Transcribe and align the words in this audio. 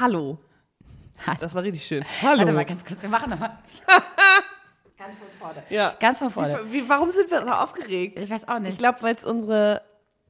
Hallo. 0.00 0.38
Das 1.40 1.54
war 1.54 1.62
richtig 1.62 1.86
schön. 1.86 2.04
Warte 2.22 2.40
Hallo. 2.40 2.52
mal 2.52 2.64
ganz 2.64 2.84
kurz, 2.84 3.00
wir 3.02 3.08
machen 3.08 3.30
nochmal. 3.30 3.56
ganz 4.98 5.16
von 5.16 5.28
vorne. 5.38 5.62
Ja. 5.70 5.94
Ganz 5.98 6.18
von 6.18 6.30
vorne. 6.30 6.60
Wie, 6.66 6.84
wie, 6.84 6.88
warum 6.88 7.10
sind 7.10 7.30
wir 7.30 7.42
so 7.42 7.50
aufgeregt? 7.50 8.20
Ich 8.20 8.28
weiß 8.30 8.46
auch 8.48 8.56
Ich 8.56 8.62
nicht. 8.62 8.78
glaube, 8.78 9.02
weil 9.02 9.14
es 9.14 9.24
unsere 9.24 9.82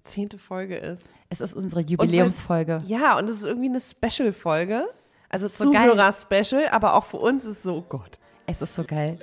zehnte 0.05 0.39
Folge 0.39 0.77
ist. 0.77 1.03
Es 1.29 1.41
ist 1.41 1.55
unsere 1.55 1.81
Jubiläumsfolge. 1.81 2.83
Ja, 2.87 3.19
und 3.19 3.29
es 3.29 3.37
ist 3.39 3.45
irgendwie 3.45 3.69
eine 3.69 3.81
Special-Folge. 3.81 4.89
Also 5.29 5.49
so 5.49 5.73
geil. 5.73 5.91
Zuhörer-Special, 5.91 6.69
aber 6.69 6.95
auch 6.95 7.05
für 7.05 7.17
uns 7.17 7.45
ist 7.45 7.65
so, 7.65 7.79
oh 7.79 7.85
Gott. 7.89 8.19
Es 8.47 8.63
ist 8.63 8.75
so 8.75 8.85
geil. 8.85 9.19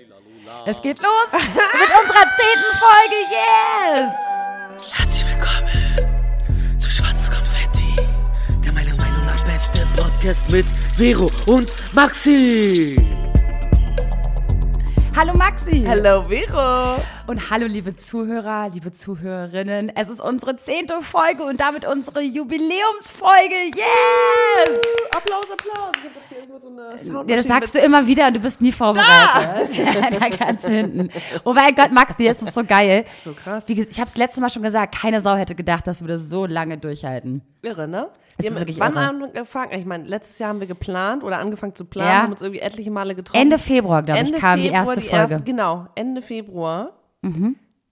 Es 0.66 0.82
geht 0.82 1.00
los 1.02 1.28
mit 1.32 1.42
unserer 1.42 2.26
zehnten 2.36 2.74
Folge. 2.78 3.16
Yes! 3.32 5.13
Podcast 10.24 10.50
mit 10.50 10.66
Vero 10.96 11.30
und 11.48 11.68
Maxi. 11.94 12.96
Hallo 15.14 15.34
Maxi. 15.34 15.84
Hello, 15.86 16.24
Vero. 16.30 16.96
Und 17.26 17.50
hallo 17.50 17.66
liebe 17.68 17.96
Zuhörer, 17.96 18.70
liebe 18.74 18.92
Zuhörerinnen. 18.92 19.90
Es 19.96 20.10
ist 20.10 20.20
unsere 20.20 20.58
zehnte 20.58 21.02
Folge 21.02 21.44
und 21.44 21.58
damit 21.62 21.88
unsere 21.88 22.22
Jubiläumsfolge. 22.22 23.72
Yes! 23.74 24.82
Applaus, 25.16 25.46
Applaus. 25.50 25.92
Ich 25.96 26.04
hab 26.04 26.14
doch 26.14 26.22
hier 26.28 26.38
irgendwo 26.40 26.60
so 26.60 26.68
eine 26.68 26.98
Soundmaschine 26.98 27.30
Ja, 27.32 27.36
das 27.38 27.46
sagst 27.48 27.76
du 27.76 27.80
immer 27.80 28.06
wieder 28.08 28.28
und 28.28 28.36
du 28.36 28.40
bist 28.42 28.60
nie 28.60 28.74
vorbereitet. 28.74 29.70
da 30.20 30.28
ganz 30.30 30.66
hinten. 30.68 31.10
Oh 31.46 31.54
mein 31.54 31.74
Gott, 31.74 31.94
Maxi, 31.94 32.28
es 32.28 32.42
ist 32.42 32.54
so 32.54 32.66
geil. 32.66 33.06
So 33.24 33.32
krass. 33.32 33.64
Wie, 33.68 33.82
ich 33.82 34.00
habe 34.00 34.10
es 34.10 34.18
letztes 34.18 34.42
Mal 34.42 34.50
schon 34.50 34.64
gesagt, 34.64 34.94
keine 35.00 35.22
Sau 35.22 35.36
hätte 35.36 35.56
gedacht, 35.56 35.88
dass 35.88 36.02
wir 36.02 36.10
das 36.10 36.24
so 36.30 36.46
lange 36.46 36.78
durchhalten. 36.78 37.42
Irre, 37.62 37.88
ne? 37.88 38.10
Wir 38.38 38.48
ist 38.50 38.52
haben- 38.56 38.60
wirklich 38.62 38.80
wann 38.82 38.94
irre. 38.96 39.08
angefangen? 39.28 39.72
Ich 39.80 39.86
meine, 39.86 40.04
letztes 40.04 40.40
Jahr 40.40 40.50
haben 40.50 40.60
wir 40.60 40.68
geplant 40.68 41.24
oder 41.24 41.40
angefangen 41.40 41.74
zu 41.74 41.86
planen, 41.86 42.10
Ja. 42.10 42.22
haben 42.24 42.32
uns 42.34 42.42
irgendwie 42.42 42.60
etliche 42.62 42.92
Male 42.92 43.16
getroffen. 43.16 43.40
Ende 43.42 43.60
Februar, 43.60 44.04
glaube 44.04 44.20
ich, 44.20 44.28
Ende 44.28 44.40
kam 44.42 44.58
die 44.60 44.64
Februar 44.70 44.88
erste 44.88 45.02
Folge. 45.02 45.38
Mhm. 45.38 45.46
genau, 45.46 45.88
Ende 45.96 46.22
Februar. 46.22 46.92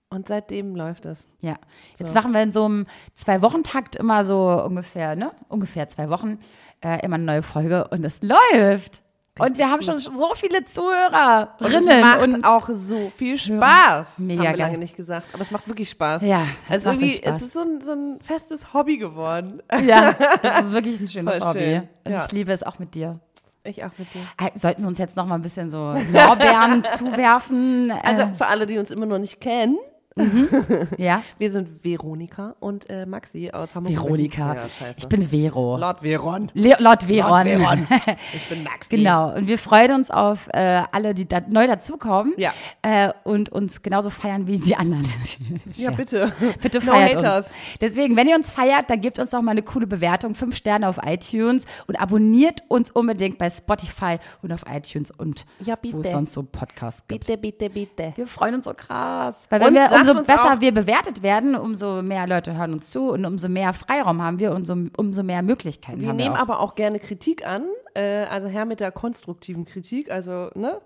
Und 0.09 0.27
seitdem 0.27 0.75
läuft 0.75 1.05
es. 1.05 1.29
Ja, 1.39 1.55
jetzt 1.97 2.13
machen 2.13 2.33
wir 2.33 2.43
in 2.43 2.51
so 2.51 2.65
einem 2.65 2.85
Zwei-Wochen-Takt 3.15 3.95
immer 3.95 4.23
so 4.25 4.61
ungefähr, 4.65 5.15
ne? 5.15 5.31
Ungefähr 5.47 5.87
zwei 5.87 6.09
Wochen 6.09 6.37
äh, 6.83 7.03
immer 7.05 7.15
eine 7.15 7.23
neue 7.23 7.43
Folge 7.43 7.87
und 7.87 8.03
es 8.03 8.21
läuft. 8.21 9.01
Und 9.39 9.57
wir 9.57 9.69
haben 9.69 9.81
schon 9.81 9.97
so 9.97 10.33
viele 10.35 10.57
Und 10.57 10.65
es 10.67 10.73
Zuhörerinnen. 10.73 12.01
macht 12.01 12.21
Und, 12.21 12.43
auch 12.43 12.67
so 12.69 13.09
viel 13.15 13.37
Spaß. 13.37 14.19
Mega 14.19 14.41
das 14.43 14.49
haben 14.51 14.57
wir 14.57 14.65
lange 14.65 14.77
nicht 14.79 14.97
gesagt. 14.97 15.25
Aber 15.33 15.41
es 15.41 15.49
macht 15.51 15.67
wirklich 15.69 15.89
Spaß. 15.89 16.21
Ja, 16.23 16.45
es 16.67 16.85
also 16.85 16.89
macht 16.89 17.01
irgendwie, 17.01 17.15
Spaß. 17.17 17.35
es 17.37 17.41
ist 17.43 17.53
so 17.53 17.61
ein, 17.61 17.81
so 17.81 17.91
ein 17.93 18.19
festes 18.21 18.73
Hobby 18.73 18.97
geworden. 18.97 19.61
ja, 19.85 20.13
das 20.43 20.65
ist 20.65 20.71
wirklich 20.73 20.99
ein 20.99 21.07
schönes 21.07 21.37
Voll 21.37 21.47
Hobby. 21.47 21.59
schön. 21.59 21.87
Und 22.03 22.11
Ja. 22.11 22.25
ich 22.25 22.31
liebe 22.33 22.51
es 22.51 22.63
auch 22.63 22.77
mit 22.79 22.93
dir. 22.93 23.19
Ich 23.63 23.83
auch 23.83 23.91
mit 23.97 24.11
dir. 24.13 24.21
Äh, 24.39 24.57
Sollten 24.57 24.81
wir 24.81 24.87
uns 24.87 24.97
jetzt 24.97 25.15
noch 25.15 25.25
mal 25.25 25.35
ein 25.35 25.41
bisschen 25.43 25.69
so 25.69 25.93
Lorbeeren 26.11 26.83
zuwerfen? 26.97 27.91
Also 28.03 28.23
Äh, 28.23 28.33
für 28.33 28.47
alle, 28.47 28.65
die 28.65 28.77
uns 28.79 28.89
immer 28.91 29.05
noch 29.05 29.19
nicht 29.19 29.39
kennen, 29.39 29.77
ja, 30.97 31.23
wir 31.37 31.49
sind 31.51 31.83
Veronika 31.83 32.55
und 32.59 32.89
äh, 32.89 33.05
Maxi 33.05 33.49
aus 33.51 33.73
Hamburg. 33.75 33.93
Veronika. 33.95 34.55
Ja. 34.55 34.61
Ich 34.97 35.07
bin 35.07 35.29
Vero. 35.29 35.77
Lord 35.77 36.01
Veron. 36.01 36.51
Le 36.53 36.75
Lord 36.79 37.03
Veron. 37.07 37.45
Veron. 37.47 37.87
Ich 38.33 38.49
bin 38.49 38.63
Maxi. 38.63 38.89
Genau, 38.97 39.33
und 39.35 39.47
wir 39.47 39.57
freuen 39.57 39.93
uns 39.93 40.11
auf 40.11 40.47
äh, 40.53 40.83
alle, 40.91 41.13
die 41.13 41.27
da 41.27 41.41
neu 41.47 41.65
dazukommen 41.67 42.33
Ja. 42.37 42.53
äh, 42.81 43.11
und 43.23 43.49
uns 43.49 43.81
genauso 43.81 44.09
feiern 44.09 44.47
wie 44.47 44.57
die 44.59 44.75
anderen. 44.75 45.05
Ja, 45.73 45.91
bitte. 45.91 46.31
Bitte 46.61 46.79
No 46.79 46.91
feiert 46.91 47.15
haters. 47.23 47.45
uns. 47.47 47.53
Deswegen, 47.79 48.15
wenn 48.17 48.27
ihr 48.27 48.35
uns 48.35 48.51
feiert, 48.51 48.89
dann 48.89 48.99
gebt 49.01 49.17
uns 49.19 49.31
doch 49.31 49.41
mal 49.41 49.51
eine 49.51 49.61
coole 49.63 49.87
Bewertung, 49.87 50.35
fünf 50.35 50.55
Sterne 50.55 50.87
auf 50.89 50.99
iTunes 51.03 51.65
und 51.87 51.95
abonniert 51.99 52.61
uns 52.67 52.91
unbedingt 52.91 53.37
bei 53.37 53.49
Spotify 53.49 54.17
und 54.41 54.51
auf 54.51 54.63
iTunes 54.69 55.11
und 55.11 55.45
Ja, 55.63 55.75
wo 55.91 56.01
es 56.01 56.11
sonst 56.11 56.33
so 56.33 56.43
Podcasts 56.43 57.03
gibt. 57.07 57.25
Bitte, 57.27 57.37
bitte, 57.41 57.69
bitte. 57.69 58.13
Wir 58.15 58.27
freuen 58.27 58.55
uns 58.55 58.65
so 58.65 58.73
krass. 58.73 59.47
Weil 59.49 59.61
wenn 59.61 59.67
Und 59.69 59.73
wir, 59.75 59.89
umso 60.09 60.23
besser 60.23 60.59
wir 60.61 60.73
bewertet 60.73 61.21
werden, 61.23 61.55
umso 61.55 62.01
mehr 62.01 62.27
Leute 62.27 62.55
hören 62.57 62.73
uns 62.73 62.89
zu 62.89 63.11
und 63.11 63.25
umso 63.25 63.47
mehr 63.49 63.73
Freiraum 63.73 64.21
haben 64.21 64.39
wir 64.39 64.51
und 64.51 64.65
so, 64.65 64.75
umso 64.97 65.23
mehr 65.23 65.41
Möglichkeiten 65.41 66.01
Wir 66.01 66.09
haben 66.09 66.15
nehmen 66.17 66.35
wir 66.35 66.39
auch. 66.39 66.43
aber 66.43 66.59
auch 66.59 66.75
gerne 66.75 66.99
Kritik 66.99 67.45
an. 67.47 67.63
Äh, 67.93 68.23
also 68.25 68.47
her 68.47 68.65
mit 68.65 68.79
der 68.79 68.91
konstruktiven 68.91 69.65
Kritik. 69.65 70.11
Also, 70.11 70.49
ne? 70.55 70.79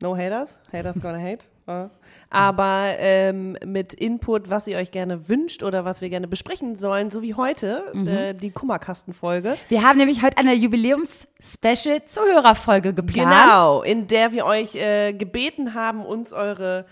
No 0.00 0.16
haters. 0.16 0.56
Haters 0.72 1.00
gonna 1.00 1.18
hate. 1.18 1.44
Aber 2.30 2.94
ähm, 2.98 3.56
mit 3.64 3.94
Input, 3.94 4.50
was 4.50 4.66
ihr 4.66 4.76
euch 4.78 4.90
gerne 4.90 5.28
wünscht 5.28 5.62
oder 5.62 5.84
was 5.84 6.00
wir 6.00 6.08
gerne 6.10 6.26
besprechen 6.26 6.74
sollen, 6.74 7.10
so 7.10 7.22
wie 7.22 7.34
heute, 7.34 7.84
Mhm. 7.92 8.08
äh, 8.08 8.32
die 8.34 8.50
Kummerkastenfolge. 8.50 9.56
Wir 9.68 9.82
haben 9.84 9.98
nämlich 9.98 10.22
heute 10.24 10.38
eine 10.38 10.54
Jubiläums-Special-Zuhörerfolge 10.54 12.94
geplant. 12.94 13.30
Genau, 13.30 13.82
in 13.82 14.06
der 14.06 14.32
wir 14.32 14.46
euch 14.46 14.74
äh, 14.76 15.12
gebeten 15.12 15.74
haben, 15.74 16.02
uns 16.04 16.32
eure 16.32 16.86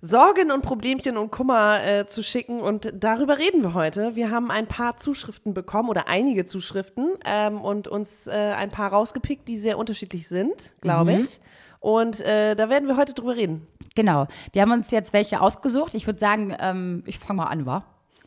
Sorgen 0.00 0.50
und 0.52 0.62
Problemchen 0.62 1.16
und 1.16 1.30
Kummer 1.30 1.82
äh, 1.84 2.06
zu 2.06 2.22
schicken. 2.22 2.60
Und 2.60 2.92
darüber 2.94 3.38
reden 3.38 3.62
wir 3.62 3.74
heute. 3.74 4.14
Wir 4.14 4.30
haben 4.30 4.50
ein 4.50 4.66
paar 4.66 4.96
Zuschriften 4.96 5.54
bekommen 5.54 5.88
oder 5.88 6.06
einige 6.08 6.44
Zuschriften 6.44 7.10
ähm, 7.24 7.60
und 7.60 7.88
uns 7.88 8.26
äh, 8.26 8.30
ein 8.32 8.70
paar 8.70 8.92
rausgepickt, 8.92 9.48
die 9.48 9.58
sehr 9.58 9.78
unterschiedlich 9.78 10.28
sind, 10.28 10.74
glaube 10.80 11.12
Mhm. 11.14 11.20
ich. 11.20 11.40
Und 11.80 12.20
äh, 12.20 12.54
da 12.56 12.68
werden 12.68 12.88
wir 12.88 12.96
heute 12.96 13.14
drüber 13.14 13.36
reden. 13.36 13.66
Genau. 13.94 14.26
Wir 14.52 14.62
haben 14.62 14.72
uns 14.72 14.90
jetzt 14.90 15.12
welche 15.12 15.40
ausgesucht. 15.40 15.94
Ich 15.94 16.06
würde 16.06 16.18
sagen, 16.18 16.54
ähm, 16.60 17.02
ich 17.06 17.18
fange 17.18 17.38
mal 17.38 17.44
an, 17.44 17.64
wa? 17.66 17.84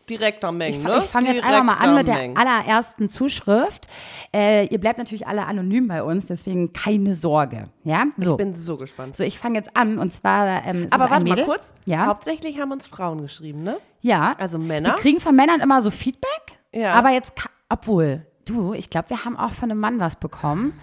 Direkter 0.09 0.52
Mengen, 0.52 0.80
Ich, 0.80 0.84
ne? 0.84 0.97
ich 0.97 1.03
fange 1.06 1.34
jetzt 1.34 1.46
einfach 1.46 1.64
mal 1.64 1.74
an 1.75 1.96
mit 1.96 2.08
der 2.08 2.18
allerersten 2.36 3.09
Zuschrift. 3.09 3.88
Äh, 4.34 4.66
ihr 4.68 4.80
bleibt 4.80 4.97
natürlich 4.97 5.28
alle 5.28 5.46
anonym 5.46 5.88
bei 5.88 6.03
uns, 6.03 6.25
deswegen 6.25 6.74
keine 6.74 7.16
Sorge. 7.16 7.66
Ja, 7.84 8.06
so. 8.18 8.31
Ich 8.31 8.38
bin 8.38 8.56
so 8.56 8.75
gespannt. 8.75 9.16
so, 9.16 9.24
ich 9.24 9.38
fange 9.40 9.56
jetzt 9.59 9.75
an 9.75 10.00
und 10.00 10.12
zwar. 10.14 10.66
Ähm, 10.66 10.88
Aber 10.92 11.09
warte 11.09 11.25
mal 11.28 11.44
kurz. 11.46 11.74
Ja. 11.86 12.08
Hauptsächlich 12.08 12.59
haben 12.59 12.72
uns 12.72 12.88
Frauen 12.88 13.22
geschrieben, 13.22 13.64
ne? 13.64 13.78
Ja. 14.02 14.36
Also 14.38 14.58
Männer. 14.58 14.90
Wir 14.90 14.96
kriegen 14.96 15.20
von 15.20 15.36
Männern 15.36 15.59
immer 15.62 15.81
so 15.81 15.92
Feedback. 15.92 16.59
Ja. 16.74 16.94
Aber 16.94 17.09
jetzt, 17.09 17.34
obwohl, 17.70 18.26
du, 18.46 18.74
ich 18.74 18.90
glaube, 18.90 19.09
wir 19.09 19.26
haben 19.26 19.38
auch 19.38 19.52
von 19.52 19.72
einem 19.72 19.80
Mann 19.80 20.00
was 20.00 20.16
bekommen. 20.16 20.74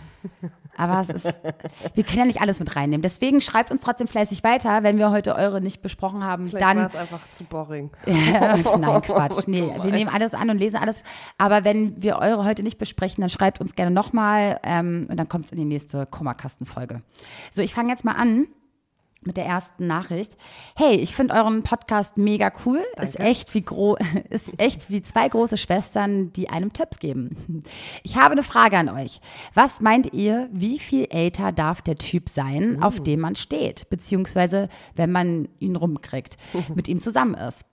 Aber 0.77 1.01
es 1.01 1.09
ist, 1.09 1.41
wir 1.95 2.05
können 2.05 2.19
ja 2.19 2.25
nicht 2.27 2.41
alles 2.41 2.61
mit 2.61 2.77
reinnehmen. 2.77 3.03
Deswegen 3.03 3.41
schreibt 3.41 3.71
uns 3.71 3.81
trotzdem 3.81 4.09
fleißig 4.09 4.45
weiter, 4.45 4.83
wenn 4.83 4.99
wir 4.99 5.11
heute 5.11 5.35
eure 5.35 5.61
nicht 5.61 5.83
besprochen 5.83 6.25
haben. 6.25 6.49
Vielleicht 6.49 6.65
war 6.65 6.75
dann 6.75 6.87
es 6.87 6.95
einfach 6.95 7.21
zu 7.33 7.45
boring. 7.45 7.91
Nein, 8.07 8.63
Quatsch. 9.03 9.47
Nee, 9.47 9.73
wir 9.83 9.93
nehmen 9.93 10.11
alles 10.11 10.35
an 10.35 10.51
und 10.51 10.59
lesen 10.59 10.77
alles. 10.77 11.03
Aber 11.39 11.65
wenn 11.65 12.03
wir 12.03 12.19
eure 12.19 12.45
heute 12.45 12.63
nicht 12.63 12.79
besprechen, 12.79 13.21
dann 13.21 13.31
schreibt 13.31 13.61
uns 13.61 13.75
gerne 13.75 13.91
nochmal 13.91 14.61
ähm, 14.63 15.07
und 15.11 15.17
dann 15.17 15.29
kommt 15.29 15.47
es 15.47 15.53
in 15.53 15.59
die 15.59 15.65
nächste 15.65 16.07
Kummerkastenfolge. 16.07 17.03
So, 17.51 17.63
ich 17.63 17.75
fange 17.75 17.91
jetzt 17.91 18.05
mal 18.05 18.13
an 18.13 18.47
mit 19.23 19.37
der 19.37 19.47
ersten 19.47 19.87
Nachricht. 19.87 20.37
Hey, 20.77 20.97
ich 20.97 21.15
finde 21.15 21.35
euren 21.35 21.63
Podcast 21.63 22.17
mega 22.17 22.53
cool. 22.65 22.81
Ist 23.01 23.19
echt 23.19 23.55
wie 23.55 23.63
gro 23.63 23.97
ist 24.31 24.53
echt 24.59 24.89
wie 24.91 25.03
zwei 25.03 25.29
große 25.29 25.57
Schwestern, 25.57 26.33
die 26.33 26.49
einem 26.49 26.73
Tipps 26.73 26.99
geben. 26.99 27.65
Ich 28.03 28.17
habe 28.17 28.33
eine 28.33 28.43
Frage 28.43 28.79
an 28.79 28.89
euch. 28.89 29.21
Was 29.55 29.81
meint 29.81 30.13
ihr, 30.13 30.49
wie 30.53 30.79
viel 30.79 31.07
älter 31.11 31.53
darf 31.53 31.83
der 31.83 31.97
Typ 31.97 32.29
sein, 32.29 32.83
auf 32.83 33.03
dem 33.03 33.21
man 33.21 33.35
steht, 33.35 33.89
beziehungsweise 33.91 34.69
wenn 34.95 35.13
man 35.13 35.49
ihn 35.59 35.77
rumkriegt, 35.77 36.37
mit 36.75 36.89
ihm 36.89 37.01
zusammen 37.01 37.35
ist? 37.35 37.65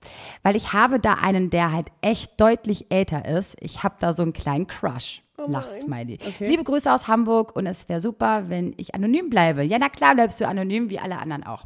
Weil 0.42 0.56
ich 0.56 0.74
habe 0.74 1.00
da 1.00 1.16
einen, 1.16 1.50
der 1.50 1.72
halt 1.72 1.88
echt 2.02 2.40
deutlich 2.40 2.88
älter 2.90 3.26
ist. 3.26 3.56
Ich 3.60 3.84
habe 3.84 3.96
da 4.00 4.14
so 4.14 4.24
einen 4.24 4.34
kleinen 4.34 4.68
Crush. 4.68 5.22
Lach 5.48 5.68
Smiley. 5.68 6.20
Liebe 6.40 6.64
Grüße 6.64 6.92
aus 6.92 7.08
Hamburg 7.08 7.56
und 7.56 7.66
es 7.66 7.88
wäre 7.90 8.02
super, 8.02 8.50
wenn 8.50 8.74
ich 8.78 8.96
anonym 8.96 9.30
bleibe. 9.30 9.64
Ja, 9.64 9.78
na 9.80 9.90
klar 9.90 10.16
bleibst 10.16 10.40
du 10.42 10.48
anonym, 10.48 10.90
wie 10.90 11.00
alle 11.00 11.18
anderen 11.18 11.44
auch. 11.44 11.66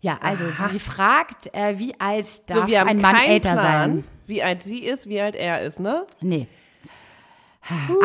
Ja, 0.00 0.18
also 0.22 0.44
sie 0.70 0.80
fragt, 0.80 1.52
äh, 1.54 1.78
wie 1.78 1.94
alt 2.00 2.48
darf 2.48 2.68
so, 2.68 2.76
ein 2.76 3.00
Mann 3.00 3.16
älter 3.16 3.52
Plan, 3.52 3.62
sein? 3.62 4.04
wie 4.26 4.42
alt 4.42 4.62
sie 4.62 4.78
ist, 4.78 5.08
wie 5.08 5.20
alt 5.20 5.36
er 5.36 5.60
ist, 5.60 5.78
ne? 5.78 6.06
Nee. 6.20 6.48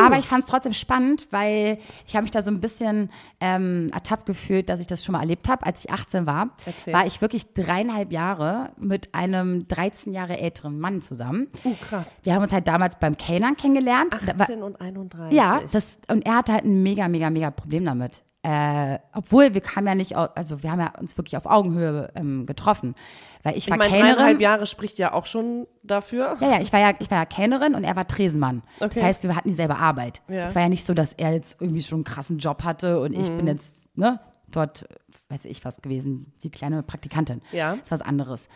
Aber 0.00 0.18
ich 0.18 0.26
fand 0.26 0.44
es 0.44 0.50
trotzdem 0.50 0.72
spannend, 0.74 1.26
weil 1.30 1.78
ich 2.06 2.14
habe 2.14 2.22
mich 2.22 2.30
da 2.30 2.42
so 2.42 2.50
ein 2.50 2.60
bisschen 2.60 3.10
ähm, 3.40 3.90
ertappt 3.92 4.26
gefühlt, 4.26 4.68
dass 4.68 4.80
ich 4.80 4.86
das 4.86 5.04
schon 5.04 5.14
mal 5.14 5.20
erlebt 5.20 5.48
habe. 5.48 5.64
Als 5.66 5.84
ich 5.84 5.90
18 5.90 6.26
war, 6.26 6.50
Erzähl. 6.66 6.92
war 6.94 7.06
ich 7.06 7.20
wirklich 7.20 7.52
dreieinhalb 7.54 8.12
Jahre 8.12 8.70
mit 8.76 9.14
einem 9.14 9.66
13 9.68 10.12
Jahre 10.12 10.38
älteren 10.38 10.78
Mann 10.78 11.00
zusammen. 11.00 11.48
Uh, 11.64 11.74
krass. 11.88 12.18
Wir 12.22 12.34
haben 12.34 12.42
uns 12.42 12.52
halt 12.52 12.68
damals 12.68 12.98
beim 12.98 13.16
Kellnern 13.16 13.56
kennengelernt. 13.56 14.12
Da 14.26 14.38
war- 14.38 14.42
18 14.42 14.62
und 14.62 14.80
31. 14.80 15.36
Ja, 15.36 15.60
das, 15.72 15.98
und 16.08 16.26
er 16.26 16.36
hatte 16.36 16.52
halt 16.52 16.64
ein 16.64 16.82
mega, 16.82 17.08
mega, 17.08 17.30
mega 17.30 17.50
Problem 17.50 17.84
damit. 17.84 18.22
Äh, 18.42 18.98
obwohl 19.12 19.54
wir 19.54 19.60
kamen 19.60 19.88
ja 19.88 19.94
nicht, 19.96 20.14
also 20.16 20.62
wir 20.62 20.70
haben 20.70 20.78
ja 20.78 20.92
uns 21.00 21.16
wirklich 21.18 21.36
auf 21.36 21.46
Augenhöhe 21.46 22.12
ähm, 22.14 22.46
getroffen. 22.46 22.94
Weil 23.42 23.56
ich 23.58 23.66
ich 23.66 23.70
war 23.70 23.78
dreieinhalb 23.78 24.16
Kellnerin. 24.16 24.40
Jahre 24.40 24.66
spricht 24.66 24.98
ja 24.98 25.12
auch 25.12 25.26
schon 25.26 25.66
dafür. 25.82 26.36
Ja, 26.40 26.52
ja, 26.52 26.60
ich 26.60 26.72
war 26.72 26.78
ja, 26.80 26.92
ich 26.98 27.10
war 27.10 27.18
ja 27.18 27.24
Kellnerin 27.24 27.74
und 27.74 27.82
er 27.84 27.96
war 27.96 28.06
Tresenmann. 28.06 28.62
Okay. 28.78 28.90
Das 28.94 29.02
heißt, 29.02 29.22
wir 29.24 29.34
hatten 29.34 29.48
dieselbe 29.48 29.76
Arbeit. 29.76 30.22
Ja. 30.28 30.44
Es 30.44 30.54
war 30.54 30.62
ja 30.62 30.68
nicht 30.68 30.84
so, 30.84 30.94
dass 30.94 31.12
er 31.12 31.32
jetzt 31.32 31.60
irgendwie 31.60 31.82
schon 31.82 31.98
einen 31.98 32.04
krassen 32.04 32.38
Job 32.38 32.62
hatte 32.62 33.00
und 33.00 33.12
ich 33.14 33.28
Mhm. 33.30 33.36
bin 33.38 33.46
jetzt, 33.48 33.88
ne, 33.96 34.20
dort, 34.48 34.86
weiß 35.28 35.44
ich 35.46 35.64
was 35.64 35.82
gewesen, 35.82 36.32
die 36.44 36.50
kleine 36.50 36.82
Praktikantin. 36.84 37.42
Ja. 37.50 37.72
Das 37.72 37.82
ist 37.84 37.90
was 37.90 38.02
anderes. 38.02 38.48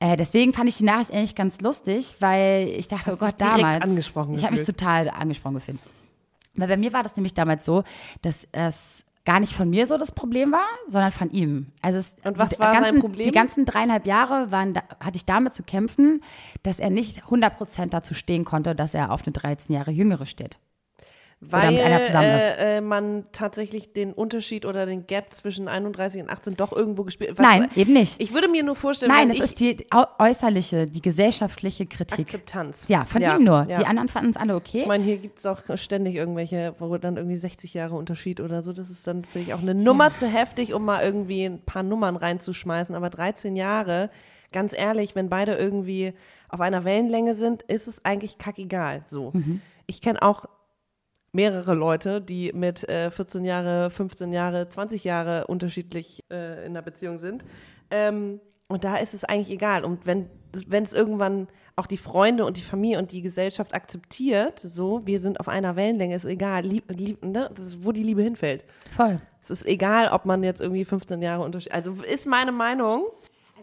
Äh, 0.00 0.16
deswegen 0.16 0.54
fand 0.54 0.68
ich 0.70 0.78
die 0.78 0.84
Nachricht 0.84 1.12
eigentlich 1.12 1.34
ganz 1.34 1.60
lustig, 1.60 2.16
weil 2.20 2.68
ich 2.68 2.88
dachte, 2.88 3.10
Hast 3.10 3.20
oh 3.20 3.26
Gott, 3.26 3.34
damals. 3.38 3.82
angesprochen 3.82 4.34
Ich 4.34 4.44
habe 4.44 4.52
mich 4.56 4.64
total 4.66 5.10
angesprochen 5.10 5.54
gefühlt. 5.56 5.78
Weil 6.54 6.68
bei 6.68 6.76
mir 6.76 6.92
war 6.92 7.02
das 7.02 7.14
nämlich 7.16 7.34
damals 7.34 7.64
so, 7.64 7.82
dass 8.22 8.46
es 8.52 9.04
gar 9.28 9.40
nicht 9.40 9.52
von 9.52 9.68
mir 9.68 9.86
so 9.86 9.98
das 9.98 10.12
Problem 10.12 10.52
war, 10.52 10.64
sondern 10.88 11.12
von 11.12 11.30
ihm. 11.30 11.66
Also 11.82 11.98
es, 11.98 12.16
Und 12.24 12.38
was 12.38 12.48
die, 12.48 12.58
war 12.58 12.72
sein 12.72 12.82
ganzen, 12.82 13.00
Problem? 13.00 13.24
Die 13.26 13.30
ganzen 13.30 13.66
dreieinhalb 13.66 14.06
Jahre 14.06 14.50
waren, 14.50 14.72
da, 14.72 14.80
hatte 15.00 15.18
ich 15.18 15.26
damit 15.26 15.52
zu 15.52 15.62
kämpfen, 15.62 16.22
dass 16.62 16.78
er 16.78 16.88
nicht 16.88 17.24
100% 17.24 17.90
dazu 17.90 18.14
stehen 18.14 18.46
konnte, 18.46 18.74
dass 18.74 18.94
er 18.94 19.12
auf 19.12 19.26
eine 19.26 19.34
13 19.34 19.74
Jahre 19.74 19.90
jüngere 19.90 20.24
steht. 20.24 20.58
Weil 21.40 21.76
äh, 21.76 22.78
äh, 22.78 22.80
man 22.80 23.24
tatsächlich 23.30 23.92
den 23.92 24.12
Unterschied 24.12 24.66
oder 24.66 24.86
den 24.86 25.06
Gap 25.06 25.32
zwischen 25.32 25.68
31 25.68 26.22
und 26.22 26.30
18 26.30 26.56
doch 26.56 26.72
irgendwo 26.72 27.04
gespielt 27.04 27.38
was- 27.38 27.46
Nein, 27.46 27.68
eben 27.76 27.92
nicht. 27.92 28.20
Ich 28.20 28.32
würde 28.32 28.48
mir 28.48 28.64
nur 28.64 28.74
vorstellen, 28.74 29.12
Nein, 29.12 29.30
es 29.30 29.38
ist 29.38 29.60
die 29.60 29.76
äußerliche, 30.18 30.88
die 30.88 31.00
gesellschaftliche 31.00 31.86
Kritik. 31.86 32.26
Akzeptanz. 32.26 32.88
Ja, 32.88 33.04
von 33.04 33.22
ihm 33.22 33.44
nur. 33.44 33.66
ja. 33.68 33.78
Die 33.78 33.86
anderen 33.86 34.08
fanden 34.08 34.30
es 34.30 34.36
alle 34.36 34.56
okay. 34.56 34.80
Ich 34.80 34.86
meine, 34.86 35.04
hier 35.04 35.18
gibt 35.18 35.38
es 35.38 35.46
auch 35.46 35.60
ständig 35.76 36.16
irgendwelche, 36.16 36.74
wo 36.80 36.96
dann 36.98 37.16
irgendwie 37.16 37.36
60 37.36 37.72
Jahre 37.72 37.94
Unterschied 37.94 38.40
oder 38.40 38.62
so. 38.62 38.72
Das 38.72 38.90
ist 38.90 39.06
dann 39.06 39.24
vielleicht 39.24 39.52
auch 39.52 39.62
eine 39.62 39.74
Nummer 39.76 40.12
zu 40.14 40.26
heftig, 40.26 40.74
um 40.74 40.84
mal 40.84 41.04
irgendwie 41.04 41.44
ein 41.44 41.60
paar 41.60 41.84
Nummern 41.84 42.16
reinzuschmeißen. 42.16 42.96
Aber 42.96 43.10
13 43.10 43.54
Jahre, 43.54 44.10
ganz 44.50 44.72
ehrlich, 44.76 45.14
wenn 45.14 45.28
beide 45.28 45.54
irgendwie 45.54 46.14
auf 46.48 46.60
einer 46.60 46.82
Wellenlänge 46.82 47.36
sind, 47.36 47.62
ist 47.62 47.86
es 47.86 48.04
eigentlich 48.04 48.38
kackegal. 48.38 49.02
So. 49.04 49.30
Mhm. 49.34 49.60
Ich 49.86 50.00
kenne 50.00 50.20
auch 50.22 50.46
mehrere 51.32 51.74
Leute, 51.74 52.20
die 52.20 52.52
mit 52.52 52.88
äh, 52.88 53.10
14 53.10 53.44
Jahre, 53.44 53.90
15 53.90 54.32
Jahre, 54.32 54.68
20 54.68 55.04
Jahre 55.04 55.46
unterschiedlich 55.46 56.24
äh, 56.30 56.64
in 56.64 56.72
einer 56.72 56.82
Beziehung 56.82 57.18
sind. 57.18 57.44
Ähm, 57.90 58.40
und 58.68 58.84
da 58.84 58.96
ist 58.96 59.14
es 59.14 59.24
eigentlich 59.24 59.50
egal. 59.50 59.84
Und 59.84 60.06
wenn 60.06 60.28
wenn 60.66 60.84
es 60.84 60.92
irgendwann 60.92 61.48
auch 61.76 61.86
die 61.86 61.96
Freunde 61.96 62.44
und 62.44 62.56
die 62.56 62.62
Familie 62.62 62.98
und 62.98 63.12
die 63.12 63.22
Gesellschaft 63.22 63.74
akzeptiert, 63.74 64.58
so, 64.58 65.06
wir 65.06 65.20
sind 65.20 65.40
auf 65.40 65.48
einer 65.48 65.76
Wellenlänge, 65.76 66.14
ist 66.14 66.24
egal, 66.24 66.64
lieb, 66.64 66.84
lieb, 66.88 67.24
ne? 67.24 67.50
das 67.54 67.66
ist, 67.66 67.84
wo 67.84 67.92
die 67.92 68.02
Liebe 68.02 68.22
hinfällt. 68.22 68.64
Voll. 68.94 69.20
Es 69.42 69.50
ist 69.50 69.66
egal, 69.66 70.08
ob 70.08 70.24
man 70.24 70.42
jetzt 70.42 70.60
irgendwie 70.60 70.84
15 70.84 71.22
Jahre 71.22 71.44
Unterschied, 71.44 71.72
also 71.72 71.92
ist 71.92 72.26
meine 72.26 72.52
Meinung. 72.52 73.06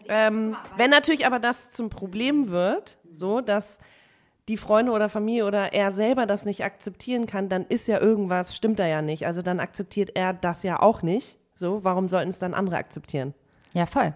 Ähm, 0.08 0.56
wenn 0.76 0.90
natürlich 0.90 1.26
aber 1.26 1.40
das 1.40 1.72
zum 1.72 1.90
Problem 1.90 2.48
wird, 2.48 2.96
so, 3.10 3.40
dass 3.40 3.80
die 4.48 4.56
Freunde 4.56 4.92
oder 4.92 5.08
Familie 5.08 5.46
oder 5.46 5.72
er 5.72 5.92
selber 5.92 6.26
das 6.26 6.44
nicht 6.44 6.64
akzeptieren 6.64 7.26
kann, 7.26 7.48
dann 7.48 7.64
ist 7.66 7.88
ja 7.88 8.00
irgendwas, 8.00 8.54
stimmt 8.54 8.78
da 8.78 8.86
ja 8.86 9.02
nicht. 9.02 9.26
Also 9.26 9.42
dann 9.42 9.60
akzeptiert 9.60 10.12
er 10.14 10.32
das 10.32 10.62
ja 10.62 10.80
auch 10.80 11.02
nicht. 11.02 11.38
So, 11.54 11.82
warum 11.84 12.08
sollten 12.08 12.30
es 12.30 12.38
dann 12.38 12.54
andere 12.54 12.76
akzeptieren? 12.76 13.34
Ja, 13.74 13.86
voll. 13.86 14.14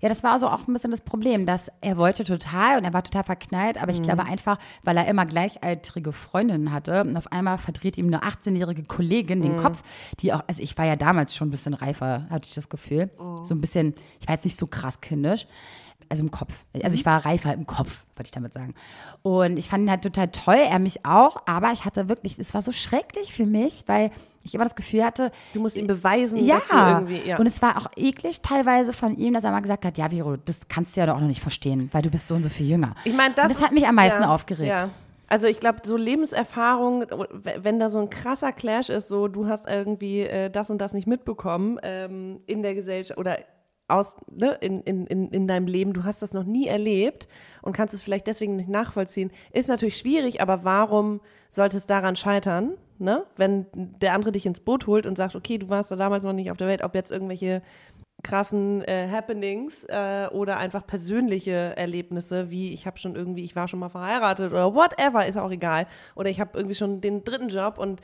Ja, 0.00 0.08
das 0.08 0.22
war 0.22 0.32
also 0.32 0.48
auch 0.48 0.66
ein 0.66 0.72
bisschen 0.72 0.90
das 0.90 1.00
Problem, 1.00 1.46
dass 1.46 1.70
er 1.80 1.96
wollte 1.96 2.24
total 2.24 2.76
und 2.76 2.84
er 2.84 2.92
war 2.92 3.02
total 3.02 3.24
verknallt, 3.24 3.80
aber 3.80 3.92
ich 3.92 4.02
glaube 4.02 4.24
einfach, 4.24 4.58
weil 4.82 4.96
er 4.98 5.06
immer 5.06 5.24
gleichaltrige 5.24 6.12
Freundinnen 6.12 6.70
hatte 6.70 7.00
und 7.00 7.16
auf 7.16 7.32
einmal 7.32 7.56
verdreht 7.56 7.96
ihm 7.96 8.08
eine 8.08 8.22
18-jährige 8.22 8.82
Kollegin 8.82 9.40
den 9.40 9.56
Kopf, 9.56 9.82
die 10.20 10.34
auch, 10.34 10.42
also 10.46 10.62
ich 10.62 10.76
war 10.76 10.84
ja 10.84 10.96
damals 10.96 11.34
schon 11.34 11.48
ein 11.48 11.50
bisschen 11.50 11.72
reifer, 11.72 12.26
hatte 12.28 12.46
ich 12.46 12.54
das 12.54 12.68
Gefühl. 12.68 13.10
So 13.44 13.54
ein 13.54 13.60
bisschen, 13.60 13.94
ich 14.20 14.28
war 14.28 14.34
jetzt 14.34 14.44
nicht 14.44 14.58
so 14.58 14.66
krass 14.66 15.00
kindisch. 15.00 15.46
Also 16.08 16.22
im 16.22 16.30
Kopf. 16.30 16.64
Also 16.82 16.94
ich 16.94 17.04
war 17.04 17.24
reifer 17.26 17.52
im 17.52 17.66
Kopf, 17.66 18.04
wollte 18.14 18.26
ich 18.28 18.30
damit 18.30 18.52
sagen. 18.54 18.74
Und 19.22 19.56
ich 19.56 19.68
fand 19.68 19.84
ihn 19.84 19.90
halt 19.90 20.02
total 20.02 20.28
toll, 20.28 20.58
er 20.70 20.78
mich 20.78 21.04
auch, 21.04 21.38
aber 21.46 21.72
ich 21.72 21.84
hatte 21.84 22.08
wirklich, 22.08 22.38
es 22.38 22.54
war 22.54 22.62
so 22.62 22.70
schrecklich 22.72 23.32
für 23.32 23.46
mich, 23.46 23.82
weil 23.86 24.10
ich 24.44 24.54
immer 24.54 24.62
das 24.64 24.76
Gefühl 24.76 25.04
hatte, 25.04 25.32
Du 25.52 25.60
musst 25.60 25.76
ihm 25.76 25.88
beweisen, 25.88 26.38
ja. 26.38 26.54
dass 26.56 26.68
du 26.68 26.76
irgendwie, 26.76 27.20
ja. 27.28 27.38
Und 27.38 27.46
es 27.46 27.60
war 27.62 27.76
auch 27.78 27.88
eklig 27.96 28.40
teilweise 28.42 28.92
von 28.92 29.16
ihm, 29.16 29.34
dass 29.34 29.42
er 29.42 29.50
mal 29.50 29.60
gesagt 29.60 29.84
hat, 29.84 29.98
ja, 29.98 30.10
Viro, 30.12 30.36
das 30.36 30.68
kannst 30.68 30.96
du 30.96 31.00
ja 31.00 31.06
doch 31.06 31.18
noch 31.18 31.26
nicht 31.26 31.40
verstehen, 31.40 31.88
weil 31.92 32.02
du 32.02 32.10
bist 32.10 32.28
so 32.28 32.36
und 32.36 32.44
so 32.44 32.48
viel 32.48 32.66
jünger. 32.68 32.94
Ich 33.04 33.14
meine, 33.16 33.34
das, 33.34 33.48
das 33.48 33.58
ist- 33.58 33.64
hat 33.64 33.72
mich 33.72 33.88
am 33.88 33.96
meisten 33.96 34.22
ja, 34.22 34.32
aufgeregt. 34.32 34.68
Ja. 34.68 34.90
Also 35.28 35.48
ich 35.48 35.58
glaube, 35.58 35.80
so 35.84 35.96
Lebenserfahrung, 35.96 37.04
wenn 37.60 37.80
da 37.80 37.88
so 37.88 37.98
ein 37.98 38.10
krasser 38.10 38.52
Clash 38.52 38.90
ist, 38.90 39.08
so 39.08 39.26
du 39.26 39.48
hast 39.48 39.66
irgendwie 39.68 40.20
äh, 40.20 40.50
das 40.50 40.70
und 40.70 40.78
das 40.78 40.92
nicht 40.94 41.08
mitbekommen 41.08 41.80
ähm, 41.82 42.38
in 42.46 42.62
der 42.62 42.76
Gesellschaft 42.76 43.18
oder 43.18 43.36
aus, 43.88 44.16
ne, 44.30 44.58
in, 44.60 44.80
in, 44.82 45.06
in, 45.06 45.28
in 45.30 45.46
deinem 45.46 45.66
Leben, 45.66 45.92
du 45.92 46.04
hast 46.04 46.22
das 46.22 46.32
noch 46.32 46.44
nie 46.44 46.66
erlebt 46.66 47.28
und 47.62 47.72
kannst 47.72 47.94
es 47.94 48.02
vielleicht 48.02 48.26
deswegen 48.26 48.56
nicht 48.56 48.68
nachvollziehen, 48.68 49.30
ist 49.52 49.68
natürlich 49.68 49.96
schwierig, 49.96 50.40
aber 50.40 50.64
warum 50.64 51.20
sollte 51.50 51.76
es 51.76 51.86
daran 51.86 52.16
scheitern, 52.16 52.76
ne? 52.98 53.24
wenn 53.36 53.66
der 53.72 54.14
andere 54.14 54.32
dich 54.32 54.46
ins 54.46 54.60
Boot 54.60 54.86
holt 54.86 55.06
und 55.06 55.16
sagt, 55.16 55.36
okay, 55.36 55.58
du 55.58 55.68
warst 55.68 55.90
da 55.90 55.96
damals 55.96 56.24
noch 56.24 56.32
nicht 56.32 56.50
auf 56.50 56.56
der 56.56 56.66
Welt, 56.66 56.82
ob 56.82 56.94
jetzt 56.94 57.12
irgendwelche 57.12 57.62
krassen 58.22 58.82
äh, 58.84 59.08
Happenings 59.08 59.84
äh, 59.84 60.28
oder 60.32 60.56
einfach 60.56 60.86
persönliche 60.86 61.76
Erlebnisse, 61.76 62.50
wie 62.50 62.72
ich 62.72 62.86
habe 62.86 62.98
schon 62.98 63.14
irgendwie, 63.14 63.44
ich 63.44 63.54
war 63.54 63.68
schon 63.68 63.78
mal 63.78 63.88
verheiratet 63.88 64.50
oder 64.50 64.74
whatever, 64.74 65.26
ist 65.26 65.36
auch 65.36 65.50
egal. 65.50 65.86
Oder 66.16 66.30
ich 66.30 66.40
habe 66.40 66.58
irgendwie 66.58 66.74
schon 66.74 67.00
den 67.00 67.22
dritten 67.22 67.48
Job 67.48 67.78
und 67.78 68.00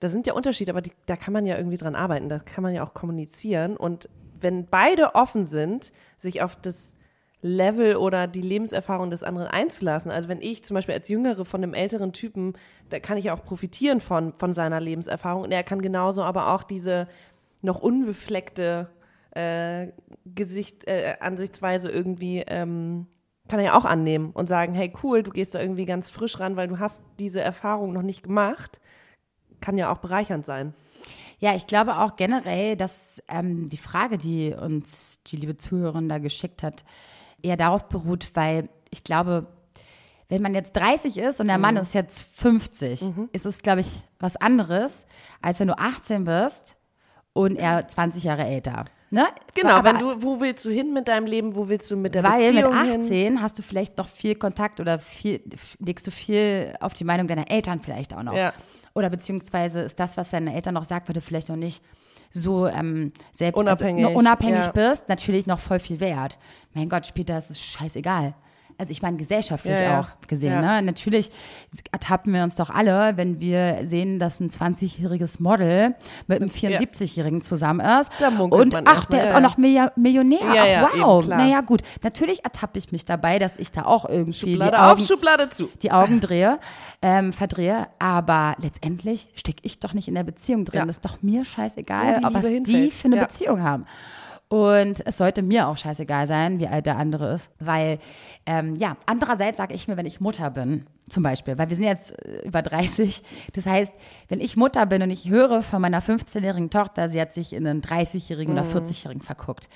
da 0.00 0.08
sind 0.08 0.26
ja 0.26 0.32
Unterschiede, 0.32 0.72
aber 0.72 0.80
die, 0.80 0.92
da 1.06 1.14
kann 1.14 1.32
man 1.32 1.46
ja 1.46 1.56
irgendwie 1.56 1.76
dran 1.76 1.94
arbeiten, 1.94 2.28
da 2.28 2.38
kann 2.38 2.62
man 2.62 2.74
ja 2.74 2.82
auch 2.82 2.94
kommunizieren. 2.94 3.76
Und 3.76 4.08
wenn 4.40 4.66
beide 4.66 5.14
offen 5.14 5.46
sind, 5.46 5.92
sich 6.16 6.42
auf 6.42 6.56
das 6.56 6.94
Level 7.42 7.96
oder 7.96 8.26
die 8.26 8.42
Lebenserfahrung 8.42 9.10
des 9.10 9.22
anderen 9.22 9.48
einzulassen. 9.48 10.10
Also 10.10 10.28
wenn 10.28 10.42
ich 10.42 10.62
zum 10.62 10.74
Beispiel 10.74 10.94
als 10.94 11.08
Jüngere 11.08 11.44
von 11.44 11.62
einem 11.62 11.74
älteren 11.74 12.12
Typen, 12.12 12.54
da 12.90 13.00
kann 13.00 13.16
ich 13.16 13.30
auch 13.30 13.42
profitieren 13.42 14.00
von, 14.00 14.34
von 14.34 14.52
seiner 14.52 14.80
Lebenserfahrung. 14.80 15.44
Und 15.44 15.52
er 15.52 15.62
kann 15.62 15.80
genauso 15.80 16.22
aber 16.22 16.52
auch 16.52 16.62
diese 16.62 17.08
noch 17.62 17.80
unbefleckte 17.80 18.90
äh, 19.30 19.88
Gesicht, 20.26 20.86
äh, 20.86 21.16
Ansichtsweise 21.20 21.90
irgendwie, 21.90 22.44
ähm, 22.46 23.06
kann 23.48 23.58
er 23.58 23.66
ja 23.66 23.78
auch 23.78 23.84
annehmen 23.84 24.30
und 24.32 24.48
sagen, 24.48 24.74
hey 24.74 24.92
cool, 25.02 25.22
du 25.22 25.30
gehst 25.30 25.54
da 25.54 25.60
irgendwie 25.60 25.86
ganz 25.86 26.10
frisch 26.10 26.38
ran, 26.38 26.56
weil 26.56 26.68
du 26.68 26.78
hast 26.78 27.02
diese 27.18 27.40
Erfahrung 27.40 27.92
noch 27.92 28.02
nicht 28.02 28.22
gemacht. 28.22 28.80
Kann 29.60 29.76
ja 29.76 29.92
auch 29.92 29.98
bereichernd 29.98 30.46
sein. 30.46 30.74
Ja, 31.40 31.54
ich 31.54 31.66
glaube 31.66 31.98
auch 31.98 32.16
generell, 32.16 32.76
dass 32.76 33.22
ähm, 33.28 33.68
die 33.68 33.76
Frage, 33.78 34.18
die 34.18 34.52
uns 34.54 35.22
die 35.26 35.36
liebe 35.36 35.56
Zuhörerin 35.56 36.08
da 36.08 36.18
geschickt 36.18 36.62
hat, 36.62 36.84
eher 37.42 37.56
darauf 37.56 37.88
beruht, 37.88 38.30
weil 38.34 38.68
ich 38.90 39.04
glaube, 39.04 39.46
wenn 40.28 40.42
man 40.42 40.54
jetzt 40.54 40.76
30 40.76 41.16
ist 41.18 41.40
und 41.40 41.48
der 41.48 41.56
Mhm. 41.56 41.62
Mann 41.62 41.76
ist 41.78 41.94
jetzt 41.94 42.22
50, 42.22 43.02
ist 43.32 43.46
es, 43.46 43.62
glaube 43.62 43.80
ich, 43.80 43.88
was 44.18 44.36
anderes, 44.36 45.06
als 45.42 45.58
wenn 45.60 45.68
du 45.68 45.78
18 45.78 46.24
bist 46.24 46.76
und 47.32 47.56
er 47.56 47.88
20 47.88 48.24
Jahre 48.24 48.44
älter. 48.44 48.84
Ne? 49.12 49.24
Genau, 49.54 49.70
Aber- 49.76 49.88
wenn 49.88 49.98
du, 49.98 50.22
wo 50.22 50.40
willst 50.40 50.64
du 50.66 50.70
hin 50.70 50.92
mit 50.92 51.08
deinem 51.08 51.26
Leben, 51.26 51.56
wo 51.56 51.68
willst 51.68 51.90
du 51.90 51.96
mit 51.96 52.14
der 52.14 52.22
Weil 52.22 52.52
mit 52.52 52.62
Beziehung 52.64 52.84
hin? 52.84 53.00
18 53.02 53.42
hast 53.42 53.58
du 53.58 53.62
vielleicht 53.62 53.96
noch 53.98 54.06
viel 54.08 54.34
Kontakt 54.36 54.78
oder 54.78 55.00
viel, 55.00 55.42
legst 55.80 56.06
du 56.06 56.10
viel 56.12 56.76
auf 56.80 56.94
die 56.94 57.02
Meinung 57.04 57.26
deiner 57.26 57.50
Eltern 57.50 57.80
vielleicht 57.80 58.14
auch 58.14 58.22
noch. 58.22 58.34
Ja. 58.36 58.52
Oder 58.94 59.10
beziehungsweise 59.10 59.80
ist 59.80 59.98
das, 60.00 60.16
was 60.16 60.30
deine 60.30 60.54
Eltern 60.54 60.74
noch 60.74 60.84
sagt, 60.84 61.08
weil 61.08 61.14
du 61.14 61.20
vielleicht 61.20 61.48
noch 61.48 61.56
nicht 61.56 61.82
so 62.32 62.66
ähm, 62.66 63.12
selbst 63.32 63.58
Unabhängig, 63.58 64.06
also, 64.06 64.18
unabhängig 64.18 64.66
ja. 64.66 64.72
bist, 64.72 65.08
natürlich 65.08 65.46
noch 65.46 65.60
voll 65.60 65.78
viel 65.78 66.00
wert. 66.00 66.38
Mein 66.74 66.88
Gott, 66.88 67.06
später 67.06 67.36
ist 67.36 67.50
es 67.50 67.60
scheißegal. 67.60 68.34
Also 68.80 68.92
ich 68.92 69.02
meine 69.02 69.18
gesellschaftlich 69.18 69.78
Ja, 69.78 70.00
auch 70.00 70.08
gesehen. 70.26 70.52
Ja. 70.52 70.80
Ne? 70.80 70.82
Natürlich 70.82 71.30
ertappen 71.92 72.32
wir 72.32 72.42
uns 72.42 72.56
doch 72.56 72.70
alle, 72.70 73.18
wenn 73.18 73.38
wir 73.38 73.80
sehen, 73.84 74.18
dass 74.18 74.40
ein 74.40 74.48
20-jähriges 74.48 75.42
Model 75.42 75.94
mit 76.26 76.40
einem 76.40 76.50
74-jährigen 76.50 77.42
zusammen 77.42 77.80
ist. 77.80 78.10
Und 78.38 78.74
ach, 78.86 79.04
der 79.04 79.24
ist 79.24 79.34
auch 79.34 79.40
noch 79.40 79.58
Millionär. 79.58 80.40
Ach, 80.88 80.96
wow. 80.98 81.26
naja, 81.26 81.60
gut. 81.60 81.82
Natürlich 82.02 82.42
ertappe 82.42 82.78
ich 82.78 82.90
mich 82.90 83.04
dabei, 83.04 83.38
dass 83.38 83.58
ich 83.58 83.70
da 83.70 83.82
auch 83.84 84.08
irgendwie 84.08 84.38
Schublade 84.38 84.70
die 84.70 84.76
auf, 84.78 84.92
Augen, 84.92 85.06
Schublade 85.06 85.50
zu. 85.50 85.68
die 85.82 85.92
Augen 85.92 86.20
drehe, 86.20 86.58
ähm, 87.02 87.34
verdrehe. 87.34 87.88
Aber 87.98 88.56
letztendlich 88.62 89.28
stecke 89.34 89.60
ich 89.62 89.78
doch 89.78 89.92
nicht 89.92 90.08
in 90.08 90.14
der 90.14 90.24
Beziehung 90.24 90.64
drin. 90.64 90.86
Das 90.86 90.96
ist 90.96 91.04
doch 91.04 91.20
mir 91.20 91.44
scheißegal, 91.44 92.20
die 92.20 92.34
was 92.34 92.46
die 92.46 92.54
hinfällt. 92.54 92.92
für 92.94 93.04
eine. 93.08 93.20
Beziehung 93.20 93.62
haben. 93.62 93.84
Und 94.50 95.06
es 95.06 95.16
sollte 95.16 95.42
mir 95.42 95.68
auch 95.68 95.76
scheißegal 95.76 96.26
sein, 96.26 96.58
wie 96.58 96.66
alt 96.66 96.84
der 96.84 96.98
andere 96.98 97.34
ist. 97.34 97.52
Weil, 97.60 98.00
ähm, 98.46 98.74
ja, 98.74 98.96
andererseits 99.06 99.58
sage 99.58 99.74
ich 99.74 99.86
mir, 99.86 99.96
wenn 99.96 100.06
ich 100.06 100.20
Mutter 100.20 100.50
bin, 100.50 100.86
zum 101.08 101.22
Beispiel, 101.22 101.56
weil 101.56 101.68
wir 101.68 101.76
sind 101.76 101.84
jetzt 101.84 102.18
äh, 102.24 102.42
über 102.44 102.60
30. 102.60 103.22
Das 103.52 103.66
heißt, 103.66 103.94
wenn 104.28 104.40
ich 104.40 104.56
Mutter 104.56 104.86
bin 104.86 105.02
und 105.02 105.10
ich 105.10 105.30
höre 105.30 105.62
von 105.62 105.80
meiner 105.80 106.02
15-jährigen 106.02 106.68
Tochter, 106.68 107.08
sie 107.08 107.20
hat 107.20 107.32
sich 107.32 107.52
in 107.52 107.64
einen 107.64 107.80
30-jährigen 107.80 108.52
oder 108.52 108.64
40-jährigen 108.64 109.22
verguckt. 109.22 109.68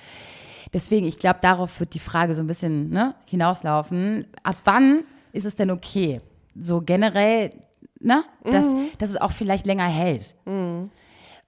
Deswegen, 0.73 1.07
ich 1.07 1.19
glaube, 1.19 1.39
darauf 1.41 1.79
wird 1.79 1.93
die 1.93 1.99
Frage 1.99 2.35
so 2.35 2.43
ein 2.43 2.47
bisschen 2.47 2.89
ne, 2.89 3.15
hinauslaufen. 3.27 4.27
Ab 4.43 4.57
wann 4.65 5.05
ist 5.31 5.45
es 5.45 5.55
denn 5.55 5.71
okay? 5.71 6.19
So 6.59 6.81
generell, 6.81 7.53
ne, 8.01 8.25
dass, 8.43 8.65
dass 8.97 9.09
es 9.11 9.17
auch 9.17 9.31
vielleicht 9.31 9.65
länger 9.67 9.87
hält. 9.87 10.35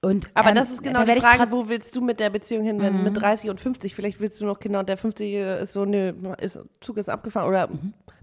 Und, 0.08 0.30
Aber 0.34 0.50
ähm, 0.50 0.56
das 0.56 0.72
ist 0.72 0.84
genau 0.84 1.04
die 1.04 1.20
Frage, 1.20 1.52
wo 1.52 1.68
willst 1.68 1.94
du 1.96 2.02
mit 2.02 2.22
der 2.22 2.30
Beziehung 2.30 2.64
hin, 2.64 2.80
wenn 2.82 3.04
mit 3.04 3.22
30 3.22 3.50
und 3.50 3.60
50, 3.60 3.94
vielleicht 3.94 4.22
willst 4.22 4.40
du 4.40 4.46
noch 4.46 4.60
Kinder 4.60 4.80
und 4.80 4.88
der 4.88 4.96
50 4.96 5.34
ist 5.34 5.74
so, 5.74 5.84
nö, 5.84 6.14
ist, 6.40 6.60
Zug 6.80 6.96
ist 6.96 7.10
abgefahren 7.10 7.50
oder 7.50 7.68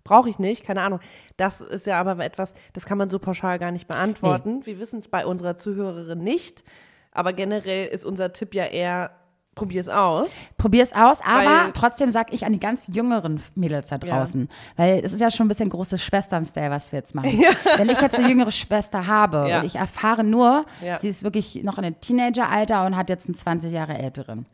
brauche 0.03 0.31
ich 0.31 0.39
nicht, 0.39 0.65
keine 0.65 0.81
Ahnung. 0.81 1.01
Das 1.37 1.61
ist 1.61 1.87
ja 1.87 2.01
aber 2.01 2.25
etwas, 2.25 2.55
das 2.73 2.87
kann 2.87 2.97
man 2.97 3.11
so 3.11 3.19
pauschal 3.19 3.59
gar 3.59 3.71
nicht 3.71 3.87
beantworten. 3.87 4.65
Wir 4.65 4.79
wissen 4.79 4.99
es 4.99 5.09
bei 5.09 5.27
unserer 5.27 5.57
Zuhörerin 5.57 6.21
nicht, 6.21 6.65
aber 7.13 7.35
generell 7.35 7.89
ist 7.89 8.07
unser 8.07 8.33
Tipp 8.33 8.55
ja 8.55 8.65
eher, 8.65 9.11
Probier's 9.55 9.89
aus. 9.89 10.31
Probier's 10.59 10.93
aus, 10.93 11.21
aber 11.25 11.45
Weil- 11.49 11.73
trotzdem 11.73 12.11
sag 12.11 12.33
ich 12.33 12.45
an 12.45 12.53
die 12.53 12.61
ganz 12.61 12.89
jüngeren 12.93 13.41
Mädels 13.55 13.89
da 13.89 13.99
draußen, 13.99 14.49
weil 14.77 15.01
es 15.05 15.13
ist 15.13 15.21
ja 15.21 15.31
schon 15.31 15.47
ein 15.47 15.49
bisschen 15.49 15.71
großes 15.71 16.03
Schwestern-Style, 16.03 16.71
was 16.71 16.91
wir 16.91 16.99
jetzt 16.99 17.15
machen. 17.15 17.31
Wenn 17.77 17.89
ich 17.89 18.01
jetzt 18.01 18.19
eine 18.19 18.29
jüngere 18.29 18.51
Schwester 18.51 19.07
habe 19.07 19.47
Ja. 19.49 19.61
und 19.61 19.67
ich 19.67 19.77
erfahre 19.77 20.25
nur, 20.25 20.65
Ja. 20.85 20.99
sie 20.99 21.09
ist 21.09 21.23
wirklich 21.23 21.63
noch 21.63 21.79
in 21.79 21.85
einem 21.85 22.01
Teenageralter 22.01 22.85
und 22.87 22.97
hat 22.97 23.09
jetzt 23.11 23.27
einen 23.27 23.35
20 23.37 23.73
Jahre 23.73 23.97
älteren. 23.99 24.47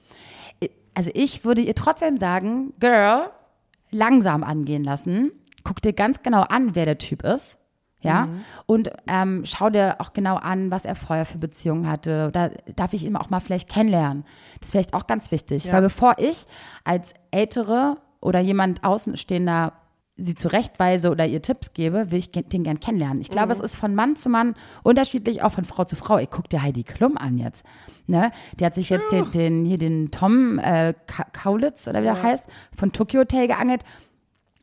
Also 0.93 1.11
ich 1.15 1.45
würde 1.45 1.63
ihr 1.63 1.75
trotzdem 1.75 2.17
sagen, 2.17 2.73
Girl, 2.81 3.31
langsam 3.91 4.43
angehen 4.43 4.85
lassen. 4.85 5.31
Guck 5.65 5.81
dir 5.81 5.93
ganz 5.93 6.23
genau 6.23 6.43
an, 6.43 6.75
wer 6.75 6.85
der 6.85 6.99
Typ 6.99 7.23
ist. 7.23 7.59
Ja, 8.03 8.29
und 8.67 8.91
ähm, 9.07 9.43
schau 9.45 9.69
dir 9.69 9.97
auch 9.99 10.13
genau 10.15 10.37
an, 10.37 10.71
was 10.71 10.85
er 10.85 10.95
vorher 10.95 11.27
für 11.27 11.39
Beziehungen 11.39 11.89
hatte. 11.89 12.29
Oder 12.29 12.51
darf 12.75 12.95
ich 12.95 13.05
ihn 13.05 13.15
auch 13.17 13.29
mal 13.29 13.41
vielleicht 13.41 13.69
kennenlernen? 13.69 14.25
Das 14.59 14.69
ist 14.69 14.73
vielleicht 14.73 14.95
auch 14.95 15.07
ganz 15.07 15.31
wichtig, 15.31 15.67
Ja. 15.67 15.75
weil 15.75 15.83
bevor 15.83 16.15
ich 16.19 16.47
als 16.85 17.13
Ältere 17.31 17.97
oder 18.21 18.41
jemand 18.41 18.85
Außenstehender 18.85 19.75
sie 20.23 20.35
zurechtweise 20.35 21.11
oder 21.11 21.27
ihr 21.27 21.41
Tipps 21.41 21.73
gebe, 21.73 22.11
will 22.11 22.19
ich 22.19 22.31
den 22.31 22.63
gern 22.63 22.79
kennenlernen. 22.81 23.21
Ich 23.21 23.31
glaube, 23.31 23.53
es 23.53 23.61
ist 23.61 23.77
von 23.77 23.95
Mann 23.95 24.17
zu 24.17 24.29
Mann 24.29 24.55
unterschiedlich, 24.83 25.43
auch 25.43 25.53
von 25.53 25.65
Frau 25.65 25.85
zu 25.85 25.97
Frau. 25.97 26.19
Ich 26.19 26.29
guck 26.31 26.49
dir 26.51 26.63
Heidi 26.63 26.83
Klum 26.83 27.17
an 27.17 27.39
jetzt. 27.39 27.65
Ne? 28.07 28.31
Die 28.59 28.67
hat 28.67 28.75
sich 28.75 28.91
jetzt 28.91 29.11
den, 29.13 29.31
den, 29.31 29.65
hier 29.65 29.79
den 29.79 30.11
Tom 30.11 30.59
äh, 30.59 30.95
Ka 31.07 31.25
Kaulitz 31.33 31.89
oder 31.89 32.01
wie 32.01 32.05
der 32.05 32.23
heißt, 32.23 32.45
von 32.77 32.93
Tokyo 32.93 33.21
Hotel 33.21 33.47
geangelt 33.47 33.83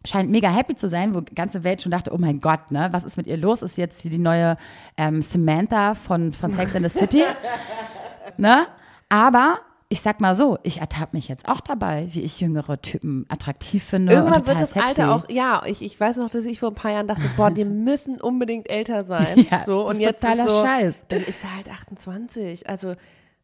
scheint 0.05 0.29
mega 0.29 0.49
happy 0.49 0.75
zu 0.75 0.87
sein, 0.87 1.15
wo 1.15 1.21
die 1.21 1.35
ganze 1.35 1.63
Welt 1.63 1.81
schon 1.81 1.91
dachte, 1.91 2.13
oh 2.13 2.17
mein 2.17 2.39
Gott, 2.39 2.71
ne, 2.71 2.89
was 2.91 3.03
ist 3.03 3.17
mit 3.17 3.27
ihr 3.27 3.37
los? 3.37 3.61
Ist 3.61 3.77
jetzt 3.77 4.03
die 4.03 4.17
neue 4.17 4.57
ähm, 4.97 5.21
Samantha 5.21 5.95
von, 5.95 6.31
von 6.31 6.51
Sex 6.51 6.75
and 6.75 6.89
the 6.89 6.97
City? 6.97 7.23
ne? 8.37 8.67
Aber 9.09 9.59
ich 9.89 10.01
sag 10.01 10.19
mal 10.19 10.35
so, 10.35 10.57
ich 10.63 10.81
ertappe 10.81 11.15
mich 11.15 11.29
jetzt 11.29 11.47
auch 11.47 11.61
dabei, 11.61 12.07
wie 12.09 12.21
ich 12.21 12.41
jüngere 12.41 12.81
Typen 12.81 13.25
attraktiv 13.29 13.83
finde. 13.83 14.13
Irgendwann 14.13 14.45
wird 14.45 14.59
das 14.59 14.71
sexy. 14.71 14.87
Alter 15.01 15.15
auch, 15.15 15.29
ja, 15.29 15.63
ich, 15.65 15.81
ich 15.81 15.97
weiß 15.97 16.17
noch, 16.17 16.29
dass 16.29 16.45
ich 16.45 16.59
vor 16.59 16.69
ein 16.69 16.75
paar 16.75 16.91
Jahren 16.91 17.07
dachte, 17.07 17.23
boah, 17.37 17.51
die 17.51 17.63
müssen 17.65 18.19
unbedingt 18.19 18.69
älter 18.69 19.05
sein. 19.05 19.45
Ja, 19.49 19.63
so, 19.63 19.83
das 19.83 19.89
und 19.89 20.01
ist 20.01 20.01
jetzt 20.01 20.21
totaler 20.21 20.45
ist 20.45 20.51
so, 20.51 20.61
Scheiß. 20.61 21.05
dann 21.07 21.21
ist 21.21 21.43
er 21.43 21.55
halt 21.55 21.71
28. 21.71 22.69
Also, 22.69 22.95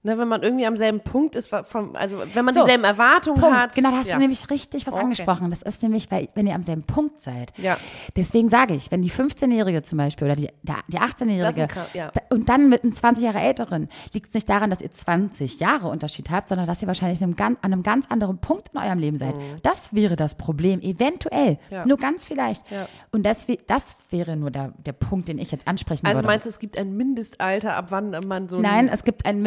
ne, 0.03 0.17
wenn 0.17 0.27
man 0.27 0.43
irgendwie 0.43 0.65
am 0.65 0.75
selben 0.77 1.00
Punkt 1.01 1.36
ist, 1.36 1.48
vom, 1.50 1.95
also 1.95 2.22
wenn 2.33 2.45
man 2.45 2.53
So, 2.53 2.62
dieselben 2.62 2.83
Erwartungen 2.83 3.39
Punkt. 3.39 3.57
hat. 3.57 3.74
Genau, 3.75 3.91
da 3.91 3.98
hast 3.98 4.07
ja. 4.07 4.15
du 4.15 4.19
nämlich 4.19 4.50
richtig 4.50 4.86
was 4.86 4.93
Okay. 4.93 5.03
angesprochen. 5.03 5.50
Das 5.50 5.62
ist 5.62 5.81
nämlich, 5.83 6.12
weil, 6.12 6.29
wenn 6.36 6.45
ihr 6.48 6.55
am 6.55 6.63
selben 6.63 6.83
Punkt 6.83 7.22
seid. 7.22 7.51
Ja. 7.57 7.77
Deswegen 8.15 8.50
sage 8.50 8.74
ich, 8.75 8.91
wenn 8.91 9.01
die 9.01 9.10
15-Jährige 9.12 9.81
zum 9.83 9.98
Beispiel 9.98 10.25
oder 10.27 10.36
die, 10.36 10.50
die 10.62 10.74
Das 10.89 11.01
18-Jährige 11.01 11.63
ist 11.63 11.72
krass, 11.72 11.88
ja. 11.93 12.12
und 12.29 12.50
dann 12.50 12.69
mit 12.69 12.83
einem 12.83 12.93
20 12.93 13.24
Jahre 13.24 13.39
älteren, 13.39 13.88
liegt 14.13 14.27
es 14.29 14.33
nicht 14.33 14.50
daran, 14.50 14.69
dass 14.69 14.81
ihr 14.81 14.91
20 14.91 15.60
Jahre 15.60 15.88
Unterschied 15.88 16.29
habt, 16.29 16.50
sondern 16.50 16.67
dass 16.67 16.81
ihr 16.81 16.88
wahrscheinlich 16.88 17.22
einem, 17.24 17.36
an 17.39 17.57
einem 17.62 17.83
ganz 17.83 18.07
anderen 18.12 18.38
Punkt 18.39 18.69
in 18.74 18.79
eurem 18.79 19.00
Leben 19.00 19.17
seid. 19.17 19.33
Das 19.63 19.93
wäre 19.95 20.15
das 20.15 20.36
Problem, 20.36 20.81
eventuell. 20.81 21.51
Mhm. 21.53 21.57
Ja. 21.69 21.86
Nur 21.86 21.98
ganz 21.98 22.25
vielleicht. 22.25 22.63
Und 23.12 23.24
das, 23.25 23.45
das 23.67 23.95
wäre 24.10 24.36
nur 24.36 24.51
der, 24.51 24.74
der 24.86 24.93
Punkt, 24.93 25.27
den 25.27 25.38
ich 25.38 25.51
jetzt 25.51 25.67
ansprechen 25.67 26.05
Also 26.05 26.17
würde. 26.17 26.27
meinst 26.27 26.45
du, 26.45 26.50
es 26.50 26.60
gibt 26.60 26.77
ein 26.77 26.95
Mindestalter, 26.98 27.75
ab 27.75 27.88
wann 27.89 28.12
man 28.27 28.50
so. 28.50 28.57
ein- 28.57 28.62
Nein, 28.63 28.88
es 28.89 29.03
gibt 29.03 29.25
ein 29.25 29.41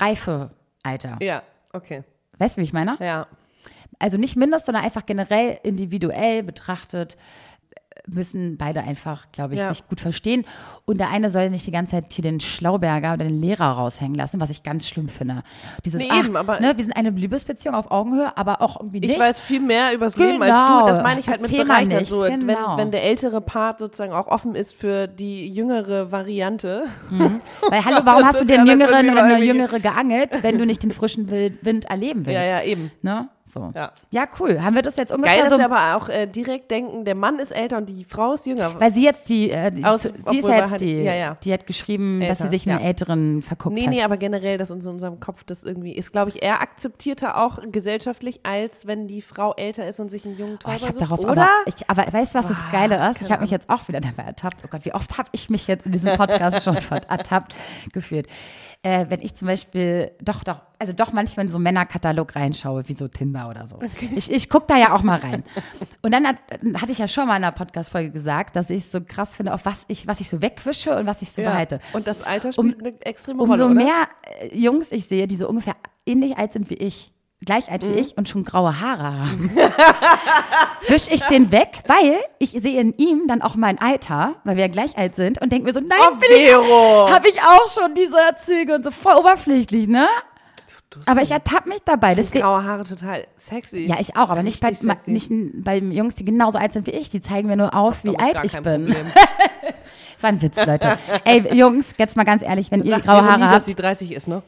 Mindestreifealter. 0.00 1.18
Ja, 1.20 1.42
okay. 1.72 2.04
Weißt 2.38 2.56
du, 2.56 2.60
wie 2.60 2.64
ich 2.64 2.72
meine? 2.72 2.96
Ja. 3.00 3.26
also 3.98 4.16
nicht 4.16 4.36
mindest, 4.36 4.66
sondern 4.66 4.84
einfach 4.84 5.04
generell 5.06 5.60
individuell 5.62 6.42
betrachtet 6.42 7.16
müssen 8.06 8.56
beide 8.56 8.82
einfach, 8.82 9.30
glaube 9.32 9.54
ich, 9.54 9.60
Ja. 9.60 9.72
sich 9.72 9.86
gut 9.88 10.00
verstehen. 10.00 10.44
Und 10.84 10.98
der 10.98 11.10
eine 11.10 11.30
soll 11.30 11.50
nicht 11.50 11.66
die 11.66 11.70
ganze 11.70 11.92
Zeit 11.92 12.12
hier 12.12 12.22
den 12.22 12.40
Schlauberger 12.40 13.14
oder 13.14 13.24
den 13.24 13.40
Lehrer 13.40 13.72
raushängen 13.72 14.14
lassen, 14.14 14.40
was 14.40 14.50
ich 14.50 14.62
ganz 14.62 14.88
schlimm 14.88 15.08
finde. 15.08 15.42
Dieses, 15.84 16.00
Nee, 16.02 16.08
ach, 16.10 16.24
eben, 16.24 16.36
aber- 16.36 16.60
ne, 16.60 16.76
wir 16.76 16.82
sind 16.82 16.96
eine 16.96 17.10
Liebesbeziehung 17.10 17.74
auf 17.74 17.90
Augenhöhe, 17.90 18.36
aber 18.36 18.62
auch 18.62 18.80
irgendwie 18.80 19.00
nicht. 19.00 19.12
Ich 19.14 19.18
weiß 19.20 19.40
viel 19.40 19.60
mehr 19.60 19.92
übers 19.94 20.16
Leben 20.16 20.42
als 20.42 20.52
Genau. 20.60 20.80
du. 20.80 20.86
Das 20.86 21.02
meine 21.02 21.20
ich 21.20 21.28
halt 21.28 21.40
mit 21.42 21.50
Erzähl 21.50 21.64
mal 21.64 21.74
Berechnen. 21.74 21.98
nichts, 21.98 22.10
So, 22.10 22.18
genau. 22.20 22.72
wenn, 22.72 22.78
wenn 22.78 22.90
der 22.90 23.04
ältere 23.04 23.40
Part 23.40 23.78
sozusagen 23.78 24.12
auch 24.12 24.26
offen 24.26 24.54
ist 24.54 24.74
für 24.74 25.06
die 25.06 25.48
jüngere 25.48 26.10
Variante. 26.12 26.84
Weil, 27.10 27.84
hallo, 27.84 28.00
warum 28.04 28.24
hast 28.24 28.40
du 28.40 28.44
den 28.44 28.66
Jüngeren 28.66 29.10
oder 29.10 29.24
eine 29.24 29.44
Jüngere 29.44 29.80
geangelt, 29.80 30.42
wenn 30.42 30.58
du 30.58 30.66
nicht 30.66 30.82
den 30.82 30.90
frischen 30.90 31.30
Wind 31.30 31.84
erleben 31.86 32.26
willst? 32.26 32.34
Ja, 32.40 32.44
ja, 32.44 32.62
eben. 32.62 32.90
Ne? 33.02 33.28
So. 33.52 33.72
Ja. 33.74 33.92
ja, 34.10 34.26
cool. 34.38 34.62
Haben 34.62 34.76
wir 34.76 34.82
das 34.82 34.96
jetzt 34.96 35.12
ungefähr 35.12 35.34
Geil, 35.36 35.42
dass 35.44 35.52
so 35.52 35.58
wir 35.58 35.64
aber 35.70 35.96
auch 35.96 36.08
äh, 36.08 36.26
direkt 36.26 36.70
denken, 36.70 37.04
der 37.04 37.14
Mann 37.14 37.38
ist 37.38 37.50
älter 37.50 37.78
und 37.78 37.88
die 37.88 38.04
Frau 38.04 38.32
ist 38.34 38.46
jünger. 38.46 38.78
Weil 38.80 38.92
sie 38.92 39.04
jetzt 39.04 39.28
die, 39.28 39.50
äh, 39.50 39.70
die 39.72 39.84
Aus- 39.84 40.02
sie 40.02 40.38
ist 40.38 40.48
jetzt 40.48 40.70
halt- 40.72 40.80
die, 40.80 41.02
ja, 41.02 41.14
ja. 41.14 41.36
die 41.42 41.52
hat 41.52 41.66
geschrieben, 41.66 42.20
dass 42.20 42.38
sie 42.38 42.44
Älter, 42.44 42.50
sich 42.50 42.68
einen 42.70 42.80
ja. 42.80 42.86
älteren 42.86 43.42
verguckt 43.42 43.74
Nee, 43.74 43.82
hat. 43.82 43.90
nee, 43.90 44.02
aber 44.02 44.16
generell, 44.16 44.56
dass 44.58 44.70
in 44.70 44.80
so 44.80 44.90
unserem 44.90 45.18
Kopf 45.20 45.42
das 45.44 45.64
irgendwie 45.64 45.92
ist, 45.94 46.12
glaube 46.12 46.30
ich, 46.30 46.42
eher 46.42 46.60
akzeptierter 46.60 47.36
auch 47.42 47.58
gesellschaftlich, 47.72 48.40
als 48.44 48.86
wenn 48.86 49.08
die 49.08 49.20
Frau 49.22 49.52
älter 49.54 49.86
ist 49.86 49.98
und 50.00 50.08
sich 50.10 50.24
einen 50.24 50.38
jungen 50.38 50.54
Oh, 50.54 50.58
Täuber 50.58 50.76
ich 50.76 50.82
habe 50.82 50.92
sucht. 50.92 51.02
darauf 51.02 51.18
Oder? 51.20 51.32
aber, 51.32 51.48
ich, 51.66 51.88
aber 51.90 52.12
weißt 52.12 52.34
du, 52.34 52.38
was 52.38 52.48
das 52.48 52.62
Geile 52.70 53.10
ist? 53.10 53.20
Ich 53.22 53.30
habe 53.32 53.42
mich 53.42 53.50
jetzt 53.50 53.68
auch 53.68 53.88
wieder 53.88 54.00
dabei 54.00 54.22
ertappt. 54.22 54.58
Oh 54.64 54.68
Gott, 54.70 54.84
wie 54.84 54.94
oft 54.94 55.18
habe 55.18 55.28
ich 55.32 55.50
mich 55.50 55.66
jetzt 55.66 55.86
in 55.86 55.92
diesem 55.92 56.16
Podcast 56.16 56.62
schon 56.64 56.76
ertappt 57.08 57.54
gefühlt? 57.92 58.28
Äh, 58.82 59.06
wenn 59.10 59.20
ich 59.20 59.34
zum 59.34 59.46
Beispiel, 59.46 60.12
doch, 60.22 60.42
doch, 60.42 60.62
also 60.78 60.94
doch 60.94 61.12
manchmal 61.12 61.44
in 61.44 61.50
so 61.50 61.58
einen 61.58 61.64
Männerkatalog 61.64 62.34
reinschaue, 62.34 62.88
wie 62.88 62.96
so 62.96 63.08
Tinder 63.08 63.50
oder 63.50 63.66
so. 63.66 63.78
Ich, 64.16 64.30
ich 64.30 64.48
gucke 64.48 64.66
da 64.68 64.78
ja 64.78 64.94
auch 64.94 65.02
mal 65.02 65.18
rein. 65.18 65.44
Und 66.00 66.12
dann 66.12 66.26
hat, 66.26 66.36
hatte 66.80 66.90
ich 66.90 66.96
ja 66.96 67.06
schon 67.06 67.26
mal 67.26 67.36
in 67.36 67.44
einer 67.44 67.52
Podcast-Folge 67.52 68.10
gesagt, 68.10 68.56
dass 68.56 68.70
ich 68.70 68.86
so 68.86 69.02
krass 69.02 69.34
finde, 69.34 69.52
auf 69.52 69.66
was 69.66 69.84
ich, 69.88 70.06
was 70.06 70.22
ich 70.22 70.30
so 70.30 70.40
wegwische 70.40 70.96
und 70.96 71.06
was 71.06 71.20
ich 71.20 71.30
so 71.30 71.42
ja. 71.42 71.50
behalte. 71.50 71.80
Und 71.92 72.06
das 72.06 72.22
Alter 72.22 72.52
spielt 72.52 72.78
eine 72.78 72.98
extreme 73.02 73.42
Umso 73.42 73.64
Rolle, 73.64 73.66
oder? 73.66 73.74
mehr 73.74 74.08
äh, 74.40 74.58
Jungs 74.58 74.92
ich 74.92 75.06
sehe, 75.06 75.26
die 75.26 75.36
so 75.36 75.46
ungefähr 75.46 75.76
ähnlich 76.06 76.38
alt 76.38 76.54
sind 76.54 76.70
wie 76.70 76.74
ich, 76.74 77.12
gleich 77.44 77.70
alt 77.70 77.82
Mhm. 77.82 77.94
wie 77.94 77.98
ich 78.00 78.16
und 78.18 78.28
schon 78.28 78.44
graue 78.44 78.80
Haare 78.80 79.02
haben, 79.04 79.50
wisch 80.88 81.06
ich 81.10 81.22
den 81.24 81.50
weg, 81.52 81.82
weil 81.86 82.16
ich 82.38 82.50
sehe 82.50 82.80
in 82.80 82.92
ihm 82.96 83.26
dann 83.28 83.42
auch 83.42 83.54
mein 83.54 83.80
Alter, 83.80 84.34
weil 84.44 84.56
wir 84.56 84.66
ja 84.66 84.72
gleich 84.72 84.96
alt 84.98 85.14
sind 85.14 85.40
und 85.40 85.50
denke 85.50 85.66
mir 85.66 85.72
so, 85.72 85.80
nein, 85.80 85.98
Oh, 86.02 86.14
bin 86.16 86.28
ich, 86.34 86.52
habe 87.12 87.28
ich 87.28 87.40
auch 87.40 87.68
schon 87.68 87.94
diese 87.94 88.16
Züge 88.36 88.74
und 88.74 88.84
so 88.84 88.90
voll 88.90 89.14
oberflächlich, 89.16 89.86
ne? 89.88 90.06
Aber 91.06 91.22
ich 91.22 91.30
ertappe 91.30 91.68
mich 91.68 91.78
dabei, 91.84 92.16
deswegen. 92.16 92.42
Graue 92.42 92.64
Haare 92.64 92.82
total 92.82 93.24
sexy. 93.36 93.86
Ja, 93.86 93.96
ich 94.00 94.16
auch, 94.16 94.28
aber 94.28 94.42
nicht 94.42 94.60
bei, 94.60 94.74
sexy. 94.74 95.10
nicht 95.12 95.30
bei 95.64 95.78
Jungs, 95.78 96.16
die 96.16 96.24
genauso 96.24 96.58
alt 96.58 96.72
sind 96.72 96.84
wie 96.88 96.90
ich. 96.90 97.10
Die 97.10 97.20
zeigen 97.20 97.46
mir 97.46 97.54
nur 97.56 97.74
auf, 97.74 98.02
wie 98.02 98.18
alt 98.18 98.38
ich 98.44 98.56
bin. 98.60 98.94
Das 100.14 100.24
war 100.24 100.28
ein 100.32 100.42
Witz, 100.42 100.62
Leute. 100.66 100.98
Ey, 101.24 101.56
Jungs, 101.56 101.94
jetzt 101.96 102.14
mal 102.14 102.24
ganz 102.24 102.42
ehrlich, 102.42 102.70
wenn 102.70 102.82
ihr 102.82 102.90
Sagt 102.96 103.06
graue 103.06 103.24
Haare 103.24 103.38
nie, 103.38 103.44
habt. 103.44 103.54
dass 103.56 103.64
sie 103.64 103.74
30 103.74 104.12
ist, 104.12 104.28
ne? 104.28 104.42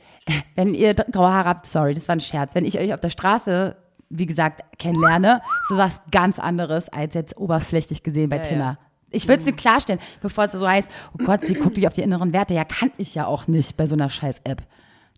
Wenn 0.55 0.75
ihr 0.75 0.95
graue 0.95 1.33
Haare 1.33 1.49
habt, 1.49 1.67
sorry, 1.67 1.95
das 1.95 2.09
war 2.09 2.17
ein 2.17 2.21
Scherz. 2.21 2.55
Wenn 2.55 2.65
ich 2.65 2.79
euch 2.79 2.93
auf 2.95 3.01
der 3.01 3.11
Straße, 3.11 3.77
wie 4.09 4.27
gesagt, 4.27 4.63
kennenlerne, 4.79 5.41
ist 5.63 5.71
das 5.71 5.79
was 5.79 6.03
ganz 6.11 6.39
anderes 6.39 6.89
als 6.91 7.15
jetzt 7.15 7.37
oberflächlich 7.37 8.03
gesehen 8.03 8.29
bei 8.29 8.37
Ja, 8.37 8.43
Tinder. 8.43 8.65
ja. 8.65 8.79
Ich 9.15 9.29
will 9.29 9.37
es 9.37 9.45
dir 9.45 9.53
klarstellen, 9.53 10.01
bevor 10.23 10.45
es 10.45 10.53
so 10.53 10.67
heißt, 10.67 10.91
oh 11.19 11.25
Gott, 11.25 11.45
sie 11.45 11.55
guckt 11.55 11.77
nicht 11.77 11.87
auf 11.87 11.93
die 11.93 12.01
inneren 12.03 12.33
Werte. 12.33 12.55
Ja, 12.55 12.65
kann 12.65 12.91
ich 12.97 13.15
ja 13.15 13.27
auch 13.27 13.47
nicht 13.47 13.77
bei 13.77 13.87
so 13.87 13.95
einer 13.95 14.09
scheiß 14.09 14.41
App. 14.45 14.63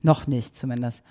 Noch 0.03 0.27
nicht 0.27 0.57
zumindest. 0.57 1.03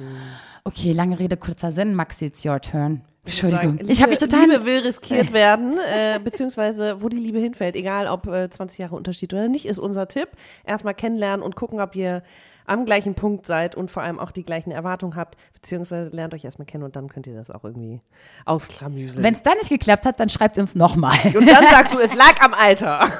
Okay, 0.65 0.91
lange 0.91 1.17
Rede, 1.17 1.37
kurzer 1.37 1.71
Sinn. 1.71 1.95
Maxi, 1.95 2.25
it's 2.25 2.45
your 2.45 2.59
turn. 2.61 3.01
Entschuldigung. 3.25 3.77
Sagen, 3.77 3.89
ich 3.89 4.01
habe 4.01 4.09
mich 4.09 4.19
total. 4.19 4.49
Liebe 4.49 4.65
will 4.65 4.79
riskiert 4.81 5.31
werden, 5.33 5.77
äh, 5.77 6.19
beziehungsweise 6.19 7.01
wo 7.01 7.07
die 7.09 7.17
Liebe 7.17 7.39
hinfällt, 7.39 7.75
egal 7.75 8.07
ob 8.07 8.27
äh, 8.27 8.49
20 8.49 8.79
Jahre 8.79 8.95
Unterschied 8.95 9.33
oder 9.33 9.47
nicht, 9.47 9.65
ist 9.65 9.79
unser 9.79 10.07
Tipp. 10.09 10.27
Erstmal 10.65 10.93
kennenlernen 10.93 11.41
und 11.43 11.55
gucken, 11.55 11.79
ob 11.79 11.95
ihr 11.95 12.21
am 12.65 12.85
gleichen 12.85 13.15
Punkt 13.15 13.45
seid 13.45 13.75
und 13.75 13.91
vor 13.91 14.03
allem 14.03 14.19
auch 14.19 14.31
die 14.31 14.43
gleichen 14.43 14.71
Erwartungen 14.71 15.15
habt, 15.15 15.37
beziehungsweise 15.53 16.09
lernt 16.15 16.33
euch 16.33 16.43
erstmal 16.45 16.65
kennen 16.65 16.83
und 16.83 16.95
dann 16.95 17.09
könnt 17.09 17.27
ihr 17.27 17.35
das 17.35 17.51
auch 17.51 17.63
irgendwie 17.63 17.99
ausklamüseln. 18.45 19.23
Wenn 19.23 19.33
es 19.35 19.41
dann 19.43 19.57
nicht 19.57 19.69
geklappt 19.69 20.05
hat, 20.05 20.19
dann 20.19 20.29
schreibt 20.29 20.57
uns 20.57 20.75
nochmal. 20.75 21.17
und 21.35 21.47
dann 21.47 21.67
sagst 21.67 21.93
du, 21.93 21.99
es 22.03 22.13
lag 22.13 22.41
am 22.41 22.53
Alter. 22.53 23.11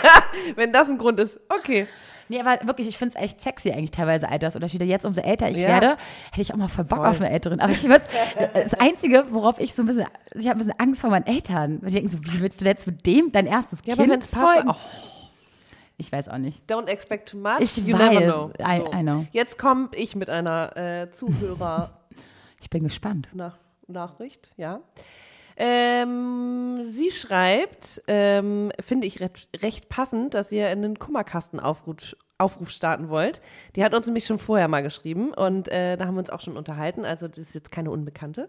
Wenn 0.56 0.72
das 0.72 0.88
ein 0.88 0.98
Grund 0.98 1.20
ist, 1.20 1.38
okay. 1.48 1.86
Nee, 2.28 2.40
aber 2.40 2.64
wirklich, 2.64 2.86
ich 2.86 2.96
finde 2.96 3.16
es 3.18 3.24
echt 3.24 3.40
sexy 3.40 3.72
eigentlich 3.72 3.90
teilweise 3.90 4.28
Altersunterschiede. 4.28 4.84
Jetzt, 4.84 5.04
umso 5.04 5.20
älter 5.20 5.50
ich 5.50 5.56
Ja. 5.56 5.66
werde, 5.66 5.96
hätte 6.30 6.42
ich 6.42 6.52
auch 6.54 6.58
mal 6.58 6.68
voll 6.68 6.84
Bock 6.84 6.98
Voll. 6.98 7.08
auf 7.08 7.20
eine 7.20 7.28
Älteren. 7.30 7.58
Aber 7.58 7.72
ich 7.72 7.82
würde, 7.88 8.02
das 8.54 8.74
Einzige, 8.74 9.24
worauf 9.30 9.58
ich 9.58 9.74
so 9.74 9.82
ein 9.82 9.86
bisschen, 9.86 10.06
ich 10.36 10.46
habe 10.46 10.54
ein 10.54 10.58
bisschen 10.58 10.78
Angst 10.78 11.00
vor 11.00 11.10
meinen 11.10 11.26
Eltern. 11.26 11.78
Weil 11.82 11.88
die 11.88 11.94
denken 11.94 12.08
so, 12.08 12.18
wie 12.22 12.38
willst 12.40 12.60
du 12.60 12.66
jetzt 12.66 12.86
mit 12.86 13.04
dem 13.04 13.32
dein 13.32 13.46
erstes 13.46 13.80
Ja, 13.84 13.94
aber 13.94 14.04
Kind 14.04 14.20
passt, 14.20 14.36
zeugen? 14.36 14.70
oh. 14.70 14.74
Ich 16.00 16.10
weiß 16.10 16.28
auch 16.30 16.38
nicht. 16.38 16.68
Don't 16.70 16.86
expect 16.88 17.28
too 17.28 17.36
much. 17.38 17.60
Ich 17.60 17.76
you 17.76 17.96
weiß. 17.98 18.10
never 18.14 18.24
know. 18.24 18.50
I- 18.58 18.98
I 18.98 19.02
know. 19.02 19.26
Jetzt 19.32 19.58
komme 19.58 19.90
ich 19.94 20.16
mit 20.16 20.30
einer 20.30 20.76
äh, 20.76 21.10
Zuhörer. 21.10 21.96
Ich 22.62 22.68
bin 22.68 22.82
gespannt. 22.84 23.28
Nach, 23.32 23.56
Nachricht, 23.88 24.50
ja. 24.58 24.80
Ähm, 25.56 26.86
sie 26.90 27.10
schreibt, 27.10 28.02
ähm, 28.06 28.70
finde 28.80 29.06
ich 29.06 29.20
recht, 29.20 29.48
recht 29.62 29.88
passend, 29.88 30.34
dass 30.34 30.50
ihr 30.52 30.68
einen 30.68 30.98
Kummerkastenaufruf 30.98 32.16
Aufruf 32.38 32.70
starten 32.70 33.10
wollt. 33.10 33.42
Die 33.76 33.84
hat 33.84 33.92
uns 33.94 34.06
nämlich 34.06 34.24
schon 34.24 34.38
vorher 34.38 34.66
mal 34.66 34.82
geschrieben 34.82 35.34
und 35.34 35.68
äh, 35.68 35.98
da 35.98 36.06
haben 36.06 36.14
wir 36.14 36.20
uns 36.20 36.30
auch 36.30 36.40
schon 36.40 36.56
unterhalten. 36.56 37.04
Also 37.04 37.28
das 37.28 37.36
ist 37.36 37.54
jetzt 37.54 37.70
keine 37.70 37.90
Unbekannte. 37.90 38.48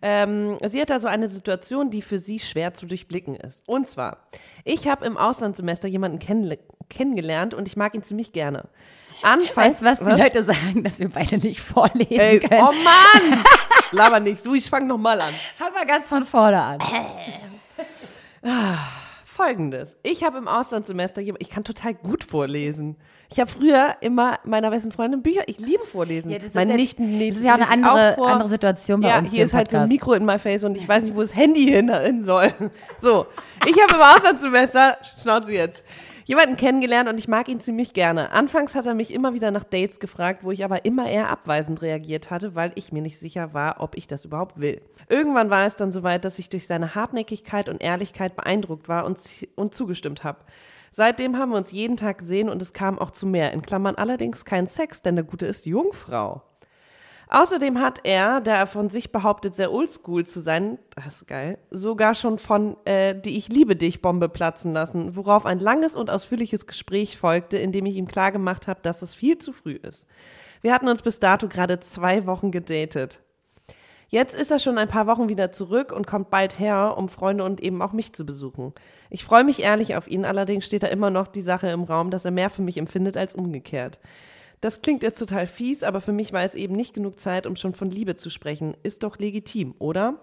Ähm, 0.00 0.58
sie 0.68 0.80
hat 0.80 0.90
da 0.90 1.00
so 1.00 1.08
eine 1.08 1.26
Situation, 1.26 1.90
die 1.90 2.02
für 2.02 2.20
sie 2.20 2.38
schwer 2.38 2.72
zu 2.72 2.86
durchblicken 2.86 3.34
ist. 3.34 3.68
Und 3.68 3.88
zwar, 3.88 4.18
ich 4.64 4.86
habe 4.86 5.04
im 5.06 5.16
Auslandssemester 5.16 5.88
jemanden 5.88 6.20
kennenle- 6.20 6.60
kennengelernt 6.94 7.54
und 7.54 7.66
ich 7.68 7.76
mag 7.76 7.94
ihn 7.94 8.02
ziemlich 8.02 8.32
gerne. 8.32 8.64
Anfangs, 9.22 9.56
Weißt 9.56 9.80
du, 9.80 9.84
was 9.84 10.16
die 10.16 10.20
Leute 10.22 10.42
sagen, 10.42 10.82
dass 10.82 10.98
wir 10.98 11.08
beide 11.08 11.38
nicht 11.38 11.60
vorlesen 11.60 12.10
Ey, 12.18 12.40
können? 12.40 12.60
oh 12.62 12.72
Mann! 12.72 13.44
Laber 13.92 14.18
nicht. 14.20 14.42
So, 14.42 14.52
ich 14.54 14.68
fang 14.68 14.86
noch 14.86 14.98
mal 14.98 15.20
an. 15.20 15.32
Fang 15.56 15.72
mal 15.72 15.86
ganz 15.86 16.08
von 16.08 16.24
vorne 16.24 16.60
an. 16.60 16.78
Folgendes. 19.24 19.96
Ich 20.02 20.24
habe 20.24 20.38
im 20.38 20.46
Auslandssemester, 20.48 21.22
ich 21.22 21.48
kann 21.48 21.64
total 21.64 21.94
gut 21.94 22.22
vorlesen. 22.24 22.96
Ich 23.30 23.40
habe 23.40 23.50
früher 23.50 23.96
immer 24.02 24.38
meiner 24.44 24.68
besten 24.70 24.92
Freundin 24.92 25.22
Bücher, 25.22 25.42
ich 25.46 25.58
liebe 25.58 25.84
vorlesen. 25.86 26.30
Ja, 26.30 26.36
das 26.38 26.48
ist 26.48 26.54
Meine 26.54 26.72
jetzt- 26.72 26.98
Nichten 26.98 27.18
das 27.28 27.36
ist 27.38 27.44
ja 27.44 27.52
auch 27.52 27.60
eine 27.60 27.70
andere- 27.70 28.14
vor. 28.16 28.28
andere 28.28 28.48
Situation 28.50 29.00
bei 29.00 29.08
ja, 29.08 29.18
uns 29.18 29.30
hier 29.30 29.38
hier 29.38 29.44
ist 29.46 29.54
halt 29.54 29.70
so 29.70 29.78
ein. 29.78 29.88
Mikro 29.88 30.12
in 30.12 30.26
my 30.26 30.38
face 30.38 30.64
und 30.64 30.76
ich 30.76 30.86
weiß 30.86 31.04
nicht, 31.04 31.16
wo 31.16 31.22
das 31.22 31.34
Handy 31.34 31.64
hin, 31.66 31.90
hin 31.94 32.24
soll. 32.24 32.52
So, 32.98 33.26
ich 33.66 33.74
habe 33.80 33.94
im 33.94 34.02
Auslandssemester, 34.02 34.98
Schnauze 35.20 35.52
jetzt, 35.52 35.82
jemanden 36.24 36.56
kennengelernt 36.56 37.08
und 37.08 37.18
ich 37.18 37.28
mag 37.28 37.48
ihn 37.48 37.60
ziemlich 37.60 37.92
gerne. 37.92 38.30
Anfangs 38.32 38.74
hat 38.74 38.86
er 38.86 38.94
mich 38.94 39.12
immer 39.12 39.34
wieder 39.34 39.50
nach 39.50 39.64
Dates 39.64 40.00
gefragt, 40.00 40.44
wo 40.44 40.50
ich 40.50 40.64
aber 40.64 40.84
immer 40.84 41.08
eher 41.08 41.30
abweisend 41.30 41.82
reagiert 41.82 42.30
hatte, 42.30 42.54
weil 42.54 42.72
ich 42.74 42.92
mir 42.92 43.02
nicht 43.02 43.18
sicher 43.18 43.54
war, 43.54 43.80
ob 43.80 43.96
ich 43.96 44.06
das 44.06 44.24
überhaupt 44.24 44.60
will. 44.60 44.80
Irgendwann 45.08 45.50
war 45.50 45.66
es 45.66 45.76
dann 45.76 45.92
soweit, 45.92 46.24
dass 46.24 46.38
ich 46.38 46.48
durch 46.48 46.66
seine 46.66 46.94
Hartnäckigkeit 46.94 47.68
und 47.68 47.82
Ehrlichkeit 47.82 48.36
beeindruckt 48.36 48.88
war 48.88 49.04
und, 49.04 49.18
und 49.56 49.74
zugestimmt 49.74 50.24
habe. 50.24 50.38
Seitdem 50.90 51.38
haben 51.38 51.50
wir 51.52 51.56
uns 51.56 51.72
jeden 51.72 51.96
Tag 51.96 52.18
gesehen 52.18 52.50
und 52.50 52.60
es 52.60 52.74
kam 52.74 52.98
auch 52.98 53.10
zu 53.10 53.26
mehr. 53.26 53.52
In 53.52 53.62
Klammern 53.62 53.94
allerdings 53.94 54.44
kein 54.44 54.66
Sex, 54.66 55.00
denn 55.00 55.16
der 55.16 55.24
Gute 55.24 55.46
ist 55.46 55.64
Jungfrau. 55.64 56.42
Außerdem 57.34 57.80
hat 57.80 58.00
er, 58.04 58.42
da 58.42 58.56
er 58.56 58.66
von 58.66 58.90
sich 58.90 59.10
behauptet, 59.10 59.54
sehr 59.54 59.72
oldschool 59.72 60.26
zu 60.26 60.42
sein, 60.42 60.78
das 60.94 61.06
ist 61.06 61.26
geil, 61.26 61.56
sogar 61.70 62.14
schon 62.14 62.38
von 62.38 62.76
äh, 62.84 63.18
die 63.18 63.38
Ich 63.38 63.48
liebe 63.48 63.74
dich 63.74 64.02
Bombe 64.02 64.28
platzen 64.28 64.74
lassen, 64.74 65.16
worauf 65.16 65.46
ein 65.46 65.58
langes 65.58 65.96
und 65.96 66.10
ausführliches 66.10 66.66
Gespräch 66.66 67.16
folgte, 67.16 67.56
in 67.56 67.72
dem 67.72 67.86
ich 67.86 67.96
ihm 67.96 68.06
klargemacht 68.06 68.68
habe, 68.68 68.80
dass 68.82 69.00
es 69.00 69.14
viel 69.14 69.38
zu 69.38 69.52
früh 69.52 69.76
ist. 69.76 70.04
Wir 70.60 70.74
hatten 70.74 70.88
uns 70.88 71.00
bis 71.00 71.20
dato 71.20 71.48
gerade 71.48 71.80
zwei 71.80 72.26
Wochen 72.26 72.50
gedatet. 72.50 73.22
Jetzt 74.08 74.34
ist 74.34 74.50
er 74.50 74.58
schon 74.58 74.76
ein 74.76 74.88
paar 74.88 75.06
Wochen 75.06 75.30
wieder 75.30 75.52
zurück 75.52 75.90
und 75.90 76.06
kommt 76.06 76.28
bald 76.28 76.58
her, 76.58 76.96
um 76.98 77.08
Freunde 77.08 77.44
und 77.44 77.62
eben 77.62 77.80
auch 77.80 77.94
mich 77.94 78.12
zu 78.12 78.26
besuchen. 78.26 78.74
Ich 79.08 79.24
freue 79.24 79.44
mich 79.44 79.62
ehrlich 79.62 79.96
auf 79.96 80.06
ihn, 80.06 80.26
allerdings 80.26 80.66
steht 80.66 80.82
da 80.82 80.88
immer 80.88 81.08
noch 81.08 81.28
die 81.28 81.40
Sache 81.40 81.70
im 81.70 81.84
Raum, 81.84 82.10
dass 82.10 82.26
er 82.26 82.30
mehr 82.30 82.50
für 82.50 82.60
mich 82.60 82.76
empfindet 82.76 83.16
als 83.16 83.34
umgekehrt. 83.34 84.00
Das 84.62 84.80
klingt 84.80 85.02
jetzt 85.02 85.18
total 85.18 85.48
fies, 85.48 85.82
aber 85.82 86.00
für 86.00 86.12
mich 86.12 86.32
war 86.32 86.44
es 86.44 86.54
eben 86.54 86.76
nicht 86.76 86.94
genug 86.94 87.18
Zeit, 87.18 87.48
um 87.48 87.56
schon 87.56 87.74
von 87.74 87.90
Liebe 87.90 88.14
zu 88.14 88.30
sprechen. 88.30 88.76
Ist 88.84 89.02
doch 89.02 89.18
legitim, 89.18 89.74
oder? 89.80 90.20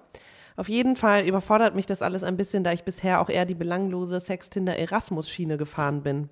Auf 0.56 0.70
jeden 0.70 0.96
Fall 0.96 1.26
überfordert 1.28 1.76
mich 1.76 1.86
das 1.86 2.02
alles 2.02 2.24
ein 2.24 2.38
bisschen, 2.38 2.64
da 2.64 2.72
ich 2.72 2.84
bisher 2.86 3.20
auch 3.20 3.28
eher 3.28 3.46
die 3.46 3.54
belanglose 3.54 4.20
Sextinder-Erasmus-Schiene 4.22 5.58
gefahren 5.58 6.04
bin. 6.04 6.30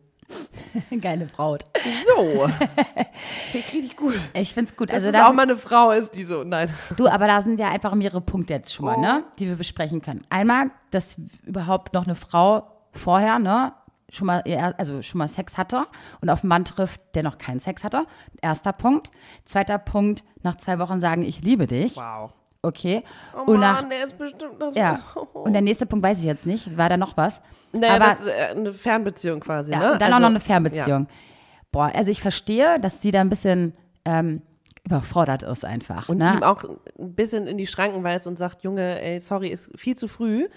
Geile 1.02 1.26
Braut. 1.26 1.66
So. 2.06 2.48
Finde 3.52 3.68
ich 3.68 3.74
richtig 3.74 3.98
gut. 3.98 4.16
Ich 4.34 4.54
find's 4.54 4.78
gut. 4.78 4.88
Dass 4.88 4.96
Also 4.96 5.08
es 5.08 5.14
da 5.14 5.28
auch 5.28 5.34
mal 5.34 5.44
eine 5.44 5.58
Frau 5.58 5.92
ist, 5.92 6.12
die 6.12 6.24
so, 6.24 6.46
nein. 6.46 6.74
du, 6.96 7.10
aber 7.10 7.28
da 7.28 7.42
sind 7.42 7.60
ja 7.60 7.70
einfach 7.70 7.94
mehrere 7.94 8.22
Punkte 8.22 8.54
jetzt 8.54 8.74
schon 8.74 8.86
mal, 8.86 8.98
ne, 8.98 9.26
die 9.38 9.50
wir 9.50 9.58
besprechen 9.58 10.02
können. 10.02 10.26
Einmal, 10.30 10.72
dass 10.92 11.18
überhaupt 11.46 11.94
noch 11.94 12.06
eine 12.06 12.16
Frau 12.16 12.72
vorher, 12.94 13.38
ne, 13.40 13.74
schon 14.10 14.28
mal, 14.28 14.42
also 14.78 15.02
schon 15.02 15.20
mal 15.20 15.28
Sex 15.28 15.58
hatte 15.58 15.86
und 16.22 16.30
auf 16.30 16.44
einen 16.44 16.50
Mann 16.50 16.66
trifft, 16.66 17.02
der 17.16 17.24
noch 17.24 17.38
keinen 17.38 17.60
Sex 17.60 17.84
hatte. 17.84 18.06
Erster 18.42 18.74
Punkt. 18.74 19.12
Zweiter 19.46 19.78
Punkt, 19.78 20.24
nach 20.44 20.56
zwei 20.56 20.80
Wochen 20.80 21.00
sagen, 21.00 21.24
ich 21.24 21.42
liebe 21.42 21.68
dich. 21.68 21.98
Wow. 21.98 22.32
Okay. 22.62 23.04
Oh 23.36 23.52
und 23.52 23.60
Mann, 23.60 23.84
nach, 23.84 23.90
der 23.90 24.04
ist 24.04 24.18
bestimmt 24.18 24.62
das. 24.62 24.76
ja. 24.76 25.00
Und 25.34 25.54
der 25.54 25.62
nächste 25.62 25.86
Punkt 25.86 26.04
weiß 26.04 26.20
ich 26.20 26.26
jetzt 26.26 26.46
nicht. 26.46 26.78
War 26.78 26.90
da 26.90 26.98
noch 26.98 27.16
was? 27.16 27.42
Naja, 27.72 27.96
aber, 27.96 28.06
das 28.06 28.22
ist 28.22 28.28
äh, 28.28 28.48
eine 28.56 28.74
Fernbeziehung 28.74 29.40
quasi, 29.40 29.72
Ja, 29.72 29.80
ne? 29.80 29.92
und 29.94 30.02
dann 30.02 30.10
auch 30.12 30.16
Also, 30.16 30.22
noch 30.24 30.30
eine 30.30 30.40
Fernbeziehung. 30.40 31.08
Boah, 31.72 31.92
also 31.96 32.10
ich 32.12 32.22
verstehe, 32.22 32.80
dass 32.80 33.02
sie 33.02 33.12
da 33.12 33.22
ein 33.22 33.30
bisschen 33.30 33.74
ähm, 34.06 34.42
überfordert 34.86 35.44
ist 35.44 35.66
einfach. 35.66 36.10
Und 36.10 36.18
ne? 36.18 36.34
ihm 36.38 36.44
auch 36.44 36.64
ein 36.98 37.14
bisschen 37.14 37.46
in 37.46 37.58
die 37.58 37.68
Schranken 37.68 38.04
weist 38.04 38.26
und 38.26 38.38
sagt, 38.38 38.64
Junge, 38.64 39.02
ey, 39.02 39.20
sorry, 39.20 39.50
ist 39.50 39.70
viel 39.78 39.96
zu 39.96 40.08
früh. 40.08 40.48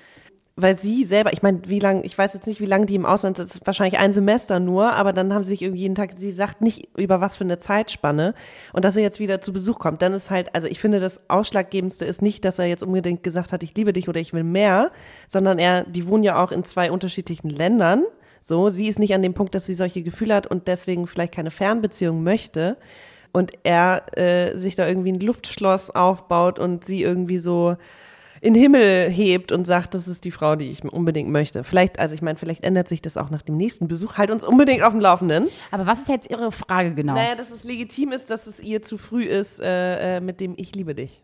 Weil 0.56 0.76
sie 0.76 1.04
selber, 1.04 1.32
ich 1.32 1.42
meine, 1.42 1.60
wie 1.66 1.78
lange, 1.78 2.04
ich 2.04 2.18
weiß 2.18 2.34
jetzt 2.34 2.46
nicht, 2.46 2.60
wie 2.60 2.66
lange 2.66 2.84
die 2.84 2.94
im 2.94 3.06
Ausland 3.06 3.36
sind, 3.36 3.60
wahrscheinlich 3.64 3.98
ein 3.98 4.12
Semester 4.12 4.60
nur, 4.60 4.92
aber 4.92 5.12
dann 5.12 5.32
haben 5.32 5.44
sie 5.44 5.50
sich 5.50 5.62
irgendwie 5.62 5.82
jeden 5.82 5.94
Tag, 5.94 6.10
sie 6.16 6.32
sagt 6.32 6.60
nicht 6.60 6.88
über 6.96 7.20
was 7.20 7.36
für 7.36 7.44
eine 7.44 7.60
Zeitspanne 7.60 8.34
und 8.72 8.84
dass 8.84 8.96
er 8.96 9.02
jetzt 9.02 9.20
wieder 9.20 9.40
zu 9.40 9.52
Besuch 9.52 9.78
kommt, 9.78 10.02
dann 10.02 10.12
ist 10.12 10.30
halt, 10.30 10.54
also 10.54 10.66
ich 10.66 10.80
finde, 10.80 11.00
das 11.00 11.20
Ausschlaggebendste 11.30 12.04
ist 12.04 12.20
nicht, 12.20 12.44
dass 12.44 12.58
er 12.58 12.66
jetzt 12.66 12.82
unbedingt 12.82 13.22
gesagt 13.22 13.52
hat, 13.52 13.62
ich 13.62 13.74
liebe 13.74 13.92
dich 13.92 14.08
oder 14.08 14.20
ich 14.20 14.32
will 14.32 14.44
mehr, 14.44 14.90
sondern 15.28 15.58
er, 15.58 15.84
die 15.84 16.06
wohnen 16.06 16.24
ja 16.24 16.42
auch 16.42 16.52
in 16.52 16.64
zwei 16.64 16.90
unterschiedlichen 16.90 17.48
Ländern. 17.48 18.04
So, 18.42 18.68
sie 18.70 18.88
ist 18.88 18.98
nicht 18.98 19.14
an 19.14 19.22
dem 19.22 19.34
Punkt, 19.34 19.54
dass 19.54 19.66
sie 19.66 19.74
solche 19.74 20.02
Gefühle 20.02 20.34
hat 20.34 20.46
und 20.46 20.66
deswegen 20.66 21.06
vielleicht 21.06 21.34
keine 21.34 21.50
Fernbeziehung 21.50 22.22
möchte 22.22 22.76
und 23.32 23.52
er 23.62 24.18
äh, 24.18 24.56
sich 24.56 24.74
da 24.74 24.86
irgendwie 24.86 25.12
ein 25.12 25.20
Luftschloss 25.20 25.90
aufbaut 25.90 26.58
und 26.58 26.84
sie 26.84 27.02
irgendwie 27.02 27.38
so 27.38 27.76
in 28.40 28.54
den 28.54 28.62
Himmel 28.62 29.10
hebt 29.10 29.52
und 29.52 29.66
sagt, 29.66 29.94
das 29.94 30.08
ist 30.08 30.24
die 30.24 30.30
Frau, 30.30 30.56
die 30.56 30.70
ich 30.70 30.82
unbedingt 30.84 31.30
möchte. 31.30 31.62
Vielleicht, 31.62 31.98
also 31.98 32.14
ich 32.14 32.22
meine, 32.22 32.38
vielleicht 32.38 32.64
ändert 32.64 32.88
sich 32.88 33.02
das 33.02 33.16
auch 33.16 33.30
nach 33.30 33.42
dem 33.42 33.56
nächsten 33.56 33.86
Besuch. 33.86 34.16
Halt 34.16 34.30
uns 34.30 34.44
unbedingt 34.44 34.82
auf 34.82 34.92
dem 34.92 35.00
Laufenden. 35.00 35.48
aber 35.70 35.86
was 35.86 36.00
ist 36.00 36.08
jetzt 36.08 36.30
Ihre 36.30 36.50
Frage 36.50 36.94
genau? 36.94 37.14
Naja, 37.14 37.34
dass 37.34 37.50
es 37.50 37.64
legitim 37.64 38.12
ist, 38.12 38.30
dass 38.30 38.46
es 38.46 38.60
ihr 38.60 38.82
zu 38.82 38.96
früh 38.96 39.24
ist 39.24 39.60
äh, 39.60 40.16
äh, 40.16 40.20
mit 40.20 40.40
dem 40.40 40.54
Ich 40.56 40.74
liebe 40.74 40.94
dich. 40.94 41.22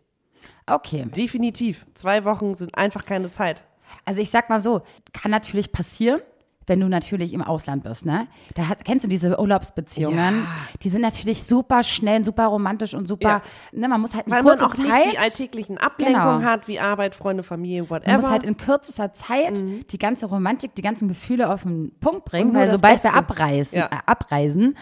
Okay. 0.67 1.05
Definitiv. 1.15 1.85
Zwei 1.93 2.23
Wochen 2.23 2.53
sind 2.53 2.77
einfach 2.77 3.05
keine 3.05 3.31
Zeit. 3.31 3.65
Also 4.05 4.21
ich 4.21 4.29
sag 4.29 4.49
mal 4.49 4.59
so, 4.59 4.81
kann 5.13 5.31
natürlich 5.31 5.71
passieren, 5.71 6.19
wenn 6.67 6.79
du 6.81 6.87
natürlich 6.89 7.33
im 7.33 7.41
Ausland 7.41 7.83
bist, 7.83 8.05
ne? 8.05 8.27
Da 8.55 8.67
hat, 8.67 8.83
kennst 8.85 9.05
du 9.05 9.09
diese 9.09 9.39
Urlaubsbeziehungen? 9.39 10.45
Die 10.83 10.89
sind 10.89 11.01
natürlich 11.01 11.43
super 11.43 11.81
schnell, 11.83 12.23
super 12.25 12.47
romantisch 12.47 12.93
und 12.93 13.07
super, 13.07 13.29
Ja. 13.29 13.41
ne, 13.71 13.87
man 13.87 14.01
muss 14.01 14.13
halt 14.13 14.27
in 14.27 14.33
Weil 14.33 14.43
man 14.43 14.57
kurzer 14.57 14.67
auch 14.67 14.73
Zeit, 14.73 14.85
nicht 15.05 15.13
die 15.13 15.17
alltäglichen 15.17 15.77
Ablenkungen 15.77 16.39
Genau. 16.39 16.49
hat, 16.49 16.67
wie 16.67 16.79
Arbeit, 16.79 17.15
Freunde, 17.15 17.43
Familie, 17.43 17.89
whatever. 17.89 18.11
man 18.11 18.21
muss 18.21 18.29
halt 18.29 18.43
in 18.43 18.57
kürzester 18.57 19.13
Zeit 19.13 19.63
die 19.91 19.97
ganze 19.97 20.25
Romantik, 20.27 20.75
die 20.75 20.81
ganzen 20.81 21.07
Gefühle 21.07 21.49
auf 21.51 21.63
den 21.63 21.93
Punkt 21.99 22.25
bringen, 22.25 22.53
weil 22.53 22.69
sobald 22.69 23.01
wir 23.03 23.11
Beste. 23.11 23.17
abreisen, 23.17 23.77
Ja. 23.79 23.85
äh, 23.85 23.97
abreisen, 24.05 24.77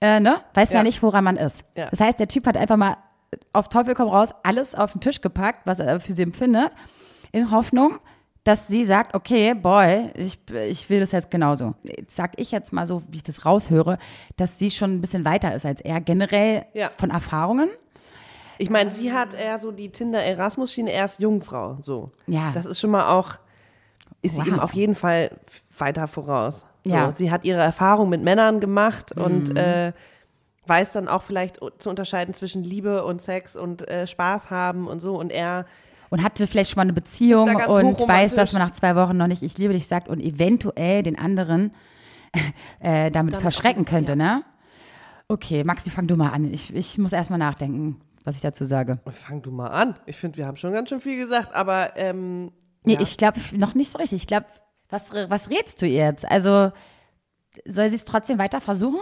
äh, 0.00 0.20
ne, 0.20 0.36
weiß 0.54 0.70
man 0.70 0.78
Ja. 0.78 0.82
nicht, 0.84 1.02
woran 1.02 1.24
man 1.24 1.36
ist. 1.36 1.64
Ja. 1.76 1.88
Das 1.90 2.00
heißt, 2.00 2.20
der 2.20 2.28
Typ 2.28 2.46
hat 2.46 2.56
einfach 2.56 2.76
mal 2.76 2.96
auf 3.52 3.68
Teufel 3.68 3.94
komm 3.94 4.08
raus 4.08 4.30
alles 4.42 4.74
auf 4.74 4.92
den 4.92 5.00
Tisch 5.00 5.20
gepackt, 5.20 5.60
was 5.64 5.78
er 5.78 6.00
für 6.00 6.12
sie 6.12 6.22
empfindet, 6.22 6.70
in 7.32 7.50
Hoffnung, 7.50 7.98
dass 8.44 8.66
sie 8.68 8.84
sagt, 8.84 9.14
okay, 9.14 9.54
boy, 9.54 10.10
ich, 10.14 10.38
ich 10.68 10.88
will 10.88 11.00
das 11.00 11.12
jetzt 11.12 11.30
genauso. 11.30 11.74
Jetzt 11.82 12.16
sag 12.16 12.32
ich 12.40 12.50
jetzt 12.50 12.72
mal 12.72 12.86
so, 12.86 13.02
wie 13.08 13.16
ich 13.18 13.22
das 13.22 13.44
raushöre, 13.44 13.98
dass 14.36 14.58
sie 14.58 14.70
schon 14.70 14.94
ein 14.94 15.00
bisschen 15.00 15.24
weiter 15.24 15.54
ist 15.54 15.66
als 15.66 15.80
er, 15.82 16.00
generell 16.00 16.64
Ja. 16.72 16.90
von 16.96 17.10
Erfahrungen. 17.10 17.68
Ich 18.58 18.70
meine, 18.70 18.90
sie 18.90 19.12
hat 19.12 19.34
eher 19.34 19.58
so 19.58 19.72
die 19.72 19.90
Tinder-Erasmus-Schiene, 19.90 20.92
er 20.92 21.04
ist 21.06 21.20
Jungfrau. 21.20 21.76
So. 21.80 22.10
Ja. 22.26 22.50
Das 22.52 22.66
ist 22.66 22.80
schon 22.80 22.90
mal 22.90 23.10
auch, 23.10 23.34
ist 24.22 24.36
sie 24.36 24.40
Wow. 24.42 24.46
ihm 24.48 24.58
auf 24.60 24.74
jeden 24.74 24.94
Fall 24.94 25.30
weiter 25.78 26.08
voraus. 26.08 26.64
So, 26.84 26.92
Ja. 26.94 27.06
Mhm. 27.08 27.12
Sie 27.12 27.30
hat 27.30 27.44
ihre 27.44 27.60
Erfahrung 27.60 28.08
mit 28.10 28.22
Männern 28.22 28.60
gemacht 28.60 29.12
und 29.12 29.56
äh, 29.56 29.92
weiß 30.66 30.92
dann 30.92 31.08
auch 31.08 31.22
vielleicht 31.22 31.58
zu 31.78 31.90
unterscheiden 31.90 32.32
zwischen 32.34 32.62
Liebe 32.64 33.04
und 33.04 33.20
Sex 33.20 33.56
und 33.56 33.86
äh, 33.88 34.06
Spaß 34.06 34.50
haben 34.50 34.86
und 34.88 35.00
so. 35.00 35.18
Und 35.18 35.32
er, 35.32 35.64
und 36.10 36.22
hatte 36.22 36.46
vielleicht 36.46 36.70
schon 36.70 36.76
mal 36.76 36.82
eine 36.82 36.92
Beziehung 36.92 37.48
und 37.54 38.06
weiß, 38.06 38.34
dass 38.34 38.52
man 38.52 38.60
nach 38.62 38.72
zwei 38.72 38.94
Wochen 38.96 39.16
noch 39.16 39.26
nicht 39.28 39.42
ich 39.42 39.56
liebe 39.58 39.72
dich 39.72 39.86
sagt 39.86 40.08
und 40.08 40.20
eventuell 40.20 41.02
den 41.02 41.18
anderen 41.18 41.72
äh, 42.80 43.10
damit, 43.10 43.36
verschrecken 43.36 43.84
auch- 43.84 43.88
könnte, 43.90 44.14
ne? 44.16 44.44
Okay, 45.28 45.62
Maxi, 45.64 45.90
fang 45.90 46.06
du 46.08 46.16
mal 46.16 46.30
an. 46.30 46.52
Ich, 46.52 46.74
ich 46.74 46.98
muss 46.98 47.12
erst 47.12 47.30
mal 47.30 47.38
nachdenken, 47.38 48.00
was 48.24 48.34
ich 48.34 48.42
dazu 48.42 48.64
sage. 48.64 48.98
fang 49.10 49.42
du 49.42 49.52
mal 49.52 49.68
an. 49.68 49.94
Ich 50.06 50.16
finde, 50.16 50.36
wir 50.38 50.46
haben 50.46 50.56
schon 50.56 50.72
ganz 50.72 50.88
schön 50.88 51.00
viel 51.00 51.16
gesagt, 51.16 51.54
aber 51.54 51.96
ähm, 51.96 52.50
Nee, 52.84 52.94
ja. 52.94 53.00
ich 53.00 53.16
glaube 53.16 53.38
noch 53.52 53.74
nicht 53.74 53.90
so 53.90 53.98
richtig. 53.98 54.22
Ich 54.22 54.26
glaube, 54.26 54.46
was, 54.88 55.12
was 55.28 55.50
rätst 55.50 55.80
du 55.82 55.86
ihr 55.86 56.04
jetzt? 56.06 56.24
Also, 56.28 56.72
soll 57.64 57.88
sie 57.90 57.94
es 57.94 58.04
trotzdem 58.04 58.38
weiter 58.38 58.60
versuchen? 58.60 58.98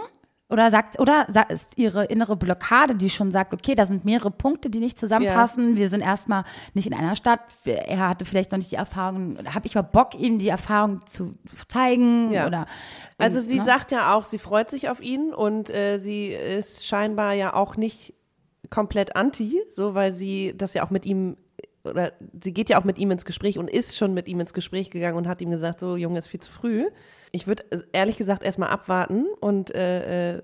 Oder 0.51 0.71
sagt, 0.71 0.99
oder 0.99 1.27
ist 1.49 1.77
ihre 1.77 2.05
innere 2.05 2.35
Blockade, 2.35 2.95
die 2.95 3.11
schon 3.11 3.31
sagt, 3.31 3.53
okay, 3.53 3.75
da 3.75 3.85
sind 3.85 4.03
mehrere 4.03 4.31
Punkte, 4.31 4.71
die 4.71 4.79
nicht 4.79 4.97
zusammenpassen. 4.97 5.77
Wir 5.77 5.89
sind 5.89 6.01
erstmal 6.01 6.43
nicht 6.73 6.87
in 6.87 6.93
einer 6.95 7.15
Stadt. 7.15 7.41
Er 7.65 8.09
hatte 8.09 8.25
vielleicht 8.25 8.51
noch 8.51 8.57
nicht 8.57 8.71
die 8.71 8.75
Erfahrung. 8.75 9.37
Habe 9.53 9.67
ich 9.67 9.73
überhaupt 9.73 9.91
Bock, 9.91 10.15
ihm 10.15 10.39
die 10.39 10.49
Erfahrung 10.49 11.05
zu 11.05 11.35
zeigen? 11.67 12.31
Ja. 12.31 12.47
Oder, 12.47 12.65
Also 13.19 13.37
und, 13.37 13.43
sie 13.45 13.59
ne? 13.59 13.65
sagt 13.65 13.91
ja 13.91 14.15
auch, 14.15 14.23
sie 14.23 14.39
freut 14.39 14.71
sich 14.71 14.89
auf 14.89 15.01
ihn 15.01 15.35
und 15.35 15.69
äh, 15.69 15.99
sie 15.99 16.29
ist 16.29 16.87
scheinbar 16.87 17.33
ja 17.33 17.53
auch 17.53 17.77
nicht 17.77 18.15
komplett 18.71 19.15
anti, 19.15 19.61
so 19.69 19.93
weil 19.93 20.15
sie 20.15 20.55
das 20.57 20.73
ja 20.73 20.83
auch 20.83 20.89
mit 20.89 21.05
ihm 21.05 21.37
oder 21.83 22.11
sie 22.41 22.53
geht 22.53 22.69
ja 22.69 22.79
auch 22.79 22.83
mit 22.83 22.97
ihm 22.97 23.11
ins 23.11 23.25
Gespräch 23.25 23.57
und 23.59 23.69
ist 23.69 23.97
schon 23.97 24.13
mit 24.13 24.27
ihm 24.27 24.39
ins 24.39 24.53
Gespräch 24.53 24.89
gegangen 24.89 25.17
und 25.17 25.27
hat 25.27 25.41
ihm 25.41 25.51
gesagt, 25.51 25.79
so 25.79 25.95
Junge, 25.95 26.19
ist 26.19 26.27
viel 26.27 26.39
zu 26.39 26.51
früh. 26.51 26.87
Ich 27.31 27.47
würde 27.47 27.63
ehrlich 27.93 28.17
gesagt 28.17 28.43
erstmal 28.43 28.69
abwarten 28.69 29.25
und 29.39 29.73
äh, 29.73 30.37
äh, 30.37 30.43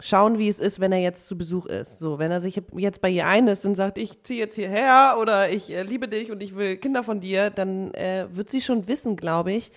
schauen, 0.00 0.38
wie 0.38 0.48
es 0.48 0.58
ist, 0.58 0.80
wenn 0.80 0.92
er 0.92 0.98
jetzt 1.00 1.26
zu 1.28 1.38
Besuch 1.38 1.66
ist. 1.66 1.98
So, 1.98 2.18
wenn 2.18 2.30
er 2.30 2.40
sich 2.40 2.60
jetzt 2.76 3.00
bei 3.00 3.08
ihr 3.08 3.26
einlässt 3.26 3.64
und 3.66 3.74
sagt, 3.74 3.98
ich 3.98 4.22
ziehe 4.22 4.40
jetzt 4.40 4.54
hierher 4.54 5.16
oder 5.20 5.50
ich 5.50 5.72
äh, 5.72 5.82
liebe 5.82 6.08
dich 6.08 6.30
und 6.30 6.42
ich 6.42 6.56
will 6.56 6.76
Kinder 6.76 7.02
von 7.02 7.20
dir, 7.20 7.50
dann 7.50 7.92
äh, 7.94 8.26
wird 8.30 8.50
sie 8.50 8.60
schon 8.60 8.88
wissen, 8.88 9.16
glaube 9.16 9.52
ich, 9.52 9.72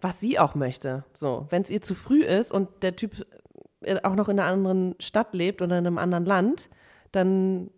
was 0.00 0.18
sie 0.18 0.38
auch 0.38 0.54
möchte. 0.54 1.04
So, 1.12 1.46
wenn 1.50 1.62
es 1.62 1.70
ihr 1.70 1.82
zu 1.82 1.94
früh 1.94 2.24
ist 2.24 2.50
und 2.50 2.68
der 2.82 2.96
Typ 2.96 3.26
äh, 3.82 4.00
auch 4.02 4.14
noch 4.14 4.28
in 4.28 4.38
einer 4.40 4.50
anderen 4.50 4.94
Stadt 4.98 5.34
lebt 5.34 5.62
oder 5.62 5.78
in 5.78 5.86
einem 5.86 5.98
anderen 5.98 6.24
Land, 6.24 6.70
dann 7.12 7.70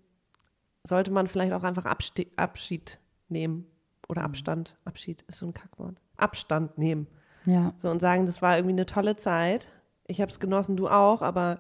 sollte 0.85 1.11
man 1.11 1.27
vielleicht 1.27 1.53
auch 1.53 1.65
einfach 1.65 1.85
Abste 1.85 2.27
Abschied 2.37 2.99
nehmen. 3.29 3.67
Oder 4.09 4.21
Mhm. 4.21 4.27
Abstand. 4.27 4.77
Abschied 4.85 5.23
ist 5.29 5.39
so 5.39 5.47
ein 5.47 5.55
Kackwort. 5.55 5.97
Abstand 6.17 6.79
nehmen. 6.79 7.07
Ja. 7.47 7.73
So 7.79 7.91
und 7.91 8.01
sagen, 8.01 8.27
das 8.27 8.41
war 8.43 8.57
irgendwie 8.57 8.75
eine 8.75 8.87
tolle 8.87 9.17
Zeit. 9.17 9.67
Ich 10.07 10.21
habe 10.21 10.31
es 10.31 10.41
genossen, 10.41 10.77
du 10.77 10.89
auch, 10.89 11.23
aber 11.23 11.59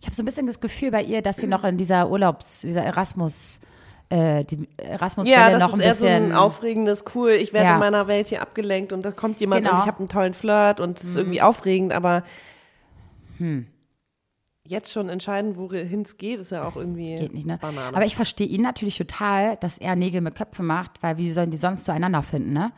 Ich 0.00 0.06
habe 0.06 0.14
so 0.14 0.22
ein 0.22 0.26
bisschen 0.26 0.46
das 0.46 0.60
Gefühl 0.60 0.90
bei 0.90 1.02
ihr, 1.02 1.22
dass 1.22 1.38
sie 1.38 1.46
noch 1.46 1.64
in 1.64 1.76
dieser 1.78 2.10
Urlaubs, 2.10 2.60
dieser 2.62 2.82
Erasmus, 2.82 3.60
äh, 4.10 4.44
die 4.44 4.68
Erasmus-Welle 4.76 5.36
ja, 5.40 5.50
das 5.50 5.60
noch 5.60 5.68
ist 5.68 5.74
ein 5.74 5.80
eher 5.80 5.94
so 5.94 6.04
bisschen. 6.06 6.24
ein 6.24 6.32
aufregendes, 6.34 7.04
cool, 7.14 7.30
ich 7.30 7.52
werde 7.52 7.68
Ja. 7.68 7.74
in 7.74 7.78
meiner 7.80 8.06
Welt 8.06 8.28
hier 8.28 8.42
abgelenkt 8.42 8.92
und 8.92 9.02
da 9.04 9.10
kommt 9.12 9.40
jemand 9.40 9.62
Genau. 9.62 9.74
und 9.76 9.80
ich 9.82 9.86
habe 9.86 9.98
einen 10.00 10.08
tollen 10.08 10.34
Flirt 10.34 10.80
und 10.80 10.98
es 10.98 11.04
ist 11.04 11.16
irgendwie 11.16 11.40
aufregend, 11.40 11.92
aber 11.92 12.24
jetzt 14.66 14.92
schon 14.92 15.08
entscheiden, 15.08 15.56
wohin 15.56 16.02
es 16.02 16.18
geht, 16.18 16.38
ist 16.40 16.50
ja 16.50 16.64
auch 16.64 16.76
irgendwie 16.76 17.16
Geht 17.16 17.32
nicht, 17.32 17.46
ne? 17.46 17.58
Banane. 17.60 17.96
Aber 17.96 18.04
ich 18.04 18.14
verstehe 18.16 18.46
ihn 18.46 18.62
natürlich 18.62 18.98
total, 18.98 19.56
dass 19.56 19.78
er 19.78 19.96
Nägel 19.96 20.20
mit 20.20 20.34
Köpfe 20.34 20.62
macht, 20.62 21.02
weil 21.02 21.16
wie 21.16 21.30
sollen 21.32 21.50
die 21.50 21.56
sonst 21.56 21.84
zueinander 21.84 22.22
finden, 22.22 22.52
ne? 22.52 22.72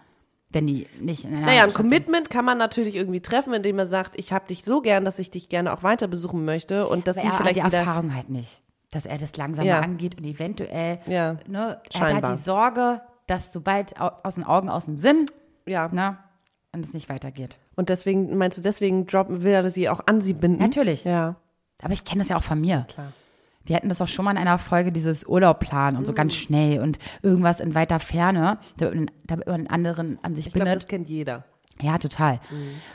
Wenn 0.52 0.66
die 0.66 0.86
nicht 1.00 1.24
in 1.24 1.34
einer 1.34 1.46
naja, 1.46 1.64
ein. 1.64 1.72
Commitment 1.72 2.28
kann 2.30 2.44
man 2.44 2.58
natürlich 2.58 2.94
irgendwie 2.94 3.20
treffen, 3.20 3.54
indem 3.54 3.76
man 3.76 3.88
sagt, 3.88 4.18
ich 4.18 4.32
habe 4.32 4.46
dich 4.46 4.64
so 4.64 4.80
gern, 4.82 5.04
dass 5.04 5.18
ich 5.18 5.30
dich 5.30 5.48
gerne 5.48 5.72
auch 5.72 5.82
weiter 5.82 6.08
besuchen 6.08 6.44
möchte 6.44 6.86
und 6.86 7.06
dass 7.06 7.16
Aber 7.16 7.22
sie 7.22 7.28
er 7.28 7.32
hat 7.32 7.38
vielleicht 7.42 7.56
die 7.60 7.64
wieder 7.64 7.78
Erfahrung 7.78 8.14
halt 8.14 8.28
nicht, 8.28 8.60
dass 8.90 9.06
er 9.06 9.16
das 9.18 9.36
langsam 9.36 9.64
Ja. 9.64 9.80
angeht 9.80 10.16
und 10.18 10.24
eventuell, 10.24 10.98
Ja, 11.06 11.34
ne, 11.46 11.58
er 11.58 11.68
hat 11.70 11.94
scheinbar. 11.94 12.30
halt 12.30 12.38
die 12.38 12.42
Sorge, 12.42 13.00
dass 13.26 13.52
sobald 13.52 13.98
au- 14.00 14.10
aus 14.22 14.34
den 14.34 14.44
Augen, 14.44 14.68
aus 14.68 14.84
dem 14.84 14.98
Sinn, 14.98 15.24
ja. 15.66 15.88
ne, 15.88 16.18
und 16.74 16.84
es 16.84 16.92
nicht 16.92 17.08
weitergeht. 17.08 17.58
Und 17.76 17.88
deswegen 17.88 18.36
meinst 18.36 18.58
du, 18.58 18.62
deswegen 18.62 19.06
droppen 19.06 19.42
will 19.42 19.52
er 19.52 19.70
sie 19.70 19.88
auch 19.88 20.00
an 20.06 20.20
sie 20.20 20.34
binden? 20.34 20.58
Natürlich. 20.62 21.04
Ja, 21.04 21.36
Aber 21.82 21.92
ich 21.94 22.04
kenne 22.04 22.18
das 22.20 22.28
ja 22.28 22.36
auch 22.36 22.42
von 22.42 22.60
mir. 22.60 22.86
klar. 22.88 23.12
Wir 23.64 23.76
hatten 23.76 23.88
das 23.88 24.00
auch 24.02 24.08
schon 24.08 24.24
mal 24.24 24.32
in 24.32 24.38
einer 24.38 24.58
Folge, 24.58 24.92
dieses 24.92 25.24
Urlaubplan 25.24 25.96
und 25.96 26.04
so 26.06 26.12
Mhm. 26.12 26.16
ganz 26.16 26.34
schnell 26.34 26.80
und 26.80 26.98
irgendwas 27.22 27.60
in 27.60 27.74
weiter 27.74 27.98
Ferne, 28.00 28.58
damit 28.76 29.46
man, 29.46 29.66
anderen 29.68 30.18
an 30.22 30.34
sich 30.34 30.46
Ich 30.48 30.52
glaube, 30.52 30.64
bindet. 30.64 30.82
das 30.82 30.88
kennt 30.88 31.08
jeder. 31.08 31.44
Ja, 31.80 31.98
total. 31.98 32.36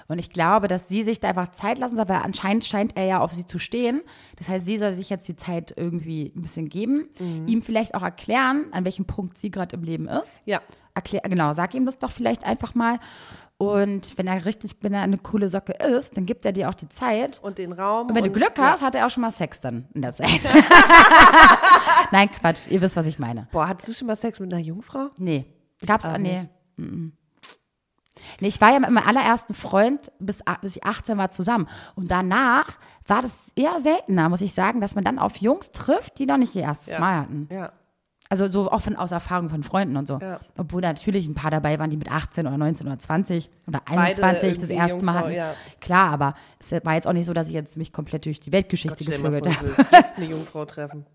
Und 0.08 0.20
ich 0.20 0.30
glaube, 0.30 0.68
dass 0.70 0.88
sie 0.88 1.04
sich 1.04 1.20
da 1.20 1.30
einfach 1.30 1.50
Zeit 1.52 1.78
lassen 1.78 1.98
soll, 1.98 2.08
weil 2.08 2.22
anscheinend 2.22 2.64
scheint 2.64 2.96
er 2.96 3.06
ja 3.06 3.20
auf 3.20 3.34
sie 3.34 3.46
zu 3.46 3.60
stehen. 3.60 4.02
Das 4.38 4.48
heißt, 4.48 4.66
sie 4.66 4.78
soll 4.78 4.94
sich 4.94 5.10
jetzt 5.10 5.28
die 5.28 5.36
Zeit 5.36 5.74
irgendwie 5.76 6.32
ein 6.36 6.42
bisschen 6.42 6.70
geben, 6.70 7.10
ihm 7.48 7.62
vielleicht 7.64 7.96
auch 7.96 8.04
erklären, 8.04 8.68
an 8.72 8.86
welchem 8.86 9.06
Punkt 9.06 9.38
sie 9.40 9.52
gerade 9.52 9.76
im 9.76 9.84
Leben 9.84 10.08
ist. 10.08 10.42
Ja. 10.46 10.62
Erklär, 10.94 11.22
genau, 11.22 11.54
sag 11.54 11.74
ihm 11.76 11.86
das 11.86 11.98
doch 11.98 12.12
vielleicht 12.12 12.46
einfach 12.46 12.76
mal. 12.76 13.00
Und 13.60 14.17
wenn 14.20 14.28
er 14.28 14.46
richtig, 14.46 14.76
wenn 14.82 14.93
er 14.93 15.02
eine 15.02 15.17
coole 15.17 15.50
Socke 15.50 15.74
ist, 15.74 16.15
dann 16.15 16.28
gibt 16.28 16.46
er 16.46 16.52
dir 16.52 16.70
auch 16.70 16.76
die 16.76 16.89
Zeit. 16.89 17.39
Und 17.41 17.58
den 17.58 17.72
Raum. 17.72 18.08
Und 18.08 18.15
wenn 18.15 18.24
du 18.24 18.32
Glück 18.32 18.56
ja. 18.58 18.72
hast, 18.72 18.84
hat 18.84 18.93
er 18.93 19.08
auch 19.08 19.10
schon 19.10 19.22
mal 19.22 19.32
Sex 19.32 19.60
dann 19.62 19.88
in 19.96 20.04
der 20.04 20.13
Zeit. 20.13 20.48
Nein, 22.12 22.30
Quatsch, 22.32 22.67
ihr 22.70 22.82
wisst, 22.82 22.96
was 22.96 23.08
ich 23.08 23.17
meine. 23.17 23.48
Boah, 23.52 23.67
hattest 23.67 23.89
du 23.89 23.93
schon 23.93 24.08
mal 24.08 24.15
Sex 24.15 24.39
mit 24.39 24.54
einer 24.54 24.62
Jungfrau? 24.62 25.10
Nee. 25.17 25.46
Gab's 25.86 26.06
auch 26.06 26.17
nee. 26.17 26.48
nicht. 26.78 27.13
Nee, 28.39 28.48
ich 28.48 28.62
war 28.62 28.72
ja 28.72 28.80
mit 28.80 28.91
meinem 28.91 29.08
allerersten 29.08 29.56
Freund 29.56 30.12
bis, 30.20 30.43
bis 30.62 30.76
ich 30.76 30.84
18 30.84 31.17
war 31.17 31.32
zusammen. 31.32 31.67
Und 31.96 32.12
danach 32.12 32.78
war 33.08 33.24
das 33.24 33.52
eher 33.56 33.80
seltener, 33.82 34.30
muss 34.30 34.41
ich 34.41 34.54
sagen, 34.54 34.82
dass 34.82 34.93
man 34.96 35.04
dann 35.04 35.17
auf 35.17 35.38
Jungs 35.38 35.72
trifft, 35.72 36.20
die 36.20 36.26
noch 36.26 36.38
nicht 36.38 36.56
ihr 36.56 36.63
erstes 36.63 36.93
Ja. 36.93 37.00
Mal 37.00 37.15
hatten. 37.15 37.50
Ja. 37.52 37.72
Also 38.30 38.52
so 38.52 38.70
auch 38.72 38.82
von, 38.82 38.96
aus 38.96 39.12
Erfahrung 39.12 39.50
von 39.50 39.63
Freunden 39.63 39.96
und 39.96 40.08
so. 40.08 40.20
Ja. 40.20 40.40
Obwohl 40.58 40.82
natürlich 40.82 41.28
ein 41.28 41.34
paar 41.36 41.52
dabei 41.52 41.80
waren, 41.80 41.90
die 41.90 41.98
mit 41.98 42.12
18 42.12 42.46
oder 42.46 42.58
19 42.58 42.86
oder 42.88 43.00
20 43.00 43.50
oder 43.68 43.82
Beide 43.86 44.02
21 44.02 44.60
das 44.60 44.70
erste 44.70 45.06
Mal 45.06 45.13
hatten. 45.13 45.32
ja. 45.32 45.54
Klar, 45.80 46.12
aber 46.12 46.34
es 46.60 46.72
war 46.72 46.96
jetzt 46.96 47.08
auch 47.08 47.13
nicht 47.13 47.26
so, 47.26 47.34
dass 47.34 47.48
ich 47.48 47.54
jetzt 47.54 47.78
mich 47.78 47.94
komplett 47.94 48.26
durch 48.26 48.40
die 48.40 48.52
Weltgeschichte 48.52 49.04
vor, 49.13 49.30
du 49.32 49.56
habe. 49.56 49.68
jetzt 49.92 50.18
eine 50.18 50.26
Jungfrau 50.26 50.66
treffen. 50.66 51.06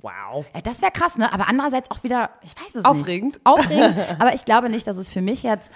Wow. 0.00 0.46
Ja, 0.54 0.60
das 0.62 0.80
wäre 0.82 0.90
krass, 0.90 1.16
ne? 1.16 1.32
Aber 1.32 1.48
andererseits 1.48 1.90
auch 1.90 2.02
wieder, 2.02 2.30
ich 2.42 2.56
weiß 2.56 2.76
es 2.76 2.84
Aufregend. 2.84 3.34
nicht. 3.34 3.46
Aufregend. 3.46 3.96
Aber 4.18 4.34
ich 4.34 4.44
glaube 4.44 4.68
nicht, 4.68 4.86
dass 4.86 4.96
es 4.96 5.10
für 5.10 5.20
mich 5.20 5.42
jetzt 5.42 5.70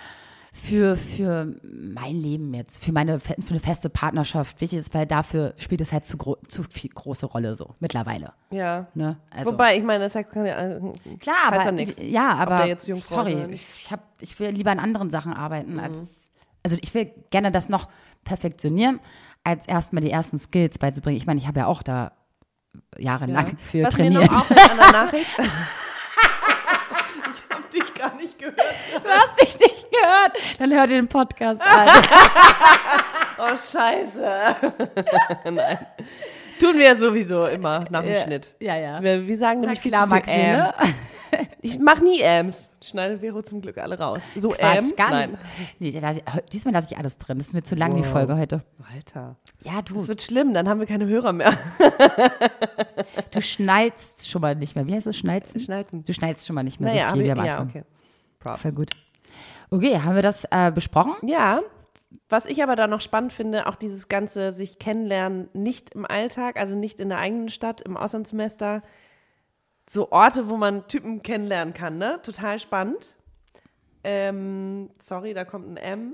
für, 0.57 0.97
für 0.97 1.55
mein 1.63 2.17
Leben 2.17 2.55
jetzt, 2.55 2.83
für 2.83 2.91
meine 2.91 3.21
für 3.21 3.35
eine 3.51 3.61
feste 3.61 3.91
Partnerschaft 3.91 4.61
wichtig 4.61 4.79
ist, 4.79 4.95
weil 4.95 5.07
dafür 5.07 5.53
spielt 5.59 5.83
es 5.83 5.93
halt 5.93 6.07
zu, 6.07 6.17
gro 6.17 6.37
zu 6.49 6.63
viel 6.65 6.91
große 6.91 7.27
Rolle 7.27 7.55
so 7.55 7.75
mittlerweile. 7.79 8.33
Ja. 8.51 8.87
Ne? 8.95 9.19
Also, 9.31 9.53
Wobei, 9.53 9.77
ich 9.77 9.85
meine, 9.85 10.09
Sex 10.09 10.31
kann 10.31 10.47
ja. 10.47 10.59
äh, 10.59 10.81
klar, 11.21 11.37
aber 11.49 11.65
ja 11.65 11.73
nix. 11.73 11.97
ja, 12.01 12.35
aber 12.35 12.67
jetzt 12.67 12.87
sorry, 13.05 13.47
ich 13.53 13.91
hab, 13.91 14.01
ich 14.21 14.39
will 14.41 14.49
lieber 14.51 14.71
an 14.71 14.79
anderen 14.79 15.11
Sachen 15.11 15.33
Mhm. 15.33 15.39
arbeiten 15.39 15.79
als 15.79 16.33
also 16.63 16.77
ich 16.81 16.93
will 16.95 17.13
gerne 17.31 17.53
das 17.53 17.69
noch 17.69 17.89
perfektionieren, 18.25 18.99
als 19.45 19.67
erstmal 19.69 20.03
die 20.03 20.11
ersten 20.11 20.41
Skills 20.41 20.79
beizubringen. 20.79 21.17
Ich 21.17 21.27
meine, 21.27 21.39
ich 21.39 21.47
habe 21.47 21.61
ja 21.61 21.67
auch 21.67 21.85
da 21.85 22.11
jahrelang 22.99 23.57
für 23.59 23.85
Was 23.85 23.95
trainiert. 23.95 24.23
mir 24.25 24.29
noch 24.29 24.41
auffällt 24.43 24.71
an 24.71 24.77
der 24.79 24.93
Nachricht. 24.93 25.31
gar 27.99 28.15
nicht 28.17 28.39
gehört. 28.39 28.57
Du 29.03 29.09
hast 29.09 29.41
mich 29.41 29.59
nicht 29.59 29.87
gehört. 29.91 30.33
Dann 30.59 30.73
hör 30.73 30.87
dir 30.87 30.95
den 30.97 31.09
Podcast 31.09 31.61
an. 31.61 31.89
Oh, 33.39 33.51
scheiße. 33.51 34.57
Nein. 35.53 35.79
Tun 36.59 36.79
wir 36.79 36.97
sowieso 36.97 37.45
immer 37.49 37.85
nach 37.91 38.01
dem 38.03 38.15
Ja, 38.15 38.21
Schnitt. 38.23 38.55
ja, 38.61 38.75
ja. 38.79 39.03
Wir, 39.03 39.27
wir 39.27 39.37
sagen 39.37 39.61
Na 39.61 39.67
nämlich 39.67 39.81
viel 39.81 39.91
klar, 39.91 40.05
zu 40.05 40.09
viel 40.09 40.17
Maxi, 40.17 40.33
ähm. 40.33 40.53
ne? 40.57 40.75
Ich 41.67 41.79
mach 41.79 42.01
nie 42.01 42.25
Ams. 42.25 42.71
Schneidet 42.83 43.21
Vero 43.21 43.43
zum 43.43 43.61
Glück 43.61 43.79
alle 43.79 43.99
raus. 43.99 44.21
So 44.37 44.51
Quatsch, 44.51 44.85
ähm? 44.85 44.93
gar 44.97 45.11
Nein. 45.11 45.31
nicht. 45.81 45.95
Nee, 45.95 46.01
lass 46.01 46.17
ich, 46.19 46.23
diesmal 46.53 46.75
lasse 46.75 46.93
ich 46.93 46.99
alles 46.99 47.19
drin. 47.19 47.39
Das 47.39 47.49
ist 47.49 47.53
mir 47.53 47.63
zu 47.63 47.75
lang, 47.75 47.97
die 47.97 48.05
Folge 48.05 48.37
heute. 48.37 48.63
Alter. 48.95 49.37
Ja, 49.65 49.83
du, 49.83 49.95
Das 49.95 50.09
wird 50.09 50.23
schlimm, 50.23 50.55
dann 50.55 50.69
haben 50.69 50.79
wir 50.79 50.87
keine 50.87 51.07
Hörer 51.07 51.33
mehr. 51.33 51.53
du 53.33 53.41
schnallst 53.41 54.29
schon 54.29 54.43
mal 54.43 54.55
nicht 54.55 54.77
mehr. 54.77 54.87
Wie 54.87 54.95
heißt 54.95 55.07
das? 55.07 55.17
Schnalzen? 55.17 55.59
Schnalzen. 55.59 56.05
Du 56.05 56.15
schnallst 56.15 56.47
schon 56.47 56.55
mal 56.55 56.63
nicht 56.63 56.81
mehr 56.81 56.93
Naja, 56.93 57.09
so 57.09 57.15
viel 57.15 57.25
wie 57.25 57.33
am 57.33 57.45
ja, 57.45 57.59
Anfang. 57.59 57.69
okay. 57.69 57.83
Props. 58.39 58.61
Voll 58.63 58.73
gut. 58.73 58.91
Okay, 59.71 59.99
haben 59.99 60.15
wir 60.15 60.23
das 60.23 60.45
äh, 60.51 60.71
besprochen? 60.73 61.15
Ja, 61.23 61.61
was 62.29 62.47
ich 62.47 62.63
aber 62.63 62.77
da 62.77 62.87
noch 62.87 63.01
spannend 63.01 63.33
finde, 63.33 63.67
auch 63.67 63.77
dieses 63.77 64.09
ganze 64.09 64.53
sich 64.53 64.79
kennenlernen, 64.79 65.49
nicht 65.53 65.95
im 65.95 66.07
Alltag, 66.07 66.59
also 66.59 66.77
nicht 66.77 67.01
in 67.01 67.09
der 67.09 67.19
eigenen 67.19 67.49
Stadt, 67.49 67.81
im 67.81 67.97
Auslandssemester, 67.97 68.83
so 69.89 70.11
Orte, 70.11 70.49
wo 70.49 70.57
man 70.57 70.87
Typen 70.89 71.23
kennenlernen 71.23 71.75
kann, 71.75 71.99
ne? 71.99 72.19
Total 72.23 72.59
spannend. 72.59 73.15
Ähm, 74.05 74.91
sorry, 74.99 75.35
da 75.35 75.45
kommt 75.45 75.69
ein 75.69 75.77
M. 75.77 76.13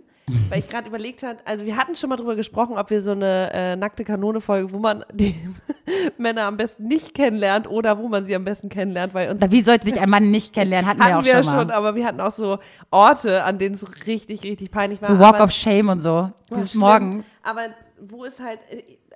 Weil 0.49 0.61
ich 0.61 0.69
gerade 0.69 0.89
überlegt 0.89 1.23
habe, 1.25 1.39
also 1.45 1.67
wir 1.67 1.77
hatten 1.77 1.95
schon 1.97 2.09
mal 2.09 2.17
drüber 2.17 2.37
gesprochen, 2.37 2.79
ob 2.79 2.89
wir 2.91 3.03
so 3.03 3.11
eine 3.11 3.51
äh, 3.53 3.77
nackte 3.77 4.05
Kanone-Folge, 4.05 4.73
wo 4.73 4.79
man 4.79 5.05
die 5.13 5.35
Männer 6.17 6.43
am 6.45 6.57
besten 6.57 6.85
nicht 6.85 7.13
kennenlernt 7.13 7.69
oder 7.69 7.99
wo 7.99 8.09
man 8.09 8.25
sie 8.25 8.35
am 8.37 8.45
besten 8.45 8.69
kennenlernt, 8.69 9.13
weil 9.15 9.31
uns 9.31 9.41
Na, 9.41 9.51
wie 9.51 9.61
sollte 9.61 9.85
dich 9.87 10.01
ein 10.01 10.09
Mann 10.09 10.31
nicht 10.31 10.55
kennenlernen? 10.55 10.89
Hatten, 10.89 11.01
wir 11.01 11.05
hatten 11.07 11.15
auch 11.17 11.25
wir 11.25 11.35
schon 11.35 11.45
schon, 11.45 11.67
mal. 11.67 11.73
aber 11.73 11.95
wir 11.97 12.07
hatten 12.07 12.21
auch 12.21 12.31
so 12.31 12.61
Orte, 12.91 13.43
an 13.45 13.59
denen 13.59 13.75
es 13.75 13.85
richtig, 14.07 14.45
richtig 14.45 14.71
peinlich 14.71 15.03
war. 15.03 15.09
so 15.09 15.19
Walk 15.19 15.35
aber- 15.35 15.45
of 15.45 15.51
Shame 15.51 15.89
und 15.89 16.01
so. 16.01 16.31
Dieses. 16.51 16.77
Morgens. 16.77 17.27
Aber 17.43 17.63
wo 18.01 18.25
ist 18.25 18.41
halt, 18.41 18.61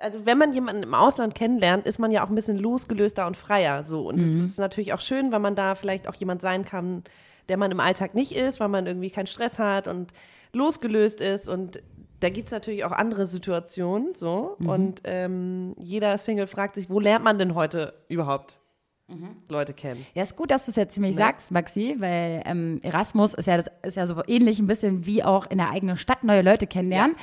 also 0.01 0.25
wenn 0.25 0.37
man 0.37 0.53
jemanden 0.53 0.83
im 0.83 0.93
Ausland 0.93 1.35
kennenlernt, 1.35 1.85
ist 1.85 1.99
man 1.99 2.11
ja 2.11 2.23
auch 2.25 2.29
ein 2.29 2.35
bisschen 2.35 2.57
losgelöster 2.57 3.27
und 3.27 3.37
freier. 3.37 3.83
So. 3.83 4.07
Und 4.07 4.19
es 4.19 4.29
Mhm. 4.31 4.45
ist 4.45 4.59
natürlich 4.59 4.93
auch 4.93 5.01
schön, 5.01 5.31
weil 5.31 5.39
man 5.39 5.55
da 5.55 5.75
vielleicht 5.75 6.07
auch 6.07 6.15
jemand 6.15 6.41
sein 6.41 6.65
kann, 6.65 7.03
der 7.49 7.57
man 7.57 7.71
im 7.71 7.79
Alltag 7.79 8.13
nicht 8.15 8.33
ist, 8.35 8.59
weil 8.59 8.67
man 8.69 8.87
irgendwie 8.87 9.09
keinen 9.09 9.27
Stress 9.27 9.57
hat 9.59 9.87
und 9.87 10.11
losgelöst 10.53 11.21
ist. 11.21 11.47
Und 11.49 11.81
da 12.19 12.29
gibt 12.29 12.47
es 12.47 12.51
natürlich 12.51 12.83
auch 12.83 12.91
andere 12.91 13.25
Situationen. 13.25 14.15
So. 14.15 14.55
Mhm. 14.59 14.69
Und 14.69 15.01
ähm, 15.03 15.75
jeder 15.77 16.17
Single 16.17 16.47
fragt 16.47 16.75
sich, 16.75 16.89
wo 16.89 16.99
lernt 16.99 17.23
man 17.23 17.37
denn 17.39 17.55
heute 17.55 17.93
überhaupt 18.09 18.59
Mhm. 19.09 19.37
Leute 19.47 19.73
kennen? 19.73 20.05
Ja, 20.15 20.23
ist 20.23 20.35
gut, 20.35 20.51
dass 20.51 20.65
du 20.65 20.71
es 20.71 20.75
jetzt 20.75 20.93
ziemlich 20.95 21.15
Ne? 21.15 21.21
sagst, 21.21 21.49
Maxi, 21.49 21.95
weil 21.99 22.43
ähm, 22.45 22.81
Erasmus 22.83 23.33
ist 23.33 23.45
ja, 23.45 23.55
das 23.55 23.67
ist 23.81 23.95
ja 23.95 24.05
so 24.05 24.21
ähnlich 24.27 24.59
ein 24.59 24.67
bisschen 24.67 25.05
wie 25.05 25.23
auch 25.23 25.49
in 25.49 25.59
der 25.59 25.71
eigenen 25.71 25.95
Stadt 25.95 26.25
neue 26.25 26.41
Leute 26.41 26.67
kennenlernen. 26.67 27.15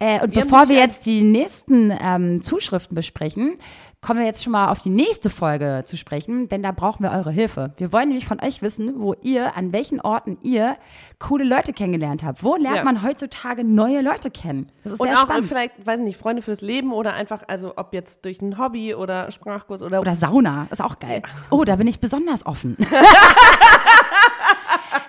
Äh, 0.00 0.22
und 0.24 0.34
Wir 0.34 0.42
bevor 0.42 0.68
wir 0.68 0.76
jetzt 0.76 1.06
die 1.06 1.22
nächsten 1.22 1.92
ähm, 2.02 2.42
Zuschriften 2.42 2.96
besprechen, 2.96 3.58
kommen 4.02 4.20
wir 4.20 4.26
jetzt 4.26 4.42
schon 4.42 4.52
mal 4.52 4.68
auf 4.68 4.78
die 4.78 4.88
nächste 4.88 5.28
Folge 5.28 5.82
zu 5.84 5.98
sprechen, 5.98 6.48
denn 6.48 6.62
da 6.62 6.72
brauchen 6.72 7.02
wir 7.02 7.10
eure 7.12 7.30
Hilfe. 7.30 7.74
Wir 7.76 7.92
wollen 7.92 8.08
nämlich 8.08 8.26
von 8.26 8.40
euch 8.42 8.62
wissen, 8.62 8.94
wo 8.96 9.14
ihr, 9.20 9.56
an 9.56 9.74
welchen 9.74 10.00
Orten 10.00 10.38
ihr 10.42 10.76
coole 11.18 11.44
Leute 11.44 11.74
kennengelernt 11.74 12.24
habt. 12.24 12.42
Wo 12.42 12.56
lernt 12.56 12.78
Ja. 12.78 12.84
man 12.84 13.02
heutzutage 13.02 13.62
neue 13.62 14.00
Leute 14.00 14.30
kennen? 14.30 14.72
Das 14.84 14.94
ist 14.94 15.00
Und 15.00 15.08
sehr 15.08 15.18
auch 15.18 15.22
spannend. 15.22 15.46
vielleicht, 15.48 15.86
weiß 15.86 15.98
ich 15.98 16.04
nicht, 16.06 16.18
Freunde 16.18 16.40
fürs 16.40 16.62
Leben 16.62 16.92
oder 16.94 17.12
einfach, 17.12 17.42
also 17.46 17.74
ob 17.76 17.92
jetzt 17.92 18.24
durch 18.24 18.40
ein 18.40 18.56
Hobby 18.56 18.94
oder 18.94 19.30
Sprachkurs 19.30 19.82
oder, 19.82 20.00
Oder 20.00 20.14
Sauna, 20.14 20.66
ist 20.70 20.80
auch 20.82 20.98
geil. 20.98 21.20
Oh, 21.50 21.64
da 21.64 21.76
bin 21.76 21.86
ich 21.86 22.00
besonders 22.00 22.46
offen. 22.46 22.78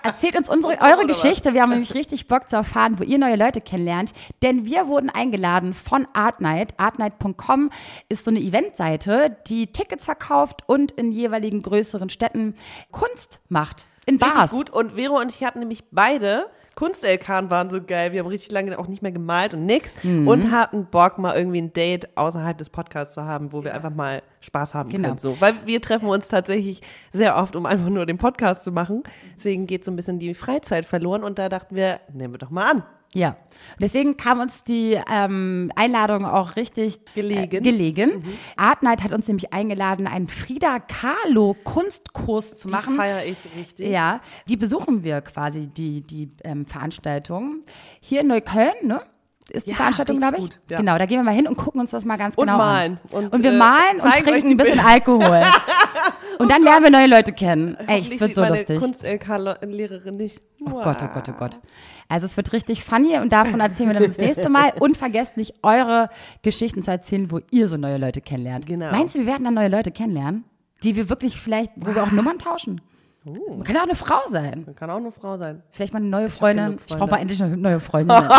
Erzählt 0.03 0.37
uns 0.37 0.49
unsere, 0.49 0.73
eure? 0.81 1.05
Geschichte. 1.05 1.53
Wir 1.53 1.61
haben 1.61 1.71
nämlich 1.71 1.93
richtig 1.93 2.27
Bock 2.27 2.49
zu 2.49 2.55
erfahren, 2.55 2.99
wo 2.99 3.03
ihr 3.03 3.17
neue 3.17 3.35
Leute 3.35 3.61
kennenlernt. 3.61 4.13
Denn 4.41 4.65
wir 4.65 4.87
wurden 4.87 5.09
eingeladen 5.09 5.73
von 5.73 6.07
Artnight. 6.13 6.73
Artnight.com 6.77 7.69
ist 8.09 8.23
so 8.23 8.31
eine 8.31 8.39
Eventseite, 8.39 9.37
die 9.47 9.67
Tickets 9.67 10.05
verkauft 10.05 10.63
und 10.67 10.91
in 10.91 11.11
jeweiligen 11.11 11.61
größeren 11.61 12.09
Städten 12.09 12.55
Kunst 12.91 13.39
macht. 13.49 13.87
In 14.05 14.15
Richtig 14.15 14.33
Bars. 14.33 14.51
gut. 14.51 14.69
Und 14.69 14.93
Vero 14.93 15.19
und 15.19 15.31
ich 15.31 15.43
hatten 15.43 15.59
nämlich 15.59 15.83
beide 15.91 16.47
Kunst-LKs 16.75 17.49
waren 17.49 17.69
so 17.69 17.81
geil. 17.81 18.11
Wir 18.13 18.19
haben 18.19 18.27
richtig 18.27 18.51
lange 18.51 18.77
auch 18.79 18.87
nicht 18.87 19.01
mehr 19.01 19.11
gemalt 19.11 19.53
und 19.53 19.65
nix. 19.65 19.93
Mhm. 20.03 20.27
Und 20.27 20.51
hatten 20.51 20.85
Bock, 20.85 21.17
mal 21.17 21.35
irgendwie 21.35 21.61
ein 21.61 21.73
Date 21.73 22.15
außerhalb 22.17 22.57
des 22.57 22.69
Podcasts 22.69 23.13
zu 23.13 23.23
haben, 23.25 23.51
wo 23.51 23.63
wir 23.63 23.73
einfach 23.73 23.93
mal 23.93 24.23
Spaß 24.39 24.73
haben 24.73 24.89
Genau. 24.89 25.09
können. 25.09 25.19
So. 25.19 25.39
Weil 25.39 25.53
wir 25.65 25.81
treffen 25.81 26.07
uns 26.07 26.27
tatsächlich 26.27 26.81
sehr 27.11 27.35
oft, 27.37 27.55
um 27.55 27.65
einfach 27.65 27.89
nur 27.89 28.05
den 28.05 28.17
Podcast 28.17 28.63
zu 28.63 28.71
machen. 28.71 29.03
Deswegen 29.35 29.67
geht 29.67 29.83
so 29.85 29.91
ein 29.91 29.95
bisschen 29.95 30.19
die 30.19 30.33
Freizeit 30.33 30.85
verloren. 30.85 31.23
Und 31.23 31.37
da 31.39 31.49
dachten 31.49 31.75
wir, 31.75 31.99
nehmen 32.13 32.33
wir 32.33 32.39
doch 32.39 32.49
mal 32.49 32.71
an. 32.71 32.83
Ja. 33.13 33.35
Deswegen 33.79 34.15
kam 34.15 34.39
uns 34.39 34.63
die 34.63 34.97
ähm, 35.09 35.71
Einladung 35.75 36.25
auch 36.25 36.55
richtig 36.55 36.99
Gelegen. 37.13 37.57
Äh, 37.57 37.61
gelegen. 37.61 38.23
Art 38.55 38.83
Night 38.83 39.03
hat 39.03 39.11
uns 39.11 39.27
nämlich 39.27 39.53
eingeladen, 39.53 40.07
einen 40.07 40.27
Frida 40.27 40.79
Kahlo 40.79 41.55
Kunstkurs 41.63 42.55
zu 42.55 42.69
machen. 42.69 42.95
Feiere 42.95 43.25
ich 43.25 43.37
richtig. 43.55 43.89
Ja, 43.89 44.21
die 44.47 44.57
besuchen 44.57 45.03
wir 45.03 45.21
quasi, 45.21 45.67
die, 45.67 46.01
die 46.01 46.29
ähm, 46.43 46.65
Veranstaltung. 46.65 47.61
Hier 47.99 48.21
in 48.21 48.27
Neukölln, 48.27 48.71
ne? 48.83 49.01
Ist 49.49 49.67
die 49.67 49.71
Ja, 49.71 49.77
Veranstaltung, 49.77 50.17
glaube 50.17 50.37
ich. 50.37 50.43
gut, 50.43 50.59
ja. 50.69 50.77
Genau, 50.77 50.97
da 50.97 51.05
gehen 51.05 51.17
wir 51.17 51.23
mal 51.23 51.33
hin 51.33 51.47
und 51.47 51.57
gucken 51.57 51.81
uns 51.81 51.91
das 51.91 52.05
mal 52.05 52.17
ganz 52.17 52.35
Und 52.35 52.45
genau 52.45 52.57
malen. 52.57 52.99
an. 53.11 53.17
Und, 53.25 53.33
Und, 53.33 53.43
wir 53.43 53.51
äh, 53.51 53.57
malen 53.57 53.95
und 53.95 54.01
zeigen 54.01 54.27
euch 54.27 54.33
trinken 54.33 54.49
ein 54.51 54.57
bisschen 54.57 54.73
Bilder. 54.75 54.87
Alkohol. 54.89 55.43
und 56.39 56.49
dann 56.51 56.63
lernen 56.63 56.83
wir 56.83 56.91
neue 56.91 57.07
Leute 57.07 57.33
kennen. 57.33 57.75
Ey, 57.87 57.99
es 57.99 58.19
wird 58.19 58.35
so 58.35 58.41
meine 58.41 58.55
lustig. 58.55 58.79
Kunst-LK-Lehrerin 58.79 60.13
nicht. 60.15 60.41
Oh 60.63 60.81
Gott, 60.81 60.97
oh 61.03 61.07
Gott, 61.13 61.29
oh 61.29 61.33
Gott. 61.37 61.59
Also 62.07 62.25
es 62.25 62.37
wird 62.37 62.53
richtig 62.53 62.83
funny 62.83 63.17
und 63.17 63.33
davon 63.33 63.59
erzählen 63.61 63.89
wir 63.89 63.93
dann 63.95 64.03
das 64.07 64.17
nächste 64.17 64.49
Mal. 64.49 64.73
Und 64.79 64.97
vergesst 64.97 65.37
nicht, 65.37 65.53
eure 65.63 66.09
Geschichten 66.43 66.83
zu 66.83 66.91
erzählen, 66.91 67.31
wo 67.31 67.39
ihr 67.51 67.69
so 67.69 67.77
neue 67.77 67.97
Leute 67.97 68.19
kennenlernt. 68.21 68.65
Genau. 68.65 68.91
Meinst 68.91 69.15
du, 69.15 69.19
wir 69.19 69.27
werden 69.27 69.45
dann 69.45 69.53
neue 69.53 69.69
Leute 69.69 69.91
kennenlernen? 69.91 70.43
Die 70.83 70.95
wir 70.97 71.09
wirklich 71.09 71.39
vielleicht, 71.39 71.71
wo 71.77 71.95
wir 71.95 72.03
auch 72.03 72.11
Nummern 72.11 72.37
tauschen? 72.37 72.81
Man 73.23 73.63
kann 73.63 73.77
auch 73.77 73.83
eine 73.83 73.95
Frau 73.95 74.19
sein. 74.27 74.65
Kann 74.75 74.89
auch 74.89 74.97
eine 74.97 75.11
Frau 75.11 75.37
sein. 75.37 75.61
Vielleicht 75.71 75.93
mal 75.93 75.99
eine 75.99 76.09
neue 76.09 76.29
Freundin. 76.29 76.65
genug 76.65 76.79
Ich 76.81 76.87
brauche 76.87 76.99
mal 77.01 77.07
Freunde. 77.17 77.21
endlich 77.21 77.43
eine 77.43 77.55
neue 77.57 77.79
Freundin. 77.79 78.17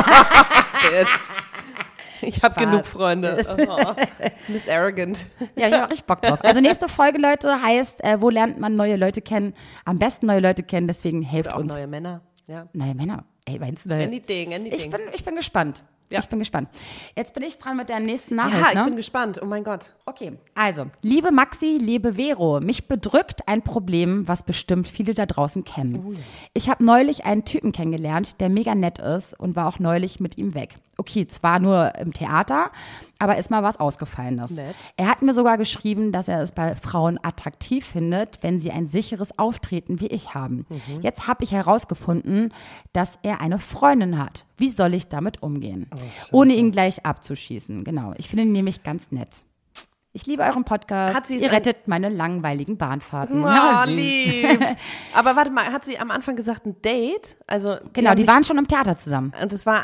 Ich 2.24 2.42
habe 2.44 2.58
genug 2.58 2.86
Freunde. 2.86 3.44
Oh, 3.68 3.94
Miss 4.46 4.68
Arrogant. 4.68 5.26
ja, 5.56 5.66
ich 5.66 5.74
habe 5.74 5.90
richtig 5.90 6.06
Bock 6.06 6.22
drauf. 6.22 6.38
Also 6.44 6.60
nächste 6.60 6.88
Folge, 6.88 7.18
Leute, 7.18 7.60
heißt, 7.60 8.04
äh, 8.04 8.20
wo 8.20 8.30
lernt 8.30 8.60
man 8.60 8.76
neue 8.76 8.94
Leute 8.96 9.20
kennen? 9.20 9.54
Am 9.84 9.98
besten 9.98 10.26
neue 10.26 10.38
Leute 10.40 10.62
kennen, 10.62 10.86
deswegen 10.86 11.22
helft 11.22 11.52
Auch 11.52 11.58
uns. 11.58 11.74
neue 11.74 11.88
Männer. 11.88 12.20
Ja. 12.46 12.68
Neue 12.72 12.94
Männer. 12.94 13.24
Ey, 13.44 13.58
meinst 13.58 13.84
du 13.84 13.88
neue? 13.88 14.04
Anything, 14.04 14.54
anything. 14.54 14.72
Ich 14.78 14.88
bin, 14.88 15.00
ich 15.12 15.24
bin 15.24 15.34
gespannt. 15.34 15.82
Ja. 16.12 16.20
Ich 16.20 16.28
bin 16.28 16.38
gespannt. 16.38 16.68
Jetzt 17.16 17.34
bin 17.34 17.42
ich 17.42 17.58
dran 17.58 17.76
mit 17.76 17.88
der 17.88 18.00
nächsten 18.00 18.36
ja, 18.36 18.44
Nachricht. 18.44 18.68
ich 18.70 18.78
ne? 18.78 18.84
bin 18.84 18.96
gespannt. 18.96 19.40
Oh 19.42 19.46
mein 19.46 19.64
Gott. 19.64 19.90
Okay, 20.04 20.38
also, 20.54 20.86
liebe 21.00 21.30
Maxi, 21.30 21.78
liebe 21.80 22.14
Vero, 22.14 22.60
mich 22.60 22.88
bedrückt 22.88 23.48
ein 23.48 23.62
Problem, 23.62 24.28
was 24.28 24.42
bestimmt 24.42 24.88
viele 24.88 25.14
da 25.14 25.26
draußen 25.26 25.64
kennen. 25.64 26.18
Ich 26.54 26.68
habe 26.68 26.84
neulich 26.84 27.24
einen 27.24 27.44
Typen 27.44 27.72
kennengelernt, 27.72 28.40
der 28.40 28.48
mega 28.48 28.74
nett 28.74 28.98
ist 28.98 29.38
und 29.38 29.56
war 29.56 29.68
auch 29.68 29.78
neulich 29.78 30.20
mit 30.20 30.36
ihm 30.36 30.54
weg. 30.54 30.74
Okay, 30.98 31.26
zwar 31.26 31.58
nur 31.58 31.94
im 31.96 32.12
Theater, 32.12 32.70
aber 33.18 33.38
ist 33.38 33.50
mal 33.50 33.62
was 33.62 33.80
Ausgefallenes. 33.80 34.56
Nett. 34.56 34.76
Er 34.96 35.08
hat 35.08 35.22
mir 35.22 35.32
sogar 35.32 35.56
geschrieben, 35.56 36.12
dass 36.12 36.28
er 36.28 36.42
es 36.42 36.52
bei 36.52 36.76
Frauen 36.76 37.18
attraktiv 37.22 37.86
findet, 37.86 38.42
wenn 38.42 38.60
sie 38.60 38.70
ein 38.70 38.86
sicheres 38.86 39.38
Auftreten 39.38 40.00
wie 40.00 40.08
ich 40.08 40.34
haben. 40.34 40.66
Jetzt 41.00 41.26
habe 41.28 41.44
ich 41.44 41.52
herausgefunden, 41.52 42.52
dass 42.92 43.18
er 43.22 43.40
eine 43.40 43.58
Freundin 43.58 44.18
hat. 44.18 44.44
Wie 44.58 44.70
soll 44.70 44.94
ich 44.94 45.08
damit 45.08 45.42
umgehen? 45.42 45.88
Ohne 46.30 46.54
ihn 46.54 46.70
gleich 46.72 47.04
abzuschießen. 47.04 47.84
Genau. 47.84 48.12
Ich 48.16 48.28
finde 48.28 48.44
ihn 48.44 48.52
nämlich 48.52 48.82
ganz 48.82 49.10
nett. 49.12 49.28
Ich 50.14 50.26
liebe 50.26 50.42
euren 50.42 50.64
Podcast. 50.64 51.16
Hat 51.16 51.26
sie 51.26 51.36
es 51.36 51.42
Ihr 51.42 51.52
rettet 51.52 51.88
meine 51.88 52.10
langweiligen 52.10 52.76
Bahnfahrten. 52.76 53.42
Oh, 53.42 53.46
Ja, 53.46 53.84
lieb. 53.86 54.46
Aber 55.14 55.36
warte 55.36 55.50
mal, 55.50 55.72
hat 55.72 55.86
sie 55.86 55.98
am 55.98 56.10
Anfang 56.10 56.36
gesagt 56.36 56.66
ein 56.66 56.80
Date? 56.82 57.36
Also 57.46 57.76
Genau, 57.94 58.10
haben 58.10 58.16
die 58.18 58.28
waren 58.28 58.44
schon 58.44 58.58
im 58.58 58.68
Theater 58.68 58.98
zusammen. 58.98 59.32
Und 59.40 59.50
das 59.52 59.64
war 59.64 59.80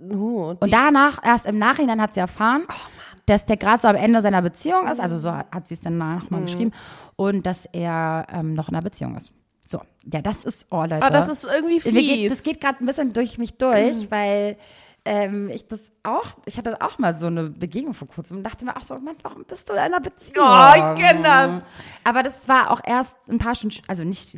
uh, 0.00 0.54
die, 0.54 0.60
Und 0.60 0.72
danach, 0.72 1.18
erst 1.24 1.46
im 1.46 1.58
Nachhinein 1.58 2.00
hat 2.00 2.14
sie 2.14 2.20
erfahren, 2.20 2.66
dass 3.26 3.46
der 3.46 3.56
gerade 3.56 3.82
so 3.82 3.88
am 3.88 3.96
Ende 3.96 4.20
seiner 4.22 4.42
Beziehung 4.42 4.86
ist, 4.86 5.00
also 5.00 5.18
so 5.18 5.32
hat 5.32 5.66
sie 5.66 5.74
es 5.74 5.80
dann 5.80 5.98
danach 5.98 6.22
Mhm. 6.24 6.28
mal 6.30 6.42
geschrieben, 6.42 6.70
und 7.16 7.44
dass 7.44 7.66
er 7.72 8.26
ähm, 8.32 8.52
noch 8.54 8.68
in 8.68 8.76
einer 8.76 8.82
Beziehung 8.84 9.16
ist. 9.16 9.32
So, 9.64 9.80
ja, 10.12 10.20
das 10.20 10.44
ist, 10.44 10.66
oh 10.70 10.82
Leute. 10.82 11.02
Ah, 11.02 11.10
das 11.10 11.28
ist 11.28 11.44
irgendwie 11.44 11.80
Mir 11.90 12.00
geht, 12.00 12.18
fies. 12.18 12.30
das 12.30 12.42
geht 12.42 12.60
gerade 12.60 12.82
ein 12.82 12.86
bisschen 12.86 13.12
durch 13.12 13.38
mich 13.38 13.56
durch, 13.56 14.10
weil 14.10 14.56
ähm, 15.06 15.50
ich 15.50 15.66
das 15.68 15.92
auch, 16.02 16.36
ich 16.46 16.56
hatte 16.58 16.80
auch 16.80 16.98
mal 16.98 17.14
so 17.14 17.26
eine 17.26 17.50
Begegnung 17.50 17.94
vor 17.94 18.08
kurzem 18.08 18.38
und 18.38 18.42
dachte 18.42 18.64
mir, 18.64 18.76
ach 18.76 18.84
so, 18.84 18.94
Mann, 18.98 19.16
warum 19.22 19.44
bist 19.44 19.68
du 19.68 19.74
in 19.74 19.78
einer 19.78 20.00
Beziehung? 20.00 20.44
Oh, 20.46 20.72
ich 20.76 21.02
kenn 21.02 21.22
das. 21.22 21.62
Aber 22.04 22.22
das 22.22 22.48
war 22.48 22.70
auch 22.70 22.80
erst 22.84 23.16
ein 23.28 23.38
paar 23.38 23.54
Stunden, 23.54 23.76
also 23.88 24.04
nicht 24.04 24.36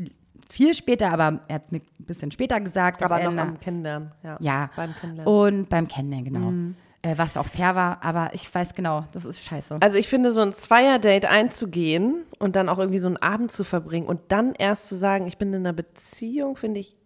viel 0.49 0.75
später, 0.75 1.11
aber 1.11 1.41
er 1.49 1.57
hat 1.57 1.73
mir 1.73 1.81
ein 1.81 2.05
bisschen 2.05 2.31
später 2.31 2.61
gesagt, 2.61 3.03
aber 3.03 3.21
er 3.21 3.31
noch 3.31 3.43
am 3.43 3.61
Kennenlernen. 3.61 4.13
Ja, 4.23 4.37
ja. 4.41 4.71
beim 4.77 4.95
Kennenlernen. 4.95 5.33
Und 5.33 5.69
beim 5.69 5.89
Kennenlernen, 5.89 6.25
genau. 6.25 6.51
Äh, 6.51 6.86
was 7.17 7.37
auch 7.37 7.47
fair 7.47 7.75
war, 7.75 8.03
aber 8.03 8.31
ich 8.33 8.53
weiß 8.53 8.75
genau, 8.75 9.05
das 9.13 9.25
ist 9.25 9.43
scheiße. 9.45 9.79
Also 9.81 9.99
ich 9.99 10.09
finde, 10.09 10.33
so 10.33 10.41
ein 10.41 10.53
Zweier-Date 10.53 11.27
einzugehen 11.27 12.25
und 12.39 12.57
dann 12.57 12.69
auch 12.69 12.79
irgendwie 12.79 12.99
so 12.99 13.07
einen 13.07 13.17
Abend 13.19 13.53
zu 13.53 13.65
verbringen 13.65 14.07
und 14.07 14.21
dann 14.29 14.55
erst 14.55 14.89
zu 14.89 14.97
sagen, 14.97 15.27
ich 15.27 15.39
bin 15.39 15.53
in 15.53 15.61
einer 15.61 15.73
Beziehung, 15.73 16.57
finde 16.57 16.81
ich, 16.81 16.91
äh, 16.91 17.06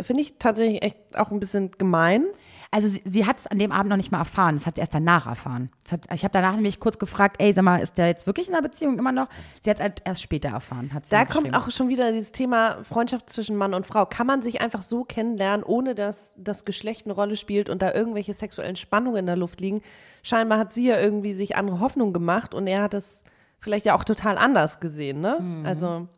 finde 0.00 0.22
ich 0.22 0.38
tatsächlich 0.38 0.82
echt 0.82 0.96
auch 1.14 1.30
ein 1.30 1.40
bisschen 1.40 1.70
gemein. 1.72 2.26
Also 2.70 2.88
sie, 2.88 3.02
sie 3.04 3.26
hat 3.26 3.38
es 3.38 3.46
an 3.46 3.58
dem 3.58 3.70
Abend 3.70 3.90
noch 3.90 3.96
nicht 3.96 4.12
mal 4.12 4.18
erfahren, 4.18 4.56
das 4.56 4.66
hat 4.66 4.76
sie 4.76 4.80
erst 4.80 4.94
danach 4.94 5.26
erfahren. 5.26 5.70
Hat, 5.90 6.06
ich 6.12 6.24
habe 6.24 6.32
danach 6.32 6.54
nämlich 6.54 6.80
kurz 6.80 6.98
gefragt, 6.98 7.36
ey, 7.38 7.52
sag 7.52 7.64
mal, 7.64 7.78
ist 7.78 7.98
der 7.98 8.06
jetzt 8.06 8.26
wirklich 8.26 8.48
in 8.48 8.54
einer 8.54 8.62
Beziehung 8.62 8.98
immer 8.98 9.12
noch? 9.12 9.28
Sie 9.60 9.68
hat 9.68 9.78
es 9.78 9.82
halt 9.82 10.02
erst 10.04 10.22
später 10.22 10.50
erfahren, 10.50 10.92
hat 10.94 11.06
sie 11.06 11.14
Da 11.14 11.24
kommt 11.24 11.54
auch 11.54 11.70
schon 11.70 11.88
wieder 11.88 12.12
dieses 12.12 12.32
Thema 12.32 12.82
Freundschaft 12.82 13.28
zwischen 13.28 13.56
Mann 13.56 13.74
und 13.74 13.86
Frau. 13.86 14.06
Kann 14.06 14.26
man 14.26 14.42
sich 14.42 14.62
einfach 14.62 14.82
so 14.82 15.04
kennenlernen, 15.04 15.64
ohne 15.64 15.94
dass 15.94 16.32
das 16.36 16.64
Geschlecht 16.64 17.06
eine 17.06 17.14
Rolle 17.14 17.36
spielt 17.36 17.68
und 17.68 17.82
da 17.82 17.92
irgendwelche 17.92 18.32
sexuellen 18.32 18.76
Spannungen 18.76 19.18
in 19.18 19.26
der 19.26 19.36
Luft 19.36 19.60
liegen? 19.60 19.82
Scheinbar 20.22 20.58
hat 20.58 20.72
sie 20.72 20.86
ja 20.86 20.98
irgendwie 20.98 21.34
sich 21.34 21.56
andere 21.56 21.80
Hoffnung 21.80 22.12
gemacht 22.12 22.54
und 22.54 22.66
er 22.66 22.82
hat 22.82 22.94
es 22.94 23.24
vielleicht 23.60 23.84
ja 23.84 23.94
auch 23.94 24.04
total 24.04 24.38
anders 24.38 24.80
gesehen, 24.80 25.20
ne? 25.20 25.36
Also 25.64 26.08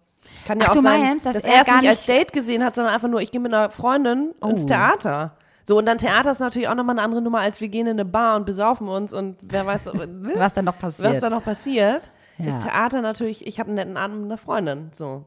kann 0.47 0.59
ja 0.61 0.67
Ach, 0.67 0.71
auch 0.71 0.75
du 0.77 0.83
sein, 0.83 1.01
meinst, 1.01 1.27
dass 1.27 1.35
dass 1.35 1.45
er 1.45 1.61
es 1.63 1.67
gar 1.67 1.81
nicht 1.81 1.89
als 1.89 2.07
Date 2.07 2.33
gesehen 2.33 2.65
hat, 2.65 2.75
sondern 2.75 2.95
einfach 2.95 3.09
nur, 3.09 3.21
ich 3.21 3.31
gehe 3.31 3.41
mit 3.41 3.53
einer 3.53 3.71
Freundin 3.71 4.33
ins 4.47 4.65
Oh. 4.65 4.67
Theater. 4.67 5.37
So, 5.67 5.79
und 5.79 5.87
dann 5.87 5.97
Theater 5.99 6.31
ist 6.31 6.41
natürlich 6.41 6.69
auch 6.69 6.75
nochmal 6.75 6.95
eine 6.97 7.03
andere 7.03 7.23
Nummer, 7.23 7.41
als 7.41 7.61
wir 7.63 7.69
gehen 7.69 7.87
in 7.87 7.93
eine 7.93 8.05
Bar 8.05 8.37
und 8.37 8.45
besaufen 8.45 8.87
uns 8.89 9.13
und 9.15 9.39
wer 9.43 9.65
weiß, 9.65 9.87
was 10.37 10.53
dann 10.53 10.67
noch 10.67 10.79
passiert. 10.79 11.11
was 11.11 11.21
da 11.21 11.31
noch 11.31 11.43
passiert. 11.45 12.11
Ja. 12.37 12.47
Ist 12.49 12.61
Theater 12.63 13.01
natürlich, 13.01 13.47
ich 13.47 13.59
habe 13.61 13.69
einen 13.69 13.77
netten 13.77 13.97
Abend 13.97 14.17
mit 14.23 14.27
einer 14.27 14.39
Freundin. 14.39 14.91
So. 14.93 15.25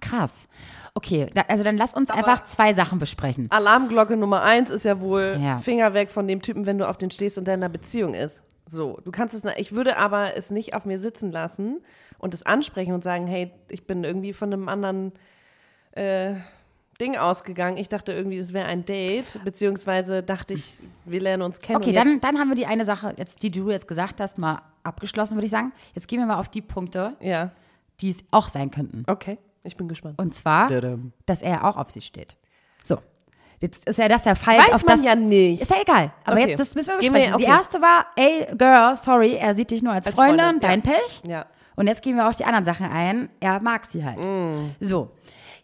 Krass. 0.00 0.48
Okay, 0.94 1.28
da, 1.32 1.42
also 1.48 1.64
dann 1.64 1.76
lass 1.76 1.94
uns 1.94 2.10
einfach 2.10 2.42
zwei 2.44 2.74
Sachen 2.74 2.98
besprechen. 2.98 3.46
Alarmglocke 3.50 4.16
Nummer 4.16 4.42
eins 4.42 4.68
ist 4.68 4.84
ja 4.84 5.00
wohl 5.00 5.38
Ja. 5.40 5.56
Finger 5.58 5.94
weg 5.94 6.10
von 6.10 6.26
dem 6.28 6.42
Typen, 6.42 6.66
wenn 6.66 6.76
du 6.78 6.88
auf 6.88 6.98
den 6.98 7.10
stehst 7.10 7.38
und 7.38 7.46
der 7.46 7.54
in 7.54 7.62
einer 7.62 7.72
Beziehung 7.72 8.12
ist. 8.14 8.42
So, 8.68 8.98
du 9.04 9.10
kannst 9.10 9.34
es, 9.34 9.42
ich 9.56 9.72
würde 9.72 9.96
aber 9.96 10.36
es 10.36 10.50
nicht 10.50 10.74
auf 10.74 10.84
mir 10.84 10.98
sitzen 10.98 11.30
lassen 11.32 11.80
und 12.22 12.32
es 12.32 12.46
ansprechen 12.46 12.94
und 12.94 13.04
sagen, 13.04 13.26
hey, 13.26 13.50
ich 13.68 13.86
bin 13.86 14.02
irgendwie 14.04 14.32
von 14.32 14.50
einem 14.52 14.68
anderen 14.70 15.12
äh, 15.92 16.34
Ding 17.00 17.16
ausgegangen. 17.16 17.76
Ich 17.76 17.88
dachte 17.88 18.12
irgendwie, 18.12 18.38
das 18.38 18.52
wäre 18.52 18.66
ein 18.66 18.84
Date, 18.84 19.40
beziehungsweise 19.44 20.22
dachte 20.22 20.54
ich, 20.54 20.74
wir 21.04 21.20
lernen 21.20 21.42
uns 21.42 21.60
kennen. 21.60 21.76
Okay, 21.76 21.92
dann, 21.92 22.20
dann 22.20 22.38
haben 22.38 22.48
wir 22.48 22.54
die 22.54 22.66
eine 22.66 22.84
Sache, 22.84 23.14
jetzt, 23.18 23.42
die 23.42 23.50
du 23.50 23.70
jetzt 23.70 23.88
gesagt 23.88 24.20
hast, 24.20 24.38
mal 24.38 24.62
abgeschlossen, 24.84 25.34
würde 25.34 25.46
ich 25.46 25.50
sagen. 25.50 25.72
Jetzt 25.94 26.08
gehen 26.08 26.20
wir 26.20 26.26
mal 26.26 26.38
auf 26.38 26.48
die 26.48 26.62
Punkte, 26.62 27.16
Ja, 27.20 27.50
die 28.00 28.10
es 28.10 28.24
auch 28.30 28.48
sein 28.48 28.70
könnten. 28.70 29.04
okay, 29.08 29.38
ich 29.64 29.76
bin 29.76 29.88
gespannt. 29.88 30.18
Und 30.18 30.34
zwar, 30.34 30.68
Dadam. 30.68 31.12
dass 31.26 31.42
er 31.42 31.64
auch 31.64 31.76
auf 31.76 31.90
sie 31.90 32.00
steht. 32.00 32.36
So. 32.84 32.98
Jetzt 33.60 33.86
ist 33.88 33.96
ja 33.98 34.08
das 34.08 34.24
der 34.24 34.34
Fall. 34.34 34.58
Weiß 34.58 34.72
auf 34.74 34.84
man 34.84 34.96
das, 34.96 35.04
ja 35.04 35.14
nicht. 35.14 35.62
Ist 35.62 35.70
ja 35.70 35.76
egal. 35.80 36.12
Aber 36.24 36.36
Okay. 36.40 36.50
jetzt, 36.50 36.58
das 36.58 36.74
müssen 36.74 36.88
wir 36.94 36.98
Gehen 36.98 37.14
wir- 37.14 37.20
besprechen. 37.20 37.38
Die 37.38 37.44
okay. 37.44 37.52
erste 37.52 37.80
war, 37.80 38.06
ey, 38.16 38.46
Girl, 38.56 38.96
sorry, 38.96 39.34
er 39.36 39.54
sieht 39.54 39.70
dich 39.70 39.82
nur 39.82 39.92
als, 39.92 40.06
Als 40.06 40.16
Freundin, 40.16 40.40
Freundin, 40.40 40.62
ja. 40.62 40.68
dein 40.68 40.82
Pech. 40.82 41.22
Ja. 41.26 41.46
Und 41.76 41.86
jetzt 41.86 42.02
gehen 42.02 42.16
wir 42.16 42.28
auf 42.28 42.36
die 42.36 42.44
anderen 42.44 42.64
Sachen 42.64 42.86
ein. 42.86 43.28
Er 43.40 43.60
mag 43.60 43.84
sie 43.86 44.04
halt. 44.04 44.18
Mm. 44.18 44.70
So. 44.80 45.10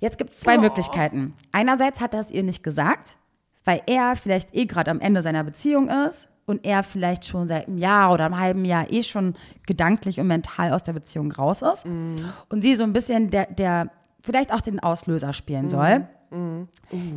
Jetzt 0.01 0.17
gibt 0.19 0.31
es 0.31 0.39
zwei 0.39 0.57
Oh. 0.57 0.61
Möglichkeiten. 0.61 1.35
Einerseits 1.53 2.01
hat 2.01 2.15
er 2.15 2.21
es 2.21 2.31
ihr 2.31 2.43
nicht 2.43 2.63
gesagt, 2.63 3.17
weil 3.65 3.83
er 3.87 4.15
vielleicht 4.17 4.55
eh 4.55 4.65
gerade 4.67 4.91
am 4.91 5.01
Ende 5.01 5.23
seiner 5.23 5.45
Beziehung 5.45 5.89
ist 5.89 6.29
und 6.47 6.65
er 6.65 6.83
vielleicht 6.83 7.27
schon 7.27 7.49
seit 7.49 7.67
einem 7.69 7.79
Jahr 7.79 8.13
oder 8.13 8.27
einem 8.27 8.39
halben 8.39 8.65
Jahr 8.65 8.91
eh 8.91 9.03
schon 9.03 9.35
gedanklich 9.67 10.19
und 10.21 10.27
mental 10.29 10.73
aus 10.73 10.83
der 10.85 10.93
Beziehung 10.93 11.31
raus 11.33 11.63
ist. 11.63 11.85
Mm. 11.85 12.19
Und 12.49 12.63
sie 12.63 12.77
so 12.77 12.85
ein 12.85 12.93
bisschen 12.93 13.31
der, 13.31 13.47
der 13.47 13.91
vielleicht 14.23 14.53
auch 14.53 14.61
den 14.61 14.81
Auslöser 14.81 15.33
spielen 15.33 15.67
Mm. 15.67 15.69
soll, 15.69 16.07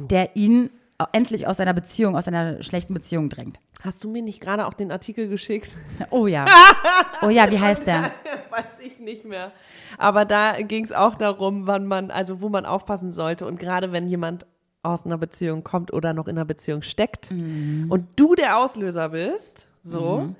der 0.09 0.35
ihn 0.35 0.69
endlich 1.11 1.47
aus 1.47 1.57
seiner 1.57 1.73
Beziehung, 1.73 2.15
aus 2.15 2.25
seiner 2.25 2.61
schlechten 2.63 2.93
Beziehung 2.93 3.29
drängt. 3.29 3.59
Hast 3.83 4.03
du 4.03 4.09
mir 4.09 4.21
nicht 4.21 4.41
gerade 4.41 4.65
auch 4.67 4.73
den 4.73 4.91
Artikel 4.91 5.27
geschickt? 5.27 5.75
Oh 6.09 6.27
ja. 6.27 6.45
Oh 7.23 7.29
ja, 7.29 7.51
wie 7.51 7.59
heißt 7.59 7.85
der? 7.85 8.11
Weiß 8.49 8.79
ich 8.83 8.99
nicht 8.99 9.25
mehr. 9.25 9.51
Aber 9.97 10.25
da 10.25 10.59
ging 10.61 10.83
es 10.83 10.91
auch 10.91 11.15
darum, 11.15 11.67
wann 11.67 11.85
man, 11.85 12.09
also 12.09 12.41
wo 12.41 12.49
man 12.49 12.65
aufpassen 12.65 13.11
sollte. 13.11 13.45
Und 13.45 13.59
gerade 13.59 13.91
wenn 13.91 14.07
jemand 14.07 14.47
aus 14.81 15.05
einer 15.05 15.19
Beziehung 15.19 15.63
kommt 15.63 15.93
oder 15.93 16.13
noch 16.13 16.27
in 16.27 16.35
einer 16.37 16.45
Beziehung 16.45 16.81
steckt 16.81 17.29
und 17.31 18.07
du 18.15 18.33
der 18.33 18.57
Auslöser 18.57 19.09
bist, 19.09 19.67
so, 19.83 20.33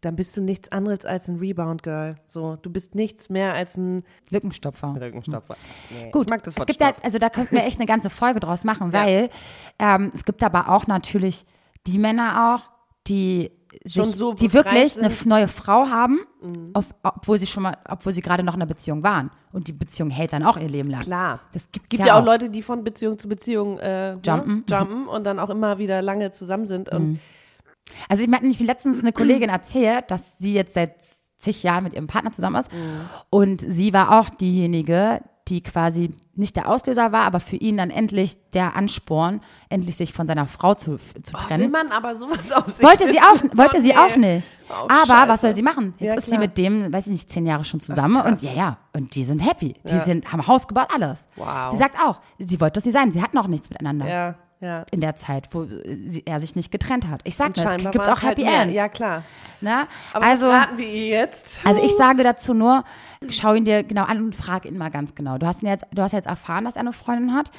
dann 0.00 0.16
bist 0.16 0.36
du 0.36 0.40
nichts 0.42 0.70
anderes 0.72 1.04
als 1.04 1.28
ein 1.28 1.36
Rebound-Girl. 1.38 2.16
So, 2.26 2.56
du 2.56 2.70
bist 2.70 2.94
nichts 2.94 3.28
mehr 3.28 3.54
als 3.54 3.76
ein 3.76 4.04
Lückenstopfer. 4.30 4.96
Rückenstopfer. 5.00 5.56
Nee, 5.90 6.10
Gut, 6.10 6.26
ich 6.26 6.30
mag 6.30 6.42
das 6.42 6.54
es 6.56 6.66
gibt 6.66 6.80
ja, 6.80 6.88
Stopp. 6.88 7.04
also 7.04 7.18
da 7.18 7.28
könnten 7.28 7.54
wir 7.54 7.64
echt 7.64 7.78
eine 7.78 7.86
ganze 7.86 8.10
Folge 8.10 8.40
draus 8.40 8.64
machen, 8.64 8.92
Ja. 8.92 9.04
weil 9.04 9.30
ähm, 9.78 10.10
es 10.14 10.24
gibt 10.24 10.42
aber 10.42 10.68
auch 10.70 10.86
natürlich 10.86 11.44
die 11.86 11.98
Männer 11.98 12.54
auch, 12.54 12.70
die 13.06 13.50
sich, 13.84 14.02
Schon 14.02 14.12
so 14.12 14.34
die 14.34 14.52
wirklich 14.52 14.98
eine 14.98 15.10
sind. 15.10 15.24
Mhm. 15.26 15.28
neue 15.28 15.48
Frau 15.48 15.86
haben, 15.88 16.18
auf, 16.74 16.86
obwohl 17.04 17.38
sie 17.38 17.46
schon 17.46 17.62
mal, 17.62 17.76
obwohl 17.88 18.12
sie 18.12 18.20
gerade 18.20 18.42
noch 18.42 18.54
in 18.54 18.60
einer 18.60 18.68
Beziehung 18.68 19.02
waren. 19.04 19.30
Und 19.52 19.68
die 19.68 19.72
Beziehung 19.72 20.10
hält 20.10 20.32
dann 20.32 20.42
auch 20.42 20.56
ihr 20.56 20.68
Leben 20.68 20.90
lang. 20.90 21.02
Klar. 21.02 21.40
Das 21.52 21.70
gibt 21.70 21.92
ja 21.94 22.06
ja 22.06 22.14
auch 22.14 22.22
auch. 22.22 22.24
Leute, 22.26 22.50
die 22.50 22.62
von 22.62 22.82
Beziehung 22.82 23.16
zu 23.18 23.28
Beziehung 23.28 23.78
äh, 23.78 24.14
Jumpen. 24.24 24.64
Ne, 24.68 24.76
jumpen 24.76 25.06
und 25.06 25.24
dann 25.24 25.38
auch 25.38 25.50
immer 25.50 25.78
wieder 25.78 26.02
lange 26.02 26.32
zusammen 26.32 26.66
sind. 26.66 26.88
Und 26.88 27.20
Also 28.08 28.22
ich 28.22 28.28
mir 28.28 28.36
hat 28.36 28.42
nämlich 28.42 28.60
letztens 28.60 29.00
eine 29.00 29.12
Kollegin 29.12 29.48
erzählt, 29.50 30.10
dass 30.10 30.38
sie 30.38 30.52
jetzt 30.54 30.74
seit 30.74 30.94
zig 31.36 31.62
Jahren 31.62 31.84
mit 31.84 31.94
ihrem 31.94 32.06
Partner 32.06 32.32
zusammen 32.32 32.56
ist. 32.56 32.70
Und 33.30 33.64
sie 33.66 33.92
war 33.92 34.20
auch 34.20 34.28
diejenige, 34.30 35.22
die 35.48 35.62
quasi 35.62 36.12
nicht 36.34 36.56
der 36.56 36.68
Auslöser 36.68 37.12
war, 37.12 37.22
aber 37.24 37.40
für 37.40 37.56
ihn 37.56 37.76
dann 37.76 37.90
endlich 37.90 38.38
der 38.52 38.74
Ansporn, 38.76 39.40
endlich 39.68 39.96
sich 39.96 40.12
von 40.12 40.26
seiner 40.26 40.46
Frau 40.46 40.74
zu, 40.74 40.96
zu 40.96 41.34
will 41.34 41.40
trennen. 41.40 41.70
man 41.70 41.88
aber 41.92 42.14
sowas 42.14 42.50
auf 42.52 42.70
sich 42.70 42.84
Wollte 42.86 43.08
sie 43.08 43.18
auch, 43.20 43.42
wollte 43.56 43.80
sie 43.82 43.88
nee. 43.88 43.96
auch 43.96 44.16
nicht. 44.16 44.56
Oh, 44.70 44.86
Aber 44.88 45.06
Scheiße. 45.06 45.28
was 45.28 45.40
soll 45.42 45.52
sie 45.54 45.62
machen? 45.62 45.92
Jetzt 45.98 46.06
Ja, 46.08 46.14
ist 46.14 46.24
sie 46.26 46.30
klar. 46.32 46.40
mit 46.42 46.56
dem, 46.56 46.92
weiß 46.92 47.06
ich 47.08 47.12
nicht, 47.12 47.30
zehn 47.30 47.46
Jahre 47.46 47.64
schon 47.64 47.80
zusammen 47.80 48.22
und 48.22 48.40
ja, 48.42 48.52
ja, 48.52 48.78
und 48.94 49.14
die 49.14 49.24
sind 49.24 49.40
happy. 49.40 49.74
Die 49.88 49.92
Ja. 49.94 50.00
sind, 50.00 50.32
haben 50.32 50.46
Haus 50.46 50.66
gebaut, 50.68 50.88
alles. 50.94 51.26
Wow. 51.36 51.70
Sie 51.72 51.76
sagt 51.76 51.96
auch, 52.06 52.20
sie 52.38 52.58
wollte, 52.60 52.74
dass 52.74 52.84
sie 52.84 52.92
sein. 52.92 53.12
Sie 53.12 53.20
hatten 53.22 53.36
auch 53.36 53.48
nichts 53.48 53.68
miteinander 53.68 54.06
Ja, 54.08 54.34
ja. 54.60 54.84
in 54.90 55.00
der 55.00 55.16
Zeit, 55.16 55.48
wo 55.52 55.64
sie, 55.64 56.22
er 56.26 56.40
sich 56.40 56.54
nicht 56.54 56.70
getrennt 56.70 57.08
hat. 57.08 57.20
Ich 57.24 57.36
sag 57.36 57.56
nur, 57.56 57.66
es 57.66 57.90
gibt 57.90 58.08
auch 58.08 58.22
halt 58.22 58.38
Happy 58.38 58.44
mehr. 58.44 58.62
Ends. 58.62 58.74
Ja, 58.74 58.88
klar. 58.88 59.24
Ne? 59.60 59.86
Aber 60.12 60.24
also, 60.24 60.46
was 60.46 60.54
raten 60.54 60.78
wir 60.78 60.86
ihr 60.86 61.06
jetzt? 61.06 61.60
also 61.64 61.82
ich 61.82 61.96
sage 61.96 62.22
dazu 62.22 62.54
nur, 62.54 62.84
schau 63.28 63.54
ihn 63.54 63.64
dir 63.64 63.82
genau 63.82 64.04
an 64.04 64.22
und 64.22 64.34
frag 64.34 64.66
ihn 64.66 64.78
mal 64.78 64.90
ganz 64.90 65.14
genau. 65.14 65.38
Du 65.38 65.46
hast, 65.46 65.62
ihn 65.62 65.68
jetzt, 65.68 65.86
du 65.92 66.02
hast 66.02 66.12
jetzt 66.12 66.26
erfahren, 66.26 66.64
dass 66.64 66.76
er 66.76 66.80
eine 66.80 66.92
Freundin 66.92 67.34
hat. 67.34 67.50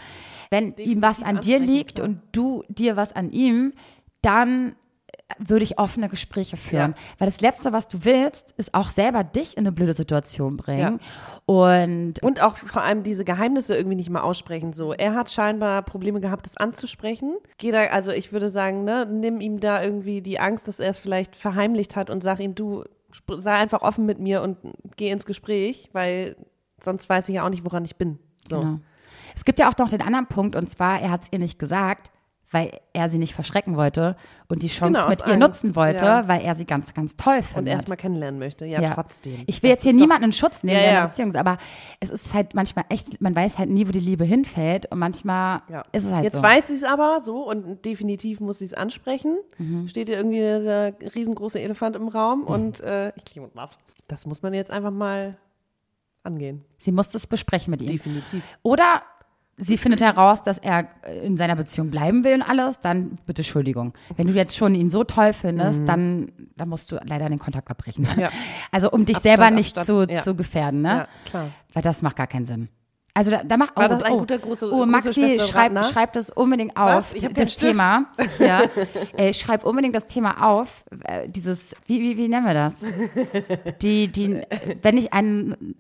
Wenn 0.49 0.75
ihm 0.75 1.01
was 1.01 1.23
an 1.23 1.39
dir 1.39 1.59
liegt 1.59 1.95
klar. 1.95 2.07
und 2.07 2.21
du 2.31 2.63
dir 2.67 2.97
was 2.97 3.13
an 3.13 3.31
ihm, 3.31 3.73
dann 4.21 4.75
würde 5.37 5.63
ich 5.63 5.79
offene 5.79 6.09
Gespräche 6.09 6.57
führen. 6.57 6.91
Ja. 6.91 7.03
Weil 7.17 7.25
das 7.27 7.41
Letzte, 7.41 7.71
was 7.71 7.87
du 7.87 8.03
willst, 8.03 8.53
ist 8.57 8.73
auch 8.73 8.89
selber 8.89 9.23
dich 9.23 9.57
in 9.57 9.61
eine 9.61 9.71
blöde 9.71 9.93
Situation 9.93 10.57
bringen. 10.57 10.99
Und 11.45 12.19
Und 12.21 12.41
auch 12.41 12.57
vor 12.57 12.81
allem 12.81 13.03
diese 13.03 13.25
Geheimnisse 13.25 13.75
irgendwie 13.75 13.95
nicht 13.95 14.09
mal 14.09 14.21
aussprechen. 14.21 14.73
So, 14.73 14.93
er 14.93 15.15
hat 15.15 15.29
scheinbar 15.29 15.81
Probleme 15.83 16.19
gehabt, 16.19 16.45
das 16.45 16.57
anzusprechen. 16.57 17.35
Geh 17.57 17.71
da, 17.71 17.83
also 17.85 18.11
ich 18.11 18.31
würde 18.31 18.49
sagen, 18.49 18.83
ne, 18.83 19.05
nimm 19.05 19.41
ihm 19.41 19.59
da 19.59 19.83
irgendwie 19.83 20.21
die 20.21 20.39
Angst, 20.39 20.67
dass 20.67 20.79
er 20.79 20.89
es 20.89 20.99
vielleicht 20.99 21.35
verheimlicht 21.35 21.95
hat 21.95 22.09
und 22.09 22.21
sag 22.21 22.39
ihm, 22.39 22.55
du 22.55 22.83
sei 23.37 23.53
einfach 23.53 23.81
offen 23.81 24.05
mit 24.05 24.19
mir 24.19 24.41
und 24.41 24.57
geh 24.95 25.09
ins 25.09 25.25
Gespräch, 25.25 25.89
weil 25.93 26.35
sonst 26.81 27.09
weiß 27.09 27.27
ich 27.29 27.35
ja 27.35 27.45
auch 27.45 27.49
nicht, 27.49 27.65
woran 27.65 27.85
ich 27.85 27.97
bin. 27.97 28.19
So. 28.47 28.59
Genau. 28.59 28.79
Es 29.35 29.45
gibt 29.45 29.59
ja 29.59 29.69
auch 29.69 29.77
noch 29.77 29.89
den 29.89 30.01
anderen 30.01 30.27
Punkt, 30.27 30.55
und 30.55 30.69
zwar, 30.69 31.01
er 31.01 31.11
hat 31.11 31.23
es 31.23 31.31
ihr 31.31 31.39
nicht 31.39 31.59
gesagt, 31.59 32.10
weil 32.51 32.79
er 32.93 33.07
sie 33.09 33.17
nicht 33.17 33.33
verschrecken 33.33 33.77
wollte 33.77 34.15
und 34.49 34.61
die 34.61 34.67
Chance 34.67 35.01
Genau, 35.03 35.09
mit 35.09 35.19
ihr 35.21 35.25
Angst, 35.33 35.39
nutzen 35.63 35.75
wollte, 35.75 36.03
ja. 36.05 36.27
weil 36.27 36.41
er 36.41 36.53
sie 36.53 36.65
ganz, 36.65 36.93
ganz 36.93 37.15
toll 37.15 37.37
Und 37.37 37.43
findet. 37.43 37.73
erstmal 37.75 37.97
kennenlernen 37.97 38.39
möchte. 38.39 38.65
Ja, 38.65 38.93
trotzdem. 38.93 39.43
Ich 39.47 39.63
will 39.63 39.69
Das 39.69 39.77
jetzt 39.77 39.83
hier 39.83 39.93
niemanden 39.93 40.25
in 40.25 40.33
Schutz 40.33 40.61
nehmen, 40.63 40.75
Ja, 40.75 40.81
der 40.81 40.89
in 40.89 40.93
ja. 40.95 40.99
einer 41.01 41.09
Beziehung 41.09 41.29
ist, 41.29 41.35
aber 41.37 41.57
es 42.01 42.09
ist 42.09 42.33
halt 42.33 42.53
manchmal 42.53 42.85
echt, 42.89 43.21
man 43.21 43.33
weiß 43.35 43.57
halt 43.57 43.69
nie, 43.69 43.87
wo 43.87 43.91
die 43.91 43.99
Liebe 43.99 44.25
hinfällt 44.25 44.91
und 44.91 44.99
manchmal 44.99 45.61
Ja. 45.69 45.83
ist 45.93 46.05
es 46.05 46.11
halt 46.11 46.25
Jetzt 46.25 46.37
so. 46.37 46.43
weiß 46.43 46.67
sie 46.67 46.75
es 46.75 46.83
aber 46.83 47.21
so 47.21 47.47
und 47.49 47.85
definitiv 47.85 48.39
muss 48.41 48.59
sie 48.59 48.65
es 48.65 48.73
ansprechen. 48.73 49.37
Mhm. 49.57 49.87
Steht 49.87 50.09
hier 50.09 50.17
irgendwie 50.17 50.39
dieser 50.39 50.91
riesengroße 51.15 51.59
Elefant 51.61 51.95
im 51.95 52.09
Raum 52.09 52.43
und 52.43 52.81
äh, 52.81 53.13
ich 53.15 53.33
liebe 53.35 53.49
was. 53.53 53.71
Das 54.07 54.25
muss 54.25 54.41
man 54.41 54.53
jetzt 54.53 54.71
einfach 54.71 54.91
mal 54.91 55.37
angehen. 56.23 56.63
Sie 56.77 56.91
muss 56.91 57.09
das 57.09 57.25
besprechen 57.27 57.71
mit 57.71 57.81
ihm. 57.81 57.87
Definitiv. 57.87 58.43
Oder 58.61 59.01
sie 59.61 59.77
findet 59.77 60.01
heraus, 60.01 60.43
dass 60.43 60.57
er 60.57 60.87
in 61.23 61.37
seiner 61.37 61.55
Beziehung 61.55 61.91
bleiben 61.91 62.23
will 62.23 62.35
und 62.35 62.41
alles, 62.41 62.79
dann 62.79 63.19
bitte 63.25 63.41
Entschuldigung. 63.41 63.93
Wenn 64.17 64.27
du 64.27 64.33
jetzt 64.33 64.57
schon 64.57 64.75
ihn 64.75 64.89
so 64.89 65.03
toll 65.03 65.33
findest, 65.33 65.87
dann, 65.87 66.31
dann 66.57 66.67
musst 66.67 66.91
du 66.91 66.99
leider 67.05 67.29
den 67.29 67.39
Kontakt 67.39 67.69
abbrechen. 67.69 68.07
Mhm. 68.13 68.19
Ja. 68.19 68.29
Also 68.71 68.89
um 68.91 69.05
dich 69.05 69.17
Abstand, 69.17 69.37
selber 69.37 69.51
nicht 69.51 69.77
Abstand, 69.77 70.09
zu, 70.09 70.13
ja. 70.13 70.19
zu 70.21 70.35
gefährden, 70.35 70.81
ne? 70.81 70.89
Ja, 70.89 71.07
klar. 71.25 71.47
Weil 71.73 71.83
das 71.83 72.01
macht 72.01 72.15
gar 72.15 72.27
keinen 72.27 72.45
Sinn. 72.45 72.69
Also 73.13 73.31
da, 73.31 73.43
da 73.43 73.57
macht 73.57 73.75
War 73.75 73.85
oh, 73.85 73.89
das 73.89 74.03
ein 74.03 74.13
oh, 74.13 74.17
guter 74.19 74.35
große- 74.35 74.69
Oh, 74.71 74.85
Maxi, 74.85 75.37
schreib, 75.39 75.71
Ratner? 75.71 75.83
schreib 75.83 76.13
das 76.13 76.29
unbedingt 76.29 76.77
auf. 76.77 77.13
Ich 77.13 77.25
hab 77.25 77.33
keinen 77.33 77.43
das 77.45 77.53
Stift. 77.53 77.71
Thema. 77.71 78.05
Ja. 78.39 78.61
äh, 79.17 79.33
schreib 79.33 79.65
unbedingt 79.65 79.95
das 79.95 80.07
Thema 80.07 80.45
auf. 80.49 80.85
Äh, 81.03 81.27
dieses, 81.27 81.75
wie, 81.87 81.99
wie, 82.01 82.17
wie 82.17 82.27
nennen 82.27 82.45
wir 82.45 82.53
das? 82.53 82.85
Die, 83.81 84.07
die, 84.07 84.41
wenn 84.81 84.97
ich 84.97 85.13
einen, 85.13 85.75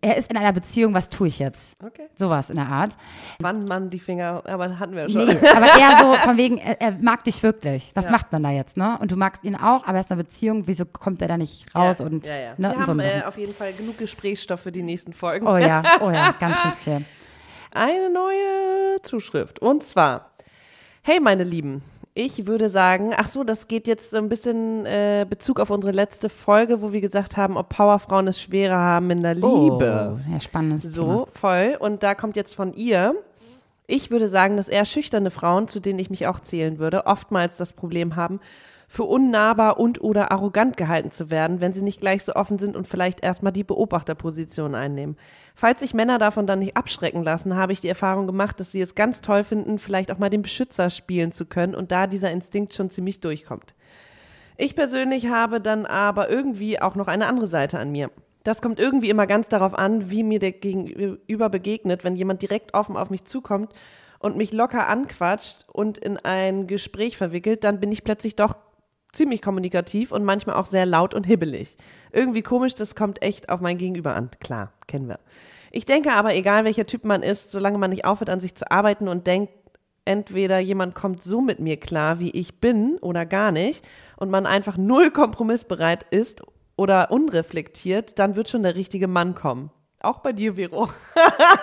er 0.00 0.16
ist 0.16 0.30
in 0.30 0.36
einer 0.38 0.52
Beziehung, 0.52 0.94
was 0.94 1.08
tue 1.08 1.28
ich 1.28 1.38
jetzt? 1.38 1.76
Okay. 1.84 2.08
Sowas 2.14 2.50
in 2.50 2.56
der 2.56 2.66
Art. 2.68 2.96
Wann 3.38 3.64
man 3.66 3.90
die 3.90 3.98
Finger, 3.98 4.42
aber 4.46 4.78
hatten 4.78 4.94
wir 4.94 5.08
schon. 5.08 5.26
Nee, 5.26 5.36
aber 5.54 5.66
eher 5.66 5.98
so 5.98 6.14
von 6.14 6.36
wegen, 6.36 6.58
er, 6.58 6.80
er 6.80 6.92
mag 7.00 7.24
dich 7.24 7.42
wirklich. 7.42 7.92
Was 7.94 8.06
Ja. 8.06 8.10
macht 8.12 8.32
man 8.32 8.42
da 8.42 8.50
jetzt, 8.50 8.76
ne? 8.76 8.98
Und 9.00 9.12
du 9.12 9.16
magst 9.16 9.44
ihn 9.44 9.54
auch, 9.56 9.84
aber 9.84 9.94
er 9.94 10.00
ist 10.00 10.10
in 10.10 10.14
einer 10.14 10.22
Beziehung, 10.24 10.66
wieso 10.66 10.84
kommt 10.84 11.22
er 11.22 11.28
da 11.28 11.36
nicht 11.36 11.72
raus 11.74 11.98
ja, 12.00 12.06
und, 12.06 12.26
ja, 12.26 12.34
ja. 12.36 12.50
Ne, 12.56 12.70
Wir 12.70 12.78
und 12.78 12.86
so 12.86 12.92
haben 12.92 13.00
Sachen. 13.00 13.20
äh, 13.20 13.24
auf 13.24 13.38
jeden 13.38 13.54
Fall 13.54 13.72
genug 13.72 13.98
Gesprächsstoff 13.98 14.60
für 14.60 14.72
die 14.72 14.82
nächsten 14.82 15.12
Folgen. 15.12 15.46
Oh 15.46 15.56
ja, 15.56 15.82
oh 16.00 16.10
ja, 16.10 16.32
ganz 16.40 16.58
schön 16.58 16.72
viel. 16.72 17.04
Eine 17.72 18.10
neue 18.10 19.00
Zuschrift. 19.02 19.60
Und 19.60 19.84
zwar, 19.84 20.30
hey 21.02 21.20
meine 21.20 21.44
Lieben, 21.44 21.82
ich 22.14 22.46
würde 22.46 22.68
sagen, 22.68 23.12
ach 23.16 23.28
so, 23.28 23.44
das 23.44 23.68
geht 23.68 23.86
jetzt 23.86 24.10
so 24.10 24.16
ein 24.16 24.28
bisschen 24.28 24.84
äh, 24.84 25.24
Bezug 25.28 25.60
auf 25.60 25.70
unsere 25.70 25.92
letzte 25.92 26.28
Folge, 26.28 26.82
wo 26.82 26.92
wir 26.92 27.00
gesagt 27.00 27.36
haben, 27.36 27.56
ob 27.56 27.68
Powerfrauen 27.68 28.26
es 28.26 28.40
schwerer 28.40 28.76
haben 28.76 29.10
in 29.10 29.22
der 29.22 29.34
Liebe. 29.34 29.46
Oh, 29.46 30.30
ja, 30.30 30.40
spannendes 30.40 30.92
So, 30.92 31.28
voll. 31.34 31.76
Und 31.78 32.02
da 32.02 32.14
kommt 32.16 32.36
jetzt 32.36 32.54
von 32.54 32.74
ihr. 32.74 33.14
Ich 33.86 34.10
würde 34.10 34.28
sagen, 34.28 34.56
dass 34.56 34.68
eher 34.68 34.84
schüchterne 34.84 35.30
Frauen, 35.30 35.68
zu 35.68 35.80
denen 35.80 35.98
ich 35.98 36.10
mich 36.10 36.26
auch 36.26 36.40
zählen 36.40 36.78
würde, 36.78 37.06
oftmals 37.06 37.56
das 37.56 37.72
Problem 37.72 38.16
haben, 38.16 38.40
für 38.92 39.04
unnahbar 39.04 39.78
und 39.78 40.02
oder 40.02 40.32
arrogant 40.32 40.76
gehalten 40.76 41.12
zu 41.12 41.30
werden, 41.30 41.60
wenn 41.60 41.72
sie 41.72 41.80
nicht 41.80 42.00
gleich 42.00 42.24
so 42.24 42.34
offen 42.34 42.58
sind 42.58 42.74
und 42.74 42.88
vielleicht 42.88 43.22
erstmal 43.22 43.52
die 43.52 43.62
Beobachterposition 43.62 44.74
einnehmen. 44.74 45.16
Falls 45.54 45.78
sich 45.78 45.94
Männer 45.94 46.18
davon 46.18 46.48
dann 46.48 46.58
nicht 46.58 46.76
abschrecken 46.76 47.22
lassen, 47.22 47.54
habe 47.54 47.72
ich 47.72 47.80
die 47.80 47.88
Erfahrung 47.88 48.26
gemacht, 48.26 48.58
dass 48.58 48.72
sie 48.72 48.80
es 48.80 48.96
ganz 48.96 49.20
toll 49.20 49.44
finden, 49.44 49.78
vielleicht 49.78 50.10
auch 50.10 50.18
mal 50.18 50.28
den 50.28 50.42
Beschützer 50.42 50.90
spielen 50.90 51.30
zu 51.30 51.46
können 51.46 51.76
und 51.76 51.92
da 51.92 52.08
dieser 52.08 52.32
Instinkt 52.32 52.74
schon 52.74 52.90
ziemlich 52.90 53.20
durchkommt. 53.20 53.76
Ich 54.56 54.74
persönlich 54.74 55.28
habe 55.28 55.60
dann 55.60 55.86
aber 55.86 56.28
irgendwie 56.28 56.82
auch 56.82 56.96
noch 56.96 57.06
eine 57.06 57.28
andere 57.28 57.46
Seite 57.46 57.78
an 57.78 57.92
mir. 57.92 58.10
Das 58.42 58.60
kommt 58.60 58.80
irgendwie 58.80 59.10
immer 59.10 59.28
ganz 59.28 59.48
darauf 59.48 59.78
an, 59.78 60.10
wie 60.10 60.24
mir 60.24 60.40
der 60.40 60.50
Gegenüber 60.50 61.48
begegnet, 61.48 62.02
wenn 62.02 62.16
jemand 62.16 62.42
direkt 62.42 62.74
offen 62.74 62.96
auf 62.96 63.08
mich 63.08 63.24
zukommt 63.24 63.72
und 64.18 64.36
mich 64.36 64.52
locker 64.52 64.88
anquatscht 64.88 65.66
und 65.72 65.96
in 65.96 66.16
ein 66.16 66.66
Gespräch 66.66 67.16
verwickelt, 67.16 67.62
dann 67.62 67.78
bin 67.78 67.92
ich 67.92 68.02
plötzlich 68.02 68.34
doch 68.34 68.56
ziemlich 69.12 69.42
kommunikativ 69.42 70.12
und 70.12 70.24
manchmal 70.24 70.56
auch 70.56 70.66
sehr 70.66 70.86
laut 70.86 71.14
und 71.14 71.24
hibbelig. 71.24 71.76
Irgendwie 72.12 72.42
komisch, 72.42 72.74
das 72.74 72.94
kommt 72.94 73.22
echt 73.22 73.48
auf 73.48 73.60
mein 73.60 73.78
Gegenüber 73.78 74.14
an. 74.14 74.30
Klar, 74.40 74.72
kennen 74.86 75.08
wir. 75.08 75.18
Ich 75.72 75.86
denke 75.86 76.12
aber, 76.12 76.34
egal 76.34 76.64
welcher 76.64 76.86
Typ 76.86 77.04
man 77.04 77.22
ist, 77.22 77.50
solange 77.50 77.78
man 77.78 77.90
nicht 77.90 78.04
aufhört, 78.04 78.30
an 78.30 78.40
sich 78.40 78.54
zu 78.54 78.70
arbeiten 78.70 79.08
und 79.08 79.26
denkt, 79.26 79.52
entweder 80.04 80.58
jemand 80.58 80.94
kommt 80.94 81.22
so 81.22 81.40
mit 81.40 81.60
mir 81.60 81.76
klar, 81.76 82.18
wie 82.18 82.30
ich 82.30 82.60
bin 82.60 82.98
oder 82.98 83.26
gar 83.26 83.52
nicht 83.52 83.86
und 84.16 84.30
man 84.30 84.46
einfach 84.46 84.76
null 84.76 85.10
kompromissbereit 85.10 86.04
ist 86.10 86.42
oder 86.76 87.10
unreflektiert, 87.10 88.18
dann 88.18 88.36
wird 88.36 88.48
schon 88.48 88.62
der 88.62 88.74
richtige 88.74 89.06
Mann 89.06 89.34
kommen. 89.34 89.70
Auch 90.02 90.20
bei 90.20 90.32
dir, 90.32 90.54
Vero. 90.54 90.88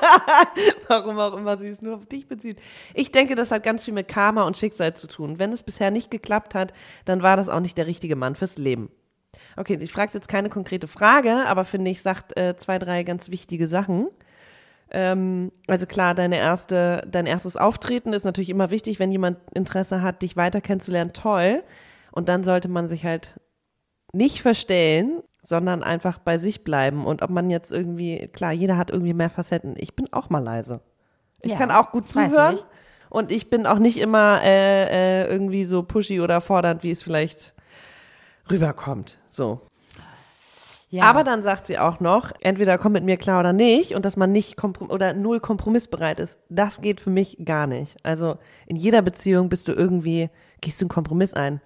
Warum 0.88 1.18
auch 1.18 1.36
immer 1.36 1.58
sie 1.58 1.70
es 1.70 1.82
nur 1.82 1.96
auf 1.96 2.06
dich 2.06 2.28
bezieht. 2.28 2.60
Ich 2.94 3.12
denke, 3.12 3.34
das 3.34 3.50
hat 3.50 3.64
ganz 3.64 3.84
viel 3.84 3.96
mit 3.96 4.08
Karma 4.08 4.44
und 4.44 4.56
Schicksal 4.56 4.96
zu 4.96 5.08
tun. 5.08 5.40
Wenn 5.40 5.52
es 5.52 5.64
bisher 5.64 5.90
nicht 5.90 6.12
geklappt 6.12 6.54
hat, 6.54 6.72
dann 7.06 7.24
war 7.24 7.36
das 7.36 7.50
auch 7.50 7.60
nicht 7.60 7.78
der 7.78 7.88
richtige 7.88 8.16
Mann 8.16 8.36
fürs 8.36 8.58
Leben. 8.58 8.90
Okay, 9.56 9.80
ich 9.82 9.92
frage 9.92 10.14
jetzt 10.14 10.28
keine 10.28 10.50
konkrete 10.50 10.88
Frage, 10.88 11.46
aber 11.48 11.66
finde 11.66 11.90
ich, 11.90 12.04
sagt 12.04 12.38
äh, 12.38 12.56
zwei, 12.56 12.78
drei 12.78 13.04
ganz 13.04 13.32
wichtige 13.32 13.68
Sachen. 13.68 14.08
Ähm, 14.92 15.52
also 15.68 15.88
klar, 15.88 16.14
deine 16.14 16.38
erste, 16.38 17.08
dein 17.10 17.26
erstes 17.26 17.58
Auftreten 17.58 18.14
ist 18.14 18.24
natürlich 18.24 18.50
immer 18.50 18.70
wichtig, 18.70 19.00
wenn 19.00 19.12
jemand 19.12 19.40
Interesse 19.54 20.04
hat, 20.04 20.22
dich 20.22 20.38
weiter 20.38 20.62
kennenzulernen, 20.62 21.12
toll. 21.12 21.64
Und 22.12 22.30
dann 22.30 22.44
sollte 22.44 22.70
man 22.70 22.88
sich 22.88 23.04
halt 23.04 23.40
nicht 24.14 24.42
verstellen, 24.42 25.24
sondern 25.48 25.82
einfach 25.82 26.18
bei 26.18 26.38
sich 26.40 26.66
bleiben. 26.66 27.06
Und 27.06 27.22
ob 27.22 27.30
man 27.30 27.50
jetzt 27.50 27.72
irgendwie, 27.72 28.28
klar, 28.34 28.52
jeder 28.52 28.76
hat 28.76 28.92
irgendwie 28.92 29.14
mehr 29.14 29.30
Facetten. 29.30 29.76
Ich 29.78 29.96
bin 29.96 30.12
auch 30.12 30.30
mal 30.30 30.44
leise. 30.44 30.82
Ich 31.42 31.52
Ja, 31.52 31.58
kann 31.58 31.72
auch 31.72 31.92
gut 31.92 32.06
zuhören. 32.06 32.60
Und 33.10 33.32
ich 33.32 33.50
bin 33.50 33.66
auch 33.66 33.80
nicht 33.80 33.98
immer 33.98 34.42
äh, 34.44 35.22
äh, 35.22 35.32
irgendwie 35.32 35.64
so 35.64 35.84
pushy 35.84 36.20
oder 36.20 36.42
fordernd, 36.42 36.84
wie 36.84 36.92
es 36.92 37.02
vielleicht 37.02 37.54
rüberkommt. 38.52 39.20
So. 39.30 39.62
Ja. 40.90 41.06
Aber 41.06 41.24
dann 41.24 41.42
sagt 41.44 41.66
sie 41.66 41.80
auch 41.80 42.02
noch, 42.02 42.34
entweder 42.42 42.78
komm 42.78 42.92
mit 42.92 43.06
mir 43.06 43.16
klar 43.16 43.40
oder 43.40 43.54
nicht 43.54 43.96
und 43.96 44.04
dass 44.04 44.18
man 44.18 44.34
nicht 44.34 44.58
komprom 44.58 44.90
oder 44.90 45.14
null 45.14 45.40
kompromissbereit 45.40 46.20
ist. 46.20 46.38
Das 46.50 46.82
geht 46.82 47.00
für 47.00 47.10
mich 47.10 47.38
gar 47.46 47.68
nicht. 47.68 47.96
Also 48.04 48.36
in 48.66 48.76
jeder 48.76 49.02
Beziehung 49.02 49.48
bist 49.48 49.70
du 49.70 49.72
irgendwie, 49.72 50.30
gehst 50.60 50.82
du 50.82 50.84
einen 50.84 50.90
Kompromiss 50.90 51.34
ein. 51.34 51.62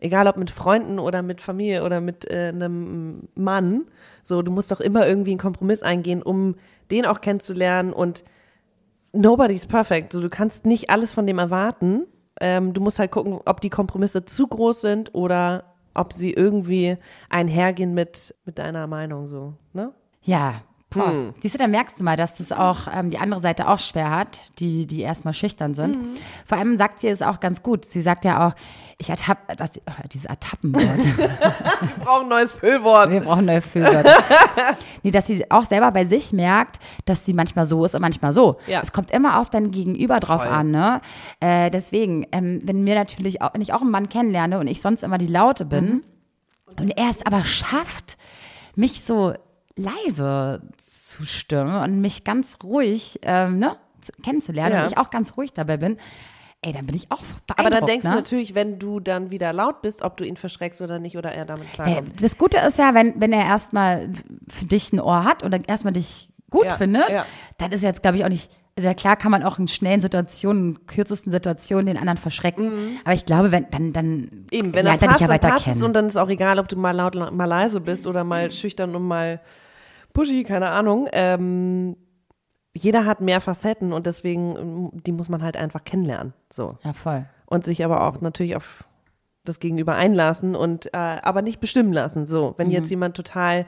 Egal 0.00 0.26
ob 0.26 0.36
mit 0.36 0.50
Freunden 0.50 0.98
oder 0.98 1.22
mit 1.22 1.40
Familie 1.40 1.84
oder 1.84 2.00
mit 2.00 2.28
äh, 2.30 2.48
einem 2.48 3.28
Mann. 3.34 3.86
So, 4.22 4.42
du 4.42 4.50
musst 4.50 4.70
doch 4.72 4.80
immer 4.80 5.06
irgendwie 5.06 5.30
einen 5.30 5.38
Kompromiss 5.38 5.82
eingehen, 5.82 6.22
um 6.22 6.56
den 6.90 7.06
auch 7.06 7.20
kennenzulernen 7.20 7.92
und 7.92 8.24
nobody's 9.12 9.66
perfect. 9.66 10.12
So, 10.12 10.20
du 10.20 10.30
kannst 10.30 10.66
nicht 10.66 10.90
alles 10.90 11.14
von 11.14 11.26
dem 11.26 11.38
erwarten. 11.38 12.06
Ähm, 12.40 12.72
du 12.72 12.80
musst 12.80 12.98
halt 12.98 13.10
gucken, 13.10 13.38
ob 13.44 13.60
die 13.60 13.70
Kompromisse 13.70 14.24
zu 14.24 14.46
groß 14.46 14.80
sind 14.80 15.14
oder 15.14 15.64
ob 15.94 16.12
sie 16.12 16.32
irgendwie 16.32 16.96
einhergehen 17.28 17.94
mit, 17.94 18.34
mit 18.44 18.58
deiner 18.58 18.86
Meinung 18.86 19.26
so, 19.26 19.54
ne? 19.72 19.92
Ja. 20.22 20.62
Boah. 20.90 21.32
Siehst 21.40 21.54
du, 21.54 21.58
da 21.58 21.68
merkst 21.68 22.00
du 22.00 22.04
mal, 22.04 22.16
dass 22.16 22.36
das 22.36 22.50
auch 22.50 22.88
ähm, 22.92 23.10
die 23.10 23.18
andere 23.18 23.40
Seite 23.40 23.68
auch 23.68 23.78
schwer 23.78 24.10
hat, 24.10 24.40
die, 24.58 24.86
die 24.86 25.00
erstmal 25.02 25.34
schüchtern 25.34 25.74
sind. 25.74 25.96
Vor 26.44 26.58
allem 26.58 26.76
sagt 26.78 26.98
sie 27.00 27.06
es 27.08 27.22
auch 27.22 27.38
ganz 27.38 27.62
gut. 27.62 27.84
Sie 27.84 28.00
sagt 28.00 28.24
ja 28.24 28.48
auch, 28.48 28.54
ich 28.98 29.08
ertappe, 29.08 29.54
das, 29.56 29.70
oh, 29.88 29.92
dieses 30.12 30.26
Ertappenwort. 30.26 30.84
Wir 31.16 32.04
brauchen 32.04 32.24
ein 32.24 32.28
neues 32.28 32.52
Füllwort. 32.52 33.12
Wir 33.12 33.20
brauchen 33.20 33.46
neue 33.46 33.62
Füllwörter. 33.62 34.12
nee, 35.02 35.10
dass 35.10 35.26
sie 35.28 35.48
auch 35.50 35.64
selber 35.64 35.90
bei 35.92 36.04
sich 36.04 36.32
merkt, 36.32 36.80
dass 37.06 37.24
sie 37.24 37.32
manchmal 37.32 37.64
so 37.66 37.84
ist 37.84 37.94
und 37.94 38.02
manchmal 38.02 38.32
so. 38.32 38.58
Ja. 38.66 38.80
Es 38.82 38.92
kommt 38.92 39.10
immer 39.10 39.38
auf 39.38 39.48
dein 39.48 39.70
Gegenüber 39.70 40.20
drauf 40.20 40.42
Voll. 40.42 40.50
an, 40.52 40.70
ne? 40.70 41.00
Äh, 41.38 41.70
deswegen, 41.70 42.26
ähm, 42.32 42.60
wenn 42.64 42.82
mir 42.84 42.94
natürlich 42.96 43.40
auch, 43.40 43.54
wenn 43.54 43.62
ich 43.62 43.72
auch 43.72 43.80
einen 43.80 43.90
Mann 43.90 44.08
kennenlerne 44.08 44.58
und 44.58 44.66
ich 44.66 44.82
sonst 44.82 45.02
immer 45.02 45.18
die 45.18 45.26
Laute 45.28 45.64
bin 45.64 45.84
Mhm. 45.86 46.02
und 46.78 46.90
er 46.98 47.08
es 47.10 47.24
aber 47.24 47.44
schafft, 47.44 48.18
mich 48.76 49.02
so 49.02 49.34
leise 49.76 50.62
zu 50.78 51.24
stimmen 51.26 51.76
und 51.76 52.00
mich 52.00 52.24
ganz 52.24 52.58
ruhig, 52.62 53.18
ähm, 53.22 53.58
ne, 53.58 53.76
zu, 54.00 54.12
kennenzulernen 54.22 54.74
Ja. 54.74 54.82
und 54.84 54.90
ich 54.92 54.98
auch 54.98 55.10
ganz 55.10 55.36
ruhig 55.36 55.52
dabei 55.52 55.76
bin, 55.76 55.96
ey, 56.62 56.72
dann 56.72 56.86
bin 56.86 56.94
ich 56.96 57.10
auch 57.10 57.20
Aber 57.56 57.70
dann 57.70 57.86
denkst 57.86 58.04
ne? 58.04 58.10
du 58.10 58.16
natürlich, 58.16 58.54
wenn 58.54 58.78
du 58.78 59.00
dann 59.00 59.30
wieder 59.30 59.52
laut 59.52 59.80
bist, 59.82 60.02
ob 60.02 60.16
du 60.16 60.24
ihn 60.24 60.36
verschreckst 60.36 60.80
oder 60.82 60.98
nicht 60.98 61.16
oder 61.16 61.32
er 61.32 61.44
damit 61.46 61.66
Hey, 61.68 61.74
klarkommt. 61.94 62.22
das 62.22 62.36
Gute 62.36 62.58
ist 62.58 62.78
ja, 62.78 62.94
wenn, 62.94 63.18
wenn 63.20 63.32
er 63.32 63.44
erstmal 63.46 64.10
für 64.48 64.66
dich 64.66 64.92
ein 64.92 65.00
Ohr 65.00 65.24
hat 65.24 65.42
und 65.42 65.52
dann 65.52 65.62
erstmal 65.64 65.92
dich 65.94 66.28
gut 66.50 66.66
Ja, 66.66 66.76
findet, 66.76 67.08
ja. 67.08 67.24
dann 67.58 67.72
ist 67.72 67.82
jetzt, 67.82 68.02
glaube 68.02 68.16
ich, 68.18 68.24
auch 68.24 68.28
nicht. 68.28 68.50
Also 68.76 68.88
ja, 68.88 68.94
klar 68.94 69.16
kann 69.16 69.30
man 69.30 69.42
auch 69.42 69.58
in 69.58 69.68
schnellen 69.68 70.00
Situationen, 70.00 70.76
in 70.76 70.86
kürzesten 70.86 71.30
Situationen 71.30 71.86
den 71.86 71.96
anderen 71.98 72.18
verschrecken. 72.18 72.72
Aber 73.04 73.14
ich 73.14 73.26
glaube, 73.26 73.52
wenn, 73.52 73.66
dann, 73.70 73.92
dann 73.92 74.16
Mhm. 74.16 74.46
Eben, 74.50 74.74
wenn 74.74 74.84
lernt 74.84 75.02
er 75.02 75.08
er 75.08 75.08
dich 75.08 75.08
passt, 75.08 75.20
ja 75.20 75.26
dann 75.26 75.34
weiter 75.34 75.48
passt 75.48 75.66
es 75.66 75.72
kennen. 75.72 75.84
und 75.84 75.92
dann 75.94 76.06
ist 76.06 76.16
auch 76.16 76.28
egal, 76.28 76.58
ob 76.58 76.68
du 76.68 76.76
mal 76.76 76.92
laut, 76.92 77.14
mal 77.14 77.44
leise 77.44 77.80
bist 77.80 78.06
oder 78.06 78.24
mal 78.24 78.50
schüchtern 78.50 78.94
und 78.94 79.06
mal 79.06 79.40
pushy, 80.12 80.44
keine 80.44 80.70
Ahnung. 80.70 81.08
Ähm, 81.12 81.96
jeder 82.72 83.04
hat 83.04 83.20
mehr 83.20 83.40
Facetten 83.40 83.92
und 83.92 84.06
deswegen, 84.06 84.56
ähm, 84.56 84.90
die 84.92 85.12
muss 85.12 85.28
man 85.28 85.42
halt 85.42 85.56
einfach 85.56 85.84
kennenlernen. 85.84 86.32
So. 86.50 86.78
ja, 86.84 86.92
voll. 86.92 87.26
Und 87.46 87.64
sich 87.64 87.84
aber 87.84 88.06
auch 88.06 88.20
natürlich 88.20 88.54
auf 88.56 88.84
das 89.44 89.58
Gegenüber 89.58 89.94
einlassen 89.96 90.54
und 90.54 90.86
äh, 90.94 90.96
aber 90.96 91.42
nicht 91.42 91.60
bestimmen 91.60 91.92
lassen. 91.92 92.26
So, 92.26 92.54
wenn 92.58 92.70
jetzt 92.70 92.90
jemand 92.90 93.16
total, 93.16 93.66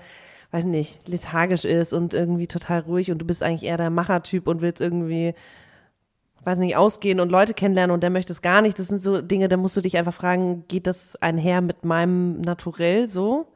weiß 0.53 0.65
nicht, 0.67 1.09
lethargisch 1.09 1.65
ist 1.65 1.93
und 1.93 2.15
irgendwie 2.15 2.47
total 2.47 2.81
ruhig 2.81 3.11
und 3.11 3.19
du 3.19 3.25
bist 3.25 3.43
eigentlich 3.43 3.65
eher 3.65 3.79
der 3.79 3.91
Machertyp 3.91 4.47
und 4.47 4.61
willst 4.61 4.83
irgendwie, 4.83 5.35
weiß 6.45 6.59
nicht, 6.59 6.77
ausgehen 6.77 7.21
und 7.21 7.33
Leute 7.33 7.55
kennenlernen 7.55 7.93
und 7.93 8.03
der 8.03 8.11
möchte 8.11 8.33
es 8.33 8.43
gar 8.43 8.61
nicht. 8.61 8.79
Das 8.79 8.89
sind 8.89 9.01
so 9.01 9.23
Dinge, 9.23 9.49
da 9.49 9.57
musst 9.57 9.77
du 9.77 9.81
dich 9.81 9.97
einfach 9.97 10.13
fragen, 10.13 10.65
geht 10.69 10.87
das 10.87 11.17
einher 11.17 11.63
mit 11.63 11.85
meinem 11.85 12.43
Naturell 12.43 13.09
so? 13.09 13.47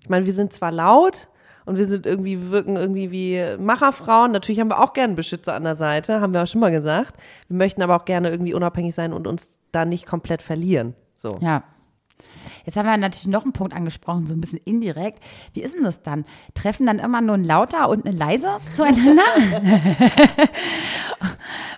Ich 0.00 0.08
meine, 0.08 0.24
wir 0.24 0.32
sind 0.32 0.54
zwar 0.54 0.72
laut 0.72 1.28
und 1.66 1.76
wir 1.76 1.84
sind 1.84 2.06
irgendwie, 2.06 2.40
wir 2.40 2.50
wirken 2.50 2.76
irgendwie 2.76 3.10
wie 3.10 3.56
Macherfrauen. 3.58 4.32
Natürlich 4.32 4.60
haben 4.60 4.70
wir 4.70 4.82
auch 4.82 4.94
gerne 4.94 5.08
einen 5.08 5.16
Beschützer 5.16 5.52
an 5.52 5.64
der 5.64 5.76
Seite, 5.76 6.22
haben 6.22 6.32
wir 6.32 6.42
auch 6.42 6.46
schon 6.46 6.62
mal 6.62 6.70
gesagt. 6.70 7.20
Wir 7.48 7.58
möchten 7.58 7.82
aber 7.82 7.96
auch 7.96 8.06
gerne 8.06 8.30
irgendwie 8.30 8.54
unabhängig 8.54 8.94
sein 8.94 9.12
und 9.12 9.26
uns 9.26 9.58
da 9.72 9.84
nicht 9.84 10.06
komplett 10.06 10.40
verlieren. 10.40 10.94
So. 11.16 11.36
Ja. 11.40 11.64
Jetzt 12.64 12.76
haben 12.76 12.86
wir 12.86 12.96
natürlich 12.96 13.28
noch 13.28 13.44
einen 13.44 13.52
Punkt 13.52 13.74
angesprochen, 13.74 14.26
so 14.26 14.34
ein 14.34 14.40
bisschen 14.40 14.60
indirekt. 14.64 15.22
Wie 15.54 15.62
ist 15.62 15.74
denn 15.74 15.84
das 15.84 16.02
dann? 16.02 16.24
Treffen 16.54 16.86
dann 16.86 16.98
immer 16.98 17.20
nur 17.20 17.34
ein 17.36 17.44
lauter 17.44 17.88
und 17.88 18.06
eine 18.06 18.16
leise 18.16 18.48
zueinander? 18.70 19.22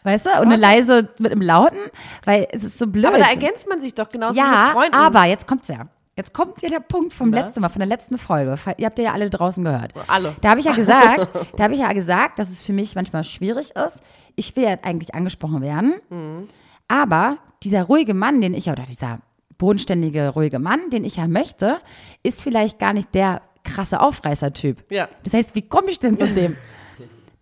weißt 0.05 0.27
du? 0.27 0.31
Und 0.41 0.47
eine 0.47 0.57
leise 0.57 1.09
mit 1.19 1.33
einem 1.33 1.43
lauten? 1.43 1.79
Weil 2.25 2.47
es 2.53 2.65
ist 2.65 2.79
so 2.79 2.87
blöd. 2.87 3.07
Aber 3.07 3.19
da 3.19 3.29
ergänzt 3.31 3.69
man 3.69 3.81
sich 3.81 3.95
doch 3.95 4.09
genauso 4.09 4.37
wie 4.37 4.41
mit 4.41 4.49
Ja, 4.51 4.71
Freunden. 4.73 4.95
aber 4.95 5.25
jetzt 5.25 5.47
kommt's 5.47 5.69
ja. 5.69 5.87
Jetzt 6.17 6.35
kommt 6.35 6.61
ja 6.63 6.69
der 6.69 6.81
Punkt 6.81 7.15
vom 7.15 7.29
Na? 7.31 7.41
letzten 7.43 7.61
Mal, 7.61 7.69
von 7.69 7.79
der 7.79 7.87
letzten 7.87 8.19
Folge. 8.19 8.57
Ihr 8.77 8.87
habt 8.87 8.99
ja 8.99 9.13
alle 9.13 9.31
draußen 9.31 9.63
gehört. 9.63 9.93
Alle. 10.09 10.35
Da 10.41 10.51
habe 10.51 10.59
ich 10.59 10.67
ja 10.67 10.75
gesagt, 10.75 11.29
da 11.57 11.63
habe 11.65 11.75
ich 11.75 11.81
ja 11.81 11.93
gesagt, 11.93 12.41
dass 12.41 12.49
es 12.51 12.61
für 12.61 12.73
mich 12.73 12.97
manchmal 12.97 13.23
schwierig 13.23 13.71
ist. 13.77 14.03
Ich 14.35 14.57
will 14.57 14.65
ja 14.65 14.77
eigentlich 14.83 15.15
angesprochen 15.15 15.63
werden. 15.63 15.95
Mhm. 16.11 16.49
Aber 16.89 17.37
dieser 17.63 17.85
ruhige 17.85 18.15
Mann, 18.15 18.41
den 18.41 18.55
ich, 18.55 18.69
oder 18.69 18.83
dieser 18.83 19.21
bodenständige, 19.59 20.29
ruhige 20.29 20.59
Mann, 20.59 20.91
den 20.91 21.05
ich 21.05 21.17
ja 21.17 21.27
möchte, 21.27 21.79
ist 22.23 22.43
vielleicht 22.43 22.79
gar 22.79 22.93
nicht 22.93 23.15
der 23.15 23.43
krasse 23.65 24.01
Aufreißer-Typ. 24.01 24.91
Ja. 24.91 25.09
Das 25.25 25.35
heißt, 25.35 25.55
wie 25.55 25.63
komme 25.63 25.91
ich 25.91 25.99
denn 25.99 26.17
zu 26.17 26.27
dem? 26.27 26.57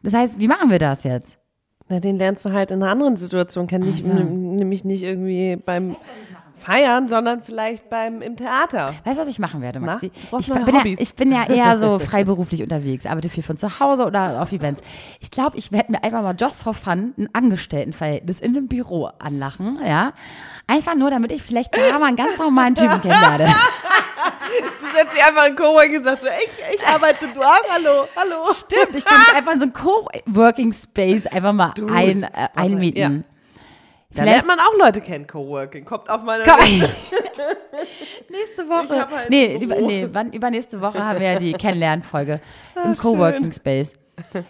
Das 0.03 0.15
heißt, 0.15 0.39
wie 0.39 0.49
machen 0.49 0.71
wir 0.71 0.79
das 0.79 1.05
jetzt? 1.05 1.39
Na, 1.89 2.01
den 2.01 2.17
lernst 2.17 2.45
du 2.45 2.53
halt 2.53 2.73
in 2.73 2.83
einer 2.83 2.91
anderen 2.91 3.17
Situation 3.17 3.67
kennen, 3.69 3.85
nicht, 3.87 4.01
Ach 4.05 4.09
so. 4.09 4.13
n- 4.13 4.57
nämlich 4.57 4.85
nicht 4.85 5.05
irgendwie 5.05 5.55
beim 5.57 5.95
Feiern, 6.57 7.09
sondern 7.09 7.43
vielleicht 7.43 7.89
beim 7.91 8.23
im 8.23 8.37
Theater. 8.37 8.95
Weißt 9.05 9.19
du, 9.19 9.23
was 9.23 9.29
ich 9.29 9.39
machen 9.39 9.61
werde, 9.61 9.81
Maxi? 9.81 10.11
Na, 10.33 10.39
ich, 10.39 10.49
bin 10.49 10.75
ja, 10.75 10.83
ich 10.85 11.15
bin 11.15 11.33
ja 11.33 11.49
eher 11.49 11.79
so 11.79 11.99
freiberuflich 11.99 12.63
unterwegs, 12.63 13.07
arbeite 13.07 13.29
viel 13.29 13.43
von 13.43 13.57
zu 13.59 13.79
Hause 13.79 14.07
oder 14.07 14.43
auf 14.43 14.53
Events. 14.53 14.83
Ich 15.21 15.31
glaube, 15.31 15.57
ich 15.59 15.73
werde 15.73 15.93
mir 15.93 16.03
einfach 16.03 16.23
mal 16.23 16.35
just 16.39 16.63
for 16.63 16.75
fun 16.75 17.15
ein 17.19 17.29
Angestelltenverhältnis 17.33 18.41
in 18.41 18.57
einem 18.57 18.69
Büro 18.69 19.11
anlachen, 19.19 19.79
ja. 19.87 20.13
Einfach 20.67 20.97
nur, 20.97 21.11
damit 21.11 21.31
ich 21.31 21.43
vielleicht 21.43 21.77
da 21.77 21.99
mal 21.99 22.07
einen 22.07 22.17
ganz 22.17 22.39
normalen 22.39 22.75
Typen 22.75 23.01
kennenlerne. 23.01 23.55
Du 24.81 24.87
setzt 24.97 25.15
dich 25.15 25.25
einfach 25.25 25.47
in 25.47 25.57
Coworking 25.57 25.99
und 25.99 26.05
sagst 26.05 26.23
so, 26.23 26.29
ich, 26.29 26.75
ich 26.79 26.87
arbeite 26.87 27.27
du 27.33 27.43
auch, 27.43 27.59
hallo, 27.73 28.09
hallo. 28.17 28.45
Stimmt, 28.53 28.97
ich 28.97 29.05
kann 29.05 29.19
mich 29.19 29.35
einfach 29.35 29.53
in 29.53 29.61
so 29.61 29.65
einen 29.65 29.73
Coworking 29.73 30.73
Space 30.73 31.27
einfach 31.27 31.53
mal 31.53 31.73
ein, 31.93 32.23
äh, 32.23 32.29
einmieten. 32.55 32.99
ja. 33.01 33.36
Da 34.17 34.23
Vielleicht- 34.23 34.47
lernt 34.47 34.47
man 34.47 34.59
auch 34.61 34.85
Leute 34.85 35.01
kennen, 35.01 35.27
Coworking. 35.27 35.85
Kommt 35.85 36.09
auf 36.11 36.23
meine. 36.23 36.43
Liste. 36.45 36.89
Nächste 38.31 38.69
Woche. 38.69 39.09
halt 39.11 39.31
nee, 39.31 39.57
über, 39.63 39.77
nee, 39.77 40.09
wann, 40.11 40.33
übernächste 40.33 40.81
Woche 40.81 41.03
haben 41.05 41.21
wir 41.21 41.33
ja 41.35 41.39
die 41.39 41.53
Kennenlernfolge 41.55 42.41
Ah, 42.75 42.83
im 42.85 42.97
Coworking 42.97 43.53
Space. 43.53 43.93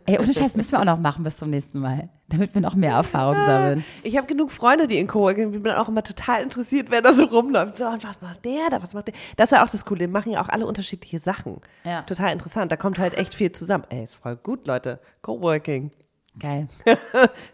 Ey, 0.06 0.18
ohne 0.20 0.32
Scheiß 0.32 0.56
müssen 0.56 0.72
wir 0.72 0.80
auch 0.80 0.84
noch 0.84 0.98
machen 1.00 1.24
bis 1.24 1.36
zum 1.38 1.50
nächsten 1.50 1.80
Mal, 1.80 2.08
damit 2.28 2.54
wir 2.54 2.60
noch 2.60 2.76
mehr 2.76 2.92
Erfahrung 2.92 3.34
sammeln. 3.34 3.84
Ich 4.04 4.16
habe 4.16 4.28
genug 4.28 4.52
Freunde, 4.52 4.86
die 4.86 4.96
in 4.98 5.08
Coworking, 5.08 5.52
ich 5.52 5.60
bin 5.60 5.72
auch 5.72 5.88
immer 5.88 6.04
total 6.04 6.42
interessiert, 6.42 6.88
wer 6.90 7.02
da 7.02 7.12
so 7.12 7.24
rumläuft. 7.24 7.78
So, 7.78 7.84
was 7.84 8.20
macht 8.20 8.44
der 8.44 8.70
da, 8.70 8.80
was 8.80 8.94
macht 8.94 9.08
der? 9.08 9.14
Das 9.36 9.46
ist 9.50 9.56
ja 9.58 9.64
auch 9.64 9.68
das 9.70 9.84
Coole, 9.84 9.98
die 10.00 10.06
machen 10.06 10.30
ja 10.30 10.40
auch 10.40 10.48
alle 10.48 10.66
unterschiedliche 10.66 11.18
Sachen. 11.18 11.60
Ja. 11.82 12.02
Total 12.02 12.32
interessant, 12.32 12.70
da 12.70 12.76
kommt 12.76 13.00
halt 13.00 13.18
echt 13.18 13.34
viel 13.34 13.50
zusammen. 13.50 13.82
Ey, 13.88 14.04
ist 14.04 14.14
voll 14.14 14.36
gut, 14.36 14.68
Leute. 14.68 15.00
Coworking. 15.22 15.90
Geil. 16.38 16.68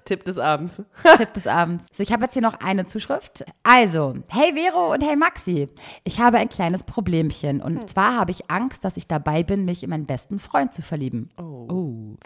Tipp 0.04 0.24
des 0.24 0.38
Abends. 0.38 0.82
Tipp 1.16 1.32
des 1.34 1.46
Abends. 1.46 1.86
So, 1.92 2.02
ich 2.02 2.12
habe 2.12 2.24
jetzt 2.24 2.32
hier 2.32 2.42
noch 2.42 2.60
eine 2.60 2.84
Zuschrift. 2.84 3.44
Also, 3.62 4.14
hey 4.28 4.54
Vero 4.54 4.92
und 4.92 5.02
hey 5.02 5.14
Maxi, 5.14 5.68
ich 6.02 6.18
habe 6.18 6.38
ein 6.38 6.48
kleines 6.48 6.82
Problemchen. 6.82 7.62
Und 7.62 7.88
zwar 7.88 8.16
habe 8.16 8.32
ich 8.32 8.50
Angst, 8.50 8.84
dass 8.84 8.96
ich 8.96 9.06
dabei 9.06 9.44
bin, 9.44 9.64
mich 9.64 9.84
in 9.84 9.90
meinen 9.90 10.06
besten 10.06 10.40
Freund 10.40 10.74
zu 10.74 10.82
verlieben. 10.82 11.28
Oh. 11.38 12.16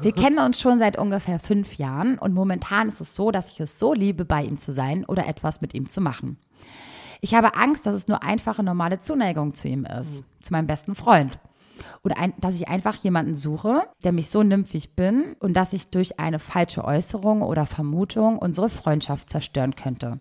Wir 0.00 0.12
kennen 0.12 0.38
uns 0.38 0.58
schon 0.58 0.78
seit 0.78 0.98
ungefähr 0.98 1.38
fünf 1.38 1.74
Jahren 1.74 2.18
und 2.18 2.32
momentan 2.32 2.88
ist 2.88 3.00
es 3.00 3.14
so, 3.14 3.30
dass 3.30 3.52
ich 3.52 3.60
es 3.60 3.78
so 3.78 3.92
liebe, 3.92 4.24
bei 4.24 4.42
ihm 4.42 4.58
zu 4.58 4.72
sein 4.72 5.04
oder 5.04 5.26
etwas 5.26 5.60
mit 5.60 5.74
ihm 5.74 5.90
zu 5.90 6.00
machen. 6.00 6.38
Ich 7.20 7.34
habe 7.34 7.54
Angst, 7.54 7.86
dass 7.86 7.94
es 7.94 8.08
nur 8.08 8.22
einfache, 8.22 8.62
normale 8.62 9.00
Zuneigung 9.00 9.54
zu 9.54 9.68
ihm 9.68 9.84
ist, 9.84 10.24
zu 10.40 10.52
meinem 10.52 10.66
besten 10.66 10.94
Freund. 10.94 11.38
Oder 12.04 12.18
ein, 12.18 12.32
dass 12.40 12.56
ich 12.56 12.68
einfach 12.68 12.94
jemanden 12.96 13.34
suche, 13.34 13.82
der 14.04 14.12
mich 14.12 14.28
so 14.30 14.42
nimmt, 14.42 14.72
wie 14.72 14.78
ich 14.78 14.94
bin 14.94 15.36
und 15.40 15.54
dass 15.54 15.72
ich 15.72 15.88
durch 15.88 16.18
eine 16.18 16.38
falsche 16.38 16.84
Äußerung 16.84 17.42
oder 17.42 17.66
Vermutung 17.66 18.38
unsere 18.38 18.68
Freundschaft 18.68 19.30
zerstören 19.30 19.76
könnte. 19.76 20.18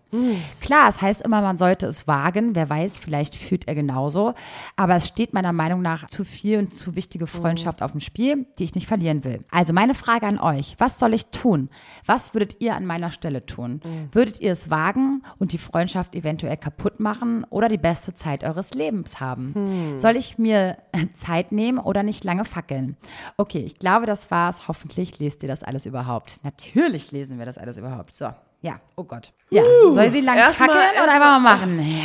Klar, 0.62 0.90
es 0.90 1.02
heißt 1.02 1.22
immer, 1.22 1.42
man 1.42 1.58
sollte 1.58 1.86
es 1.88 2.08
wagen. 2.08 2.56
Wer 2.56 2.70
weiß, 2.70 2.98
vielleicht 2.98 3.36
fühlt 3.36 3.68
er 3.68 3.76
genauso. 3.76 4.34
Aber 4.76 4.96
es 4.96 5.08
steht 5.08 5.34
meiner 5.34 5.54
Meinung 5.54 5.82
nach 5.82 6.08
zu 6.08 6.24
viel 6.24 6.60
und 6.60 6.74
zu 6.78 6.96
wichtige 6.96 7.28
Freundschaft 7.28 7.82
auf 7.82 7.92
dem 7.92 8.00
Spiel, 8.00 8.46
die 8.60 8.64
ich 8.64 8.76
nicht 8.76 8.88
verlieren 8.88 9.24
will. 9.24 9.44
Also 9.52 9.74
meine 9.74 9.94
Frage 9.96 10.28
an 10.28 10.40
euch. 10.40 10.76
Was 10.78 11.00
soll 11.00 11.14
ich 11.14 11.28
tun? 11.28 11.70
Was 12.06 12.34
würdet 12.34 12.58
ihr 12.60 12.76
an 12.76 12.86
meiner 12.86 13.12
Stelle 13.12 13.46
tun? 13.46 13.82
Würdet 14.12 14.40
ihr 14.40 14.52
es 14.52 14.70
wagen 14.70 15.24
und 15.40 15.52
die 15.54 15.58
Freundschaft 15.58 16.16
eventuell 16.16 16.58
kaputt 16.58 17.00
machen 17.00 17.46
oder 17.50 17.68
die 17.70 17.78
beste 17.78 18.14
Zeit 18.14 18.44
eures 18.44 18.74
Lebens 18.74 19.20
haben? 19.20 19.54
Soll 19.98 20.16
ich 20.16 20.38
mir 20.38 20.78
Zeit 21.14 21.41
nehmen 21.50 21.80
oder 21.80 22.04
nicht 22.04 22.24
lange 22.24 22.46
fackeln? 22.46 22.98
Okay, 23.38 23.60
ich 23.60 23.76
glaube, 23.80 24.06
das 24.06 24.30
war's. 24.32 24.68
Hoffentlich 24.68 25.20
lest 25.20 25.44
ihr 25.44 25.50
das 25.50 25.64
alles 25.64 25.86
überhaupt. 25.86 26.36
Natürlich 26.44 27.12
lesen 27.12 27.40
wir 27.40 27.46
das 27.46 27.58
alles 27.58 27.78
überhaupt. 27.78 28.14
So, 28.14 28.30
ja, 28.62 28.80
oh 28.96 29.04
Gott. 29.04 29.34
Ja, 29.50 29.64
soll 29.90 30.10
sie 30.10 30.22
lange 30.22 30.42
fackeln 30.54 30.78
oder 31.02 31.14
einfach 31.14 31.40
mal 31.40 31.40
machen? 31.40 31.80
Ja. 31.80 32.04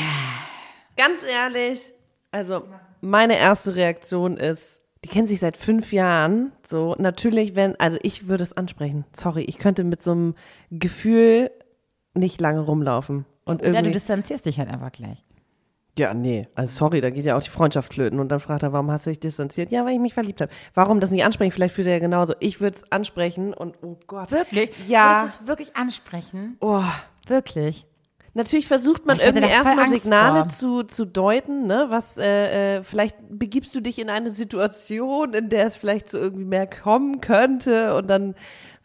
Ganz 0.96 1.22
ehrlich, 1.22 1.92
also 2.30 2.62
meine 3.00 3.36
erste 3.36 3.76
Reaktion 3.76 4.36
ist, 4.36 4.82
die 5.04 5.08
kennen 5.08 5.28
sich 5.28 5.40
seit 5.40 5.56
fünf 5.56 5.92
Jahren. 5.92 6.52
So, 6.64 6.96
natürlich, 6.98 7.54
wenn, 7.54 7.78
also 7.78 7.98
ich 8.02 8.28
würde 8.28 8.42
es 8.42 8.56
ansprechen. 8.56 9.04
Sorry, 9.12 9.42
ich 9.42 9.58
könnte 9.58 9.84
mit 9.84 10.02
so 10.02 10.12
einem 10.12 10.34
Gefühl 10.70 11.50
nicht 12.14 12.40
lange 12.40 12.60
rumlaufen. 12.60 13.26
Und 13.44 13.60
Oder 13.60 13.70
du 13.70 13.76
irgendwie. 13.76 13.92
distanzierst 13.92 14.46
dich 14.46 14.58
halt 14.58 14.68
einfach 14.68 14.90
gleich. 14.90 15.22
Ja, 15.98 16.12
nee, 16.12 16.46
also 16.54 16.74
sorry, 16.74 17.00
da 17.00 17.10
geht 17.10 17.24
ja 17.24 17.36
auch 17.36 17.42
die 17.42 17.50
Freundschaft 17.50 17.94
flöten. 17.94 18.20
Und 18.20 18.28
dann 18.28 18.40
fragt 18.40 18.62
er, 18.62 18.72
warum 18.72 18.90
hast 18.90 19.06
du 19.06 19.10
dich 19.10 19.20
distanziert? 19.20 19.72
Ja, 19.72 19.84
weil 19.84 19.94
ich 19.94 20.00
mich 20.00 20.14
verliebt 20.14 20.40
habe. 20.40 20.52
Warum 20.74 21.00
das 21.00 21.10
nicht 21.10 21.24
ansprechen? 21.24 21.52
Vielleicht 21.52 21.74
fühlt 21.74 21.86
er 21.86 21.94
ja 21.94 21.98
genauso. 21.98 22.34
Ich 22.40 22.60
würde 22.60 22.76
es 22.76 22.92
ansprechen 22.92 23.54
und 23.54 23.76
oh 23.82 23.98
Gott. 24.06 24.30
Wirklich? 24.30 24.70
Ja. 24.86 25.20
Würdest 25.20 25.38
du 25.38 25.42
es 25.42 25.48
wirklich 25.48 25.76
ansprechen? 25.76 26.56
Oh. 26.60 26.82
Wirklich? 27.26 27.86
Natürlich 28.34 28.68
versucht 28.68 29.06
man 29.06 29.18
hätte 29.18 29.38
irgendwie 29.38 29.50
erstmal 29.50 29.88
Signale 29.88 30.40
vor. 30.40 30.48
zu, 30.48 30.82
zu 30.82 31.06
deuten, 31.06 31.66
ne? 31.66 31.86
Was, 31.88 32.18
äh, 32.18 32.76
äh, 32.76 32.82
vielleicht 32.82 33.16
begibst 33.30 33.74
du 33.74 33.80
dich 33.80 33.98
in 33.98 34.10
eine 34.10 34.28
Situation, 34.28 35.32
in 35.32 35.48
der 35.48 35.66
es 35.66 35.76
vielleicht 35.78 36.10
so 36.10 36.18
irgendwie 36.18 36.44
mehr 36.44 36.66
kommen 36.66 37.22
könnte 37.22 37.96
und 37.96 38.08
dann 38.08 38.34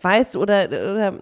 weißt 0.01 0.35
du 0.35 0.41
oder, 0.41 0.67
oder 0.67 1.13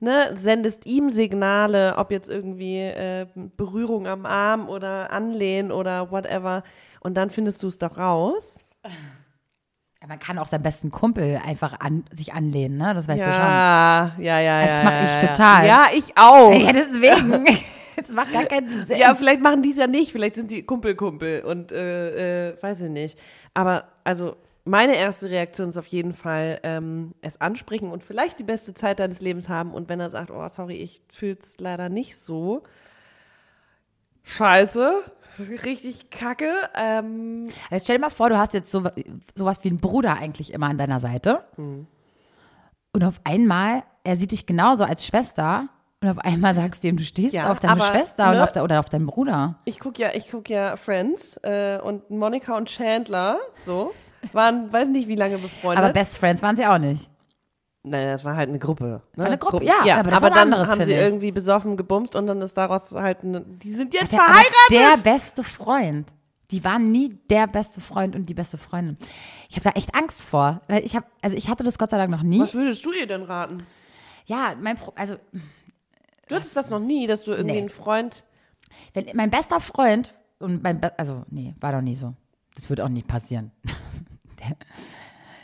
ne, 0.00 0.34
sendest 0.36 0.86
ihm 0.86 1.10
Signale, 1.10 1.94
ob 1.96 2.10
jetzt 2.10 2.28
irgendwie 2.28 2.78
äh, 2.78 3.26
Berührung 3.56 4.06
am 4.06 4.26
Arm 4.26 4.68
oder 4.68 5.10
Anlehnen 5.12 5.72
oder 5.72 6.10
whatever 6.10 6.62
und 7.00 7.14
dann 7.16 7.30
findest 7.30 7.62
du 7.62 7.68
es 7.68 7.78
doch 7.78 7.96
raus. 7.96 8.58
Ja, 8.84 10.06
Man 10.08 10.18
kann 10.18 10.38
auch 10.38 10.46
seinen 10.46 10.62
besten 10.62 10.90
Kumpel 10.90 11.40
einfach 11.44 11.78
an, 11.80 12.04
sich 12.12 12.32
anlehnen, 12.32 12.78
ne? 12.78 12.94
Das 12.94 13.06
weißt 13.06 13.20
du 13.20 13.24
schon. 13.24 13.32
Ja, 13.32 14.12
ja, 14.18 14.40
ja, 14.40 14.66
Das 14.66 14.78
ja. 14.78 14.84
mach 14.84 14.92
ja, 14.92 15.04
ich 15.04 15.22
ja. 15.22 15.28
total. 15.28 15.66
Ja, 15.66 15.86
ich 15.94 16.16
auch. 16.16 16.52
Ja, 16.54 16.72
deswegen. 16.72 17.46
Das 17.96 18.12
macht 18.12 18.32
gar 18.32 18.44
keinen 18.44 18.86
Sinn. 18.86 18.96
Ja, 18.96 19.14
vielleicht 19.14 19.42
machen 19.42 19.62
die 19.62 19.72
es 19.72 19.76
ja 19.76 19.86
nicht. 19.86 20.10
Vielleicht 20.10 20.36
sind 20.36 20.50
die 20.50 20.62
Kumpel-Kumpel 20.62 21.42
und 21.42 21.70
äh, 21.70 22.48
äh, 22.48 22.62
weiß 22.62 22.80
ich 22.80 22.88
nicht. 22.88 23.20
Aber 23.52 23.84
also 24.04 24.36
meine 24.64 24.94
erste 24.96 25.30
Reaktion 25.30 25.68
ist 25.70 25.76
auf 25.76 25.86
jeden 25.86 26.12
Fall 26.12 26.60
ähm, 26.62 27.14
es 27.22 27.40
ansprechen 27.40 27.90
und 27.90 28.04
vielleicht 28.04 28.38
die 28.38 28.44
beste 28.44 28.74
Zeit 28.74 28.98
deines 29.00 29.20
Lebens 29.20 29.48
haben. 29.48 29.72
Und 29.72 29.88
wenn 29.88 30.00
er 30.00 30.10
sagt, 30.10 30.30
oh, 30.30 30.48
sorry, 30.48 30.76
ich 30.76 31.02
fühl's 31.10 31.56
leider 31.58 31.88
nicht 31.88 32.18
so. 32.18 32.62
Scheiße, 34.22 35.02
richtig 35.64 36.10
kacke. 36.10 36.52
Ähm, 36.76 37.48
Jetzt 37.70 37.84
stell 37.84 37.96
dir 37.96 38.02
mal 38.02 38.10
vor, 38.10 38.28
du 38.28 38.38
hast 38.38 38.52
jetzt 38.52 38.70
so, 38.70 38.84
sowas 39.34 39.58
wie 39.62 39.68
einen 39.70 39.80
Bruder 39.80 40.14
eigentlich 40.18 40.52
immer 40.52 40.66
an 40.66 40.78
deiner 40.78 41.00
Seite. 41.00 41.44
Und 41.56 43.04
auf 43.04 43.20
einmal, 43.24 43.82
er 44.04 44.16
sieht 44.16 44.30
dich 44.32 44.46
genauso 44.46 44.84
als 44.84 45.06
Schwester. 45.06 45.68
Und 46.02 46.10
auf 46.10 46.18
einmal 46.18 46.54
sagst 46.54 46.84
du 46.84 46.88
ihm, 46.88 46.96
du 46.96 47.02
stehst 47.04 47.34
Ja, 47.34 47.50
auf 47.50 47.60
deine 47.60 47.74
aber, 47.74 47.84
Schwester 47.84 48.30
und 48.30 48.36
ne? 48.36 48.44
auf 48.44 48.52
der, 48.52 48.62
oder 48.64 48.80
auf 48.80 48.88
deinen 48.88 49.06
Bruder. 49.06 49.58
ich 49.64 49.78
guck 49.80 49.98
ja, 49.98 50.10
ich 50.14 50.30
guck 50.30 50.48
ja 50.48 50.76
Friends 50.76 51.36
äh, 51.42 51.78
und 51.82 52.10
Monika 52.10 52.56
und 52.56 52.68
Chandler, 52.68 53.38
so, 53.58 53.92
waren, 54.32 54.72
weiß 54.72 54.88
nicht 54.88 55.08
wie 55.08 55.16
lange 55.16 55.38
befreundet. 55.38 55.84
Aber 55.84 55.92
Best 55.92 56.18
Friends 56.18 56.42
waren 56.42 56.56
sie 56.56 56.66
auch 56.66 56.78
nicht. 56.78 57.10
Nein, 57.82 58.08
das 58.08 58.24
war 58.26 58.36
halt 58.36 58.50
eine 58.50 58.58
Gruppe. 58.58 59.00
Ne? 59.16 59.24
Eine 59.24 59.38
Gruppe, 59.38 59.64
Gruppen- 59.64 59.86
ja, 59.86 59.96
aber 60.00 60.10
was 60.12 60.20
dann 60.20 60.32
anderes, 60.34 60.68
haben 60.68 60.84
sie 60.84 60.92
ich. 60.92 60.98
irgendwie 60.98 61.32
besoffen 61.32 61.76
gebumst 61.78 62.14
und 62.14 62.26
dann 62.26 62.42
ist 62.42 62.54
daraus 62.56 62.92
halt 62.92 63.24
eine, 63.24 63.40
die 63.40 63.72
sind 63.72 63.94
jetzt 63.94 64.12
aber 64.14 64.24
verheiratet. 64.24 64.52
der 64.70 64.96
beste 65.02 65.42
Freund. 65.42 66.08
Die 66.50 66.62
waren 66.64 66.90
nie 66.90 67.10
der 67.30 67.46
beste 67.46 67.80
Freund 67.80 68.16
und 68.16 68.26
die 68.28 68.34
beste 68.34 68.58
Freundin. 68.58 68.98
Ich 69.48 69.56
habe 69.56 69.64
da 69.64 69.70
echt 69.70 69.94
Angst 69.94 70.20
vor. 70.20 70.60
Weil 70.68 70.84
ich 70.84 70.94
habe, 70.96 71.06
also 71.22 71.36
ich 71.36 71.48
hatte 71.48 71.62
das 71.62 71.78
Gott 71.78 71.90
sei 71.90 71.96
Dank 71.96 72.10
noch 72.10 72.22
nie. 72.24 72.40
Was 72.40 72.54
würdest 72.54 72.84
du 72.84 72.92
ihr 72.92 73.06
denn 73.06 73.22
raten? 73.22 73.62
Ja, 74.26 74.54
mein 74.60 74.76
Pro 74.76 74.92
also 74.96 75.14
Du 76.28 76.34
hattest 76.36 76.56
das 76.56 76.68
noch 76.70 76.80
nie, 76.80 77.06
dass 77.06 77.24
du 77.24 77.30
irgendwie 77.32 77.54
Nee. 77.54 77.60
einen 77.60 77.68
Freund. 77.70 78.24
wenn 78.94 79.06
mein 79.14 79.30
bester 79.30 79.58
Freund 79.60 80.12
und 80.38 80.62
mein 80.62 80.80
Be 80.80 80.96
also 80.98 81.24
nee, 81.30 81.54
war 81.60 81.72
doch 81.72 81.80
nie 81.80 81.94
so. 81.94 82.14
Das 82.56 82.68
wird 82.68 82.80
auch 82.80 82.88
nie 82.88 83.02
passieren. 83.02 83.52
Der, 84.40 84.56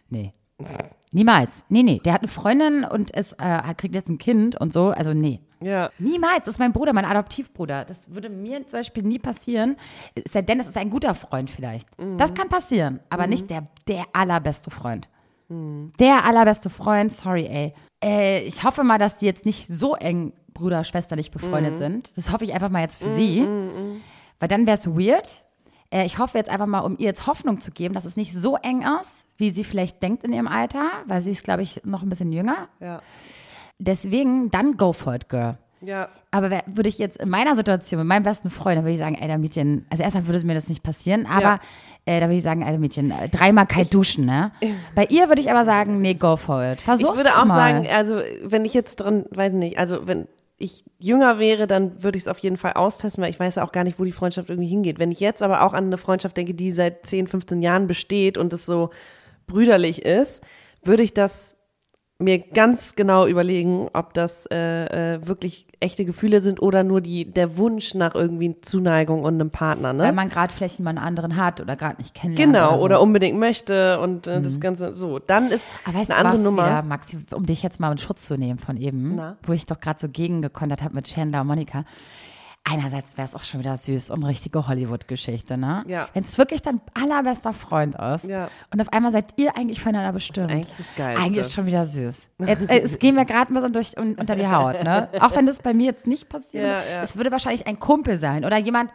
nee. 0.08 0.32
Niemals. 1.12 1.64
Nee, 1.68 1.82
nee, 1.82 2.00
der 2.04 2.14
hat 2.14 2.22
eine 2.22 2.28
Freundin 2.28 2.84
und 2.84 3.10
ist, 3.10 3.34
äh, 3.38 3.74
kriegt 3.74 3.94
jetzt 3.94 4.08
ein 4.08 4.18
Kind 4.18 4.58
und 4.60 4.72
so, 4.72 4.88
also 4.88 5.14
nee. 5.14 5.40
Ja. 5.60 5.90
Niemals, 5.98 6.40
das 6.44 6.54
ist 6.54 6.58
mein 6.58 6.72
Bruder, 6.72 6.92
mein 6.92 7.04
Adoptivbruder. 7.04 7.84
Das 7.84 8.14
würde 8.14 8.28
mir 8.28 8.66
zum 8.66 8.80
Beispiel 8.80 9.02
nie 9.02 9.18
passieren. 9.18 9.76
Es 10.14 10.32
sei 10.32 10.42
denn, 10.42 10.60
es 10.60 10.68
ist 10.68 10.76
ein 10.76 10.90
guter 10.90 11.14
Freund 11.14 11.50
vielleicht. 11.50 11.88
Das 12.18 12.34
kann 12.34 12.48
passieren, 12.48 13.00
aber 13.08 13.26
nicht 13.26 13.48
der, 13.48 13.66
der 13.88 14.04
allerbeste 14.12 14.70
Freund. 14.70 15.08
Der 15.48 16.24
allerbeste 16.24 16.70
Freund, 16.70 17.12
sorry, 17.12 17.46
ey. 17.46 17.74
Äh, 18.04 18.42
ich 18.42 18.64
hoffe 18.64 18.82
mal, 18.84 18.98
dass 18.98 19.16
die 19.16 19.26
jetzt 19.26 19.46
nicht 19.46 19.72
so 19.72 19.94
eng 19.94 20.32
Bruder, 20.52 20.84
schwesterlich 20.84 21.30
befreundet 21.30 21.76
sind. 21.76 22.16
Das 22.16 22.32
hoffe 22.32 22.44
ich 22.44 22.54
einfach 22.54 22.70
mal 22.70 22.80
jetzt 22.80 23.00
für 23.00 23.08
sie. 23.08 23.46
Weil 24.40 24.48
dann 24.48 24.66
wäre 24.66 24.76
es 24.76 24.86
weird. 24.86 25.42
Äh, 25.90 26.04
ich 26.06 26.18
hoffe 26.18 26.36
jetzt 26.38 26.50
einfach 26.50 26.66
mal, 26.66 26.80
um 26.80 26.96
ihr 26.98 27.06
jetzt 27.06 27.26
Hoffnung 27.26 27.60
zu 27.60 27.70
geben, 27.70 27.94
dass 27.94 28.04
es 28.04 28.16
nicht 28.16 28.32
so 28.34 28.56
eng 28.56 28.84
ist, 29.00 29.26
wie 29.36 29.50
sie 29.50 29.64
vielleicht 29.64 30.02
denkt 30.02 30.24
in 30.24 30.32
ihrem 30.32 30.48
Alter, 30.48 30.90
weil 31.06 31.22
sie 31.22 31.30
ist, 31.30 31.44
glaube 31.44 31.62
ich, 31.62 31.80
noch 31.84 32.02
ein 32.02 32.08
bisschen 32.08 32.32
jünger. 32.32 32.68
Ja. 32.80 33.00
Deswegen, 33.78 34.50
dann 34.50 34.76
go 34.76 34.92
for 34.92 35.14
it, 35.14 35.28
girl. 35.28 35.58
Ja. 35.82 36.08
Aber 36.30 36.50
würde 36.66 36.88
ich 36.88 36.98
jetzt 36.98 37.18
in 37.18 37.28
meiner 37.28 37.54
Situation 37.54 37.98
mit 38.00 38.08
meinem 38.08 38.22
besten 38.22 38.48
Freund, 38.50 38.78
dann 38.78 38.84
würde 38.84 38.94
ich 38.94 38.98
sagen, 38.98 39.14
ey, 39.14 39.26
der 39.28 39.38
Mädchen, 39.38 39.86
also 39.90 40.02
erstmal 40.02 40.26
würde 40.26 40.38
es 40.38 40.44
mir 40.44 40.54
das 40.54 40.68
nicht 40.68 40.82
passieren, 40.82 41.26
aber 41.26 41.42
Ja. 41.42 41.60
äh, 42.06 42.18
da 42.20 42.26
würde 42.26 42.36
ich 42.38 42.42
sagen, 42.42 42.62
ey, 42.62 42.78
Mädchen, 42.78 43.10
äh, 43.10 43.28
dreimal 43.28 43.66
kalt 43.66 43.92
duschen, 43.92 44.24
ne? 44.24 44.52
Bei 44.94 45.04
ihr 45.04 45.28
würde 45.28 45.40
ich 45.42 45.50
aber 45.50 45.64
sagen, 45.66 46.00
nee, 46.00 46.14
go 46.14 46.36
for 46.36 46.64
it. 46.64 46.80
Versuch's 46.80 47.10
Ich 47.12 47.16
würde 47.18 47.36
auch 47.36 47.44
mal. 47.44 47.54
sagen, 47.82 47.86
also 47.94 48.20
wenn 48.42 48.64
ich 48.64 48.72
jetzt 48.74 48.96
dran, 48.96 49.26
weiß 49.30 49.52
nicht, 49.52 49.78
also 49.78 50.06
wenn 50.08 50.26
ich 50.58 50.84
jünger 50.98 51.38
wäre, 51.38 51.66
dann 51.66 52.02
würde 52.02 52.16
ich 52.16 52.24
es 52.24 52.28
auf 52.28 52.38
jeden 52.38 52.56
Fall 52.56 52.72
austesten, 52.74 53.22
weil 53.22 53.30
ich 53.30 53.38
weiß 53.38 53.56
ja 53.56 53.64
auch 53.64 53.72
gar 53.72 53.84
nicht, 53.84 53.98
wo 53.98 54.04
die 54.04 54.12
Freundschaft 54.12 54.48
irgendwie 54.48 54.68
hingeht. 54.68 54.98
Wenn 54.98 55.12
ich 55.12 55.20
jetzt 55.20 55.42
aber 55.42 55.62
auch 55.62 55.74
an 55.74 55.84
eine 55.84 55.98
Freundschaft 55.98 56.36
denke, 56.36 56.54
die 56.54 56.70
seit 56.70 57.04
10, 57.04 57.26
15 57.26 57.62
Jahren 57.62 57.86
besteht 57.86 58.38
und 58.38 58.52
es 58.52 58.64
so 58.64 58.90
brüderlich 59.46 60.04
ist, 60.04 60.42
würde 60.82 61.02
ich 61.02 61.12
das 61.12 61.55
mir 62.18 62.38
ganz 62.38 62.94
genau 62.96 63.26
überlegen, 63.26 63.88
ob 63.92 64.14
das 64.14 64.46
äh, 64.46 65.14
äh, 65.14 65.26
wirklich 65.26 65.66
echte 65.80 66.06
Gefühle 66.06 66.40
sind 66.40 66.62
oder 66.62 66.82
nur 66.82 67.02
die, 67.02 67.30
der 67.30 67.58
Wunsch 67.58 67.94
nach 67.94 68.14
irgendwie 68.14 68.58
Zuneigung 68.62 69.22
und 69.22 69.34
einem 69.34 69.50
Partner, 69.50 69.92
ne? 69.92 70.04
Weil 70.04 70.12
man 70.12 70.30
gerade 70.30 70.52
vielleicht 70.52 70.78
jemanden 70.78 71.02
anderen 71.02 71.36
hat 71.36 71.60
oder 71.60 71.76
gerade 71.76 72.00
nicht 72.00 72.14
kennenlernt. 72.14 72.54
Genau, 72.54 72.68
oder, 72.70 72.78
so. 72.78 72.84
oder 72.86 73.00
unbedingt 73.02 73.38
möchte 73.38 74.00
und 74.00 74.26
äh, 74.26 74.40
das 74.40 74.60
Ganze 74.60 74.94
so. 74.94 75.18
Dann 75.18 75.50
ist 75.50 75.64
Aber 75.84 75.98
weißt 75.98 76.10
eine 76.10 76.20
andere 76.20 76.34
was 76.34 76.42
Nummer. 76.42 76.64
wieder, 76.64 76.82
Maxi, 76.82 77.18
um 77.34 77.44
dich 77.44 77.62
jetzt 77.62 77.80
mal 77.80 77.92
in 77.92 77.98
Schutz 77.98 78.26
zu 78.26 78.38
nehmen 78.38 78.58
von 78.58 78.78
eben, 78.78 79.16
Na? 79.16 79.36
wo 79.46 79.52
ich 79.52 79.66
doch 79.66 79.78
gerade 79.78 80.00
so 80.00 80.08
gegengekontert 80.08 80.82
habe 80.82 80.94
mit 80.94 81.06
Chandler 81.06 81.42
und 81.42 81.48
Monika. 81.48 81.84
Einerseits 82.68 83.16
wäre 83.16 83.26
es 83.28 83.34
auch 83.36 83.44
schon 83.44 83.60
wieder 83.60 83.76
süß 83.76 84.10
und 84.10 84.24
richtige 84.24 84.66
Hollywood-Geschichte, 84.66 85.56
ne? 85.56 85.84
Ja. 85.86 86.08
Wenn 86.14 86.24
es 86.24 86.36
wirklich 86.36 86.62
dein 86.62 86.80
allerbester 86.94 87.52
Freund 87.52 87.94
ist 87.94 88.24
Ja. 88.24 88.48
und 88.72 88.80
auf 88.80 88.92
einmal 88.92 89.12
seid 89.12 89.26
ihr 89.36 89.56
eigentlich 89.56 89.80
füreinander 89.80 90.12
bestimmt. 90.12 90.50
eigentlich 90.50 90.74
das 90.76 90.86
Geilste. 90.96 91.22
Eigentlich 91.22 91.38
ist 91.38 91.52
schon 91.54 91.66
wieder 91.66 91.84
süß. 91.84 92.28
Jetzt, 92.40 92.68
äh, 92.68 92.80
es 92.80 92.98
geht 92.98 93.14
mir 93.14 93.24
gerade 93.24 93.52
ein 93.52 93.54
bisschen 93.54 93.72
durch 93.72 93.96
un, 93.96 94.16
unter 94.16 94.34
die 94.34 94.48
Haut, 94.48 94.82
ne? 94.82 95.08
Auch 95.20 95.36
wenn 95.36 95.46
das 95.46 95.60
bei 95.60 95.74
mir 95.74 95.86
jetzt 95.86 96.08
nicht 96.08 96.28
passiert. 96.28 96.64
Ja, 96.64 96.78
ja. 96.82 97.02
Es 97.02 97.16
würde 97.16 97.30
wahrscheinlich 97.30 97.68
ein 97.68 97.78
Kumpel 97.78 98.16
sein 98.16 98.44
oder 98.44 98.56
jemand, 98.56 98.90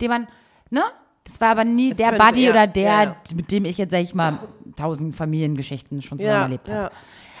den 0.00 0.08
man, 0.10 0.28
ne? 0.70 0.82
Das 1.24 1.40
war 1.40 1.48
aber 1.50 1.64
nie 1.64 1.92
der 1.94 2.10
könnte- 2.10 2.24
Buddy 2.24 2.44
ja, 2.44 2.50
oder 2.52 2.66
der, 2.68 3.16
mit 3.34 3.50
dem 3.50 3.64
ich 3.64 3.76
jetzt, 3.78 3.90
sag 3.90 4.02
ich 4.02 4.14
mal, 4.14 4.38
tausend 4.76 5.16
Familiengeschichten 5.16 6.00
schon 6.00 6.20
zusammen 6.20 6.42
erlebt 6.42 6.70
habe. 6.70 6.92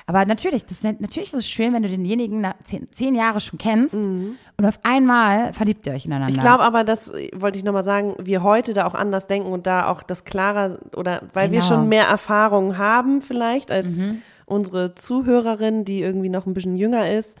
Aber 0.08 0.24
natürlich, 0.24 0.64
das, 0.64 0.84
ist- 0.84 1.00
natürlich 1.00 1.32
ist 1.32 1.38
es 1.40 1.48
schön, 1.48 1.72
wenn 1.74 1.82
du 1.82 1.88
denjenigen 1.88 2.40
nach 2.40 2.54
zehn, 2.62 2.86
zehn 2.92 3.14
Jahre 3.16 3.40
schon 3.40 3.58
kennst 3.58 3.96
Mhm. 3.96 4.36
und 4.56 4.64
auf 4.64 4.78
einmal 4.84 5.52
verliebt 5.52 5.84
ihr 5.86 5.92
euch 5.94 6.04
ineinander. 6.06 6.32
Ich 6.32 6.40
glaube 6.40 6.62
aber, 6.62 6.84
das 6.84 7.12
wollte 7.34 7.58
ich 7.58 7.64
nochmal 7.64 7.82
sagen, 7.82 8.14
wir 8.22 8.44
heute 8.44 8.72
da 8.72 8.86
auch 8.86 8.94
anders 8.94 9.26
denken 9.26 9.50
und 9.50 9.66
da 9.66 9.88
auch 9.88 10.04
das 10.04 10.24
klarer 10.24 10.78
oder 10.96 11.22
weil 11.32 11.50
wir 11.50 11.58
Genau. 11.58 11.68
schon 11.68 11.88
mehr 11.88 12.04
Erfahrung 12.06 12.78
haben 12.78 13.20
vielleicht 13.20 13.72
als 13.72 13.96
Mhm. 13.96 14.22
unsere 14.46 14.94
Zuhörerin, 14.94 15.84
die 15.84 16.02
irgendwie 16.02 16.28
noch 16.28 16.46
ein 16.46 16.54
bisschen 16.54 16.76
jünger 16.76 17.10
ist. 17.10 17.36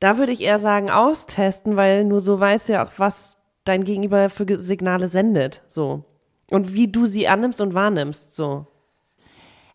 Da 0.00 0.18
würde 0.18 0.32
ich 0.32 0.40
eher 0.42 0.58
sagen, 0.58 0.90
austesten, 0.90 1.76
weil 1.76 2.04
nur 2.04 2.20
so 2.20 2.40
weißt 2.40 2.68
du 2.68 2.72
ja 2.74 2.84
auch, 2.84 2.90
was 2.96 3.38
dein 3.64 3.84
Gegenüber 3.84 4.28
für 4.28 4.44
Signale 4.58 5.06
sendet, 5.08 5.62
so. 5.68 6.02
Und 6.50 6.74
wie 6.74 6.88
du 6.88 7.06
sie 7.06 7.28
annimmst 7.28 7.60
und 7.60 7.74
wahrnimmst, 7.74 8.34
so. 8.34 8.66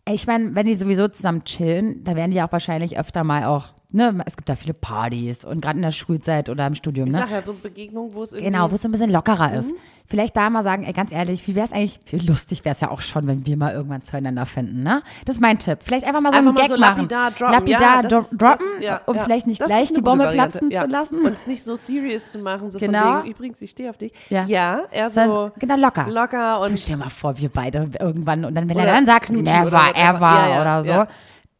Ich 0.08 0.26
meine, 0.26 0.54
wenn 0.54 0.66
die 0.66 0.74
sowieso 0.74 1.08
zusammen 1.08 1.44
chillen, 1.44 2.02
da 2.02 2.16
werden 2.16 2.32
die 2.32 2.42
auch 2.42 2.50
wahrscheinlich 2.50 2.98
öfter 2.98 3.22
mal 3.22 3.44
auch, 3.44 3.72
ne, 3.92 4.22
es 4.26 4.36
gibt 4.36 4.48
da 4.48 4.56
viele 4.56 4.74
Partys 4.74 5.44
und 5.44 5.60
gerade 5.60 5.76
in 5.78 5.82
der 5.82 5.90
Schulzeit 5.90 6.48
oder 6.48 6.66
im 6.66 6.74
Studium, 6.74 7.08
Ich 7.08 7.12
ne? 7.14 7.20
sag 7.20 7.30
ja, 7.30 7.42
so 7.42 7.52
Begegnungen, 7.54 8.14
wo 8.14 8.22
es 8.22 8.32
irgendwie. 8.32 8.50
Genau, 8.50 8.70
wo 8.70 8.74
es 8.74 8.82
so 8.82 8.88
ein 8.88 8.92
bisschen 8.92 9.10
lockerer 9.10 9.48
Mhm. 9.50 9.54
ist. 9.58 9.74
Vielleicht 10.06 10.36
da 10.36 10.50
mal 10.50 10.62
sagen, 10.62 10.84
ey, 10.84 10.92
ganz 10.92 11.10
ehrlich, 11.12 11.46
wie 11.46 11.54
wäre 11.54 11.64
es 11.66 11.72
eigentlich, 11.72 11.98
wie 12.06 12.18
lustig 12.18 12.64
wäre 12.64 12.74
es 12.74 12.80
ja 12.80 12.90
auch 12.90 13.00
schon, 13.00 13.26
wenn 13.26 13.46
wir 13.46 13.56
mal 13.56 13.72
irgendwann 13.72 14.02
zueinander 14.02 14.44
finden, 14.46 14.82
ne? 14.82 15.02
Das 15.24 15.36
ist 15.36 15.40
mein 15.40 15.58
Tipp. 15.58 15.78
Vielleicht 15.82 16.04
einfach 16.06 16.20
mal 16.20 16.32
so 16.32 16.38
Einfach 16.38 16.48
einen 16.50 16.54
mal 16.54 16.60
Gag 16.68 16.70
so 16.70 16.76
machen. 16.76 16.96
lapidar 17.08 17.30
droppen. 17.30 17.52
Lapidar 17.54 18.02
ja, 18.02 18.02
dro 18.02 18.18
ist- 18.18 18.30
droppen, 18.42 18.66
das, 18.76 18.84
ja, 18.84 19.00
um 19.06 19.16
ja. 19.16 19.24
vielleicht 19.24 19.46
nicht 19.46 19.60
Das 19.60 19.68
gleich 19.68 19.92
die 19.92 20.00
Bombe 20.02 20.24
Variante, 20.24 20.58
platzen 20.58 20.70
ja. 20.70 20.82
zu 20.82 20.88
lassen. 20.88 21.20
Und 21.24 21.32
es 21.32 21.46
nicht 21.46 21.62
so 21.64 21.76
serious 21.76 22.32
zu 22.32 22.40
machen, 22.40 22.70
so 22.70 22.78
Genau. 22.78 23.00
von 23.14 23.22
wegen, 23.24 23.30
übrigens, 23.30 23.62
ich 23.62 23.70
stehe 23.70 23.88
auf 23.88 23.96
dich. 23.96 24.12
Ja. 24.28 24.44
Ja, 24.44 24.82
eher 24.90 25.08
so 25.08 25.14
Sondern- 25.20 25.52
genau, 25.58 25.76
locker. 25.76 26.06
locker 26.10 26.56
Du 26.66 26.72
und 26.72 26.78
stell 26.78 26.96
dir 26.96 27.04
mal 27.04 27.08
vor, 27.10 27.38
wir 27.38 27.48
beide 27.48 27.90
irgendwann 27.98 28.44
und 28.44 28.54
dann, 28.54 28.68
wenn 28.68 28.78
er 28.78 28.86
dann 28.86 29.06
sagt, 29.06 29.30
never, 29.30 29.92
ever 29.94 30.20
Ja, 30.20 30.48
ja, 30.48 30.60
oder 30.60 30.82
so, 30.82 30.90
ja. 30.92 31.08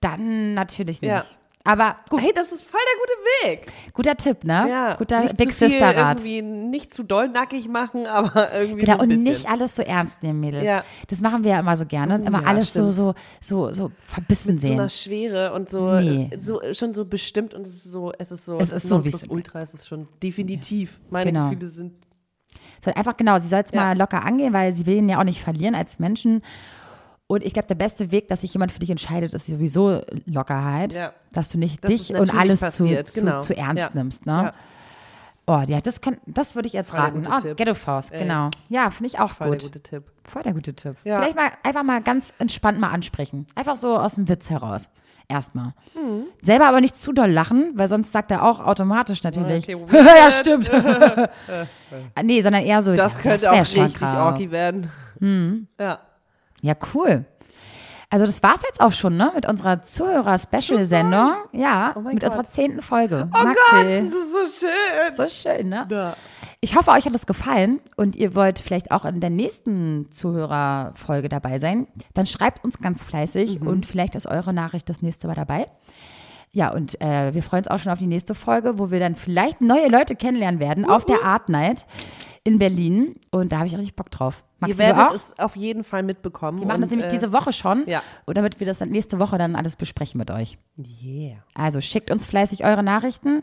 dann 0.01 0.55
natürlich 0.55 1.01
nicht. 1.01 1.39
Aber 1.64 1.96
gut, 2.10 2.20
hey, 2.20 2.32
das 2.34 2.50
ist 2.50 2.64
voll 2.64 2.80
der 2.80 3.00
gute 3.00 3.60
Weg. 3.62 3.72
guter 3.92 4.16
Tipp, 4.16 4.42
ne? 4.44 4.66
Ja, 4.68 4.94
Guter 4.96 5.20
nicht 5.20 5.36
Big 5.36 5.52
zu 5.52 5.58
viel 5.60 5.70
Sister 5.70 5.96
Rat. 5.96 6.18
irgendwie 6.20 6.42
nicht 6.42 6.92
zu 6.92 7.04
doll 7.04 7.28
nackig 7.28 7.68
machen, 7.68 8.06
aber 8.06 8.52
irgendwie 8.52 8.80
Genau, 8.80 8.96
so 8.96 9.02
und 9.02 9.08
bisschen. 9.10 9.22
nicht 9.24 9.48
alles 9.48 9.76
so 9.76 9.82
ernst 9.82 10.24
nehmen, 10.24 10.40
Mädels. 10.40 10.64
Ja. 10.64 10.82
Das 11.06 11.20
machen 11.20 11.44
wir 11.44 11.52
ja 11.52 11.60
immer 11.60 11.76
so 11.76 11.86
gerne. 11.86 12.16
Immer 12.24 12.42
Ja, 12.42 12.48
alles 12.48 12.72
so, 12.72 12.90
stimmt. 12.90 12.94
so, 12.94 13.14
so, 13.68 13.72
so 13.72 13.92
verbissen 14.04 14.54
mit 14.54 14.60
so 14.62 14.66
sehen. 14.66 14.80
einer 14.80 14.88
Schwere 14.88 15.52
und 15.52 15.68
so, 15.70 15.92
Nee. 16.00 16.28
äh, 16.32 16.38
so 16.40 16.60
schon 16.72 16.94
so 16.94 17.04
bestimmt 17.04 17.54
und 17.54 17.64
es 17.64 17.74
ist 17.76 17.92
so, 17.92 18.12
es 18.18 18.32
ist 18.32 18.44
so, 18.44 18.58
Es 18.58 18.72
ist 18.72 18.88
so, 18.88 19.04
wie 19.04 19.08
es- 19.10 19.24
Ultra, 19.28 19.60
es 19.62 19.72
ist 19.72 19.86
schon 19.86 20.08
definitiv. 20.20 20.98
Meine 21.10 21.30
Genau. 21.32 21.50
Gefühle 21.50 21.68
sind 21.68 21.92
Soll 22.84 22.94
einfach, 22.94 23.16
genau, 23.16 23.38
sie 23.38 23.46
soll 23.46 23.60
es 23.64 23.70
Ja. 23.70 23.80
mal 23.80 23.96
locker 23.96 24.24
angehen, 24.24 24.52
weil 24.52 24.72
sie 24.72 24.84
will 24.86 24.96
ihn 24.96 25.08
ja 25.08 25.20
auch 25.20 25.24
nicht 25.24 25.40
verlieren 25.42 25.76
als 25.76 26.00
Menschen. 26.00 26.42
Und 27.33 27.43
ich 27.45 27.55
glaube, 27.55 27.66
der 27.66 27.76
beste 27.76 28.12
Weg, 28.12 28.28
dass 28.28 28.43
sich 28.43 28.53
jemand 28.53 28.72
für 28.72 28.78
dich 28.78 28.91
entscheidet, 28.91 29.33
ist 29.33 29.47
sowieso 29.47 30.03
Lockerheit. 30.26 30.93
Ja. 30.93 31.14
Dass 31.33 31.49
du 31.49 31.57
nicht 31.57 31.83
Dass 31.83 31.91
es 31.91 32.09
dich 32.09 32.14
und 32.14 32.35
alles 32.35 32.61
passiert, 32.61 33.09
zu, 33.09 33.20
genau. 33.20 33.39
zu, 33.41 33.47
zu 33.47 33.57
ernst 33.57 33.78
Ja. 33.85 33.91
nimmst. 33.95 34.26
Ne? 34.26 34.33
Ja. 34.33 34.55
Oh, 35.47 35.64
ja, 35.66 35.80
das, 35.80 36.03
kann, 36.03 36.18
das 36.26 36.55
würde 36.57 36.66
ich 36.66 36.74
jetzt 36.74 36.91
Voll 36.91 37.01
raten. 37.01 37.22
Oh, 37.26 37.41
Tipp. 37.41 37.57
Ghetto 37.57 37.72
Faust, 37.72 38.12
genau. 38.12 38.51
Ja, 38.68 38.91
finde 38.91 39.07
ich 39.07 39.18
auch 39.18 39.30
Voll 39.30 39.49
gut. 39.49 39.62
der 39.62 39.68
gute 39.70 39.80
Tipp. 39.83 40.03
Voll 40.24 40.43
der 40.43 40.53
gute 40.53 40.74
Tipp. 40.74 40.97
Ja. 41.05 41.20
Vielleicht 41.20 41.37
mal 41.37 41.49
einfach 41.62 41.83
mal 41.83 42.03
ganz 42.03 42.35
entspannt 42.39 42.78
mal 42.78 42.91
ansprechen. 42.91 43.47
Einfach 43.55 43.76
so 43.76 43.97
aus 43.97 44.16
dem 44.16 44.28
Witz 44.28 44.51
heraus. 44.51 44.91
Erstmal. 45.26 45.72
Mhm. 45.95 46.24
Selber 46.43 46.68
aber 46.68 46.83
nicht 46.83 46.99
zu 46.99 47.14
doll 47.14 47.30
lachen, 47.30 47.72
weil 47.76 47.89
sonst 47.89 48.12
sagt 48.12 48.30
er 48.30 48.43
auch 48.45 48.61
automatisch 48.61 49.22
natürlich. 49.22 49.74
Okay, 49.74 49.87
ja, 49.95 50.30
stimmt. 50.30 50.70
nee, 52.22 52.43
sondern 52.43 52.62
eher 52.62 52.83
so. 52.83 52.95
Das 52.95 53.16
ja, 53.16 53.22
könnte 53.22 53.43
wär 53.47 53.53
auch 53.55 53.61
richtig 53.61 53.95
krass. 53.95 54.14
orky 54.16 54.51
werden. 54.51 54.91
Mhm. 55.18 55.68
Ja. 55.80 55.99
Ja, 56.62 56.74
cool. 56.94 57.26
Also 58.08 58.26
das 58.26 58.42
war's 58.42 58.60
jetzt 58.66 58.80
auch 58.80 58.92
schon, 58.92 59.16
ne? 59.16 59.30
Mit 59.34 59.48
unserer 59.48 59.80
Zuhörer-Special-Sendung. 59.82 61.32
Ja, 61.52 61.92
Oh 61.96 62.00
mit 62.00 62.20
Gott. 62.20 62.24
unserer 62.30 62.44
zehnten 62.44 62.82
Folge. 62.82 63.28
Oh 63.34 63.38
Maxi. 63.44 63.54
Gott, 63.70 63.84
das 63.86 64.04
ist 64.46 64.60
so 64.60 64.66
schön. 64.66 65.16
So 65.16 65.28
schön, 65.28 65.68
ne? 65.68 65.86
Ja. 65.90 66.16
Ich 66.60 66.76
hoffe, 66.76 66.90
euch 66.92 67.06
hat 67.06 67.14
es 67.14 67.26
gefallen 67.26 67.80
und 67.96 68.14
ihr 68.14 68.34
wollt 68.34 68.58
vielleicht 68.58 68.90
auch 68.92 69.04
in 69.04 69.20
der 69.20 69.30
nächsten 69.30 70.10
Zuhörerfolge 70.12 71.28
dabei 71.28 71.58
sein. 71.58 71.86
Dann 72.14 72.26
schreibt 72.26 72.62
uns 72.64 72.78
ganz 72.78 73.02
fleißig 73.02 73.60
Mhm. 73.60 73.66
und 73.66 73.86
vielleicht 73.86 74.14
ist 74.14 74.26
eure 74.26 74.52
Nachricht 74.52 74.88
das 74.88 75.02
nächste 75.02 75.26
Mal 75.26 75.34
dabei. 75.34 75.66
Ja, 76.52 76.70
und 76.70 77.00
äh, 77.00 77.32
wir 77.34 77.42
freuen 77.42 77.60
uns 77.62 77.68
auch 77.68 77.78
schon 77.78 77.92
auf 77.92 77.98
die 77.98 78.06
nächste 78.06 78.34
Folge, 78.34 78.78
wo 78.78 78.90
wir 78.90 79.00
dann 79.00 79.14
vielleicht 79.16 79.62
neue 79.62 79.88
Leute 79.88 80.14
kennenlernen 80.14 80.60
werden 80.60 80.84
auf 80.84 81.06
der 81.06 81.24
Art 81.24 81.48
Night 81.48 81.86
in 82.44 82.58
Berlin. 82.58 83.16
Und 83.30 83.52
da 83.52 83.56
habe 83.56 83.66
ich 83.68 83.74
richtig 83.74 83.96
Bock 83.96 84.10
drauf. 84.10 84.44
Maxi, 84.62 84.72
Ihr 84.72 84.78
werdet 84.78 85.12
es 85.12 85.38
auf 85.38 85.56
jeden 85.56 85.84
Fall 85.84 86.02
mitbekommen. 86.02 86.58
Wir 86.60 86.66
machen 86.66 86.80
das 86.80 86.90
nämlich 86.90 87.06
äh, 87.06 87.10
diese 87.10 87.32
Woche 87.32 87.52
schon. 87.52 87.84
ja. 87.86 88.02
Und 88.24 88.36
damit 88.36 88.58
wir 88.60 88.66
das 88.66 88.78
dann 88.78 88.88
nächste 88.88 89.18
Woche 89.18 89.38
dann 89.38 89.54
alles 89.56 89.76
besprechen 89.76 90.18
mit 90.18 90.30
euch. 90.30 90.58
Yeah. 91.02 91.36
Also 91.54 91.80
schickt 91.80 92.10
uns 92.10 92.26
fleißig 92.26 92.64
eure 92.64 92.82
Nachrichten 92.82 93.42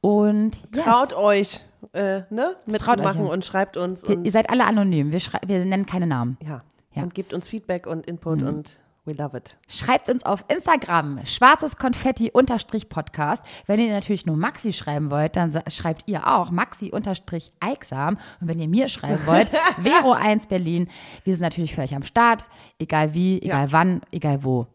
und 0.00 0.62
yes. 0.74 0.84
Traut 0.84 1.12
euch, 1.14 1.60
äh, 1.92 2.22
ne, 2.30 2.56
mitzumachen 2.66 3.22
euch, 3.22 3.28
ja. 3.28 3.32
und 3.32 3.44
schreibt 3.44 3.76
uns. 3.76 4.04
Und, 4.04 4.24
ihr 4.24 4.30
seid 4.30 4.50
alle 4.50 4.64
anonym. 4.64 5.12
Wir, 5.12 5.20
wir 5.46 5.64
nennen 5.64 5.86
keine 5.86 6.06
Namen. 6.06 6.38
ja. 6.42 6.60
Ja. 6.94 7.02
Mhm. 7.02 7.08
und 7.08 7.14
gebt 7.14 7.34
uns 7.34 7.48
Feedback 7.48 7.86
und 7.88 8.06
Input 8.06 8.42
und 8.42 8.78
we 9.06 9.12
love 9.12 9.36
it. 9.36 9.56
Schreibt 9.68 10.08
uns 10.08 10.24
auf 10.24 10.44
Instagram 10.48 11.24
schwarzes 11.26 11.76
Konfetti 11.76 12.30
unterstrich 12.32 12.88
Podcast. 12.88 13.44
Wenn 13.66 13.78
ihr 13.80 13.92
natürlich 13.92 14.26
nur 14.26 14.36
Maxi 14.36 14.72
schreiben 14.72 15.10
wollt, 15.10 15.36
dann 15.36 15.52
schreibt 15.68 16.02
ihr 16.06 16.26
auch 16.26 16.50
Maxi 16.50 16.90
unterstrich 16.90 17.52
Eiksam. 17.60 18.18
Und 18.40 18.48
wenn 18.48 18.58
ihr 18.60 18.68
mir 18.68 18.88
schreiben 18.88 19.20
wollt, 19.26 19.50
Vero 19.82 20.12
1 20.12 20.46
Berlin. 20.46 20.88
Wir 21.24 21.34
sind 21.34 21.42
natürlich 21.42 21.74
für 21.74 21.82
euch 21.82 21.94
am 21.94 22.02
Start. 22.02 22.46
Egal 22.78 23.14
wie, 23.14 23.40
egal 23.42 23.70
wann, 23.72 24.00
egal 24.10 24.42
wo. 24.44 24.66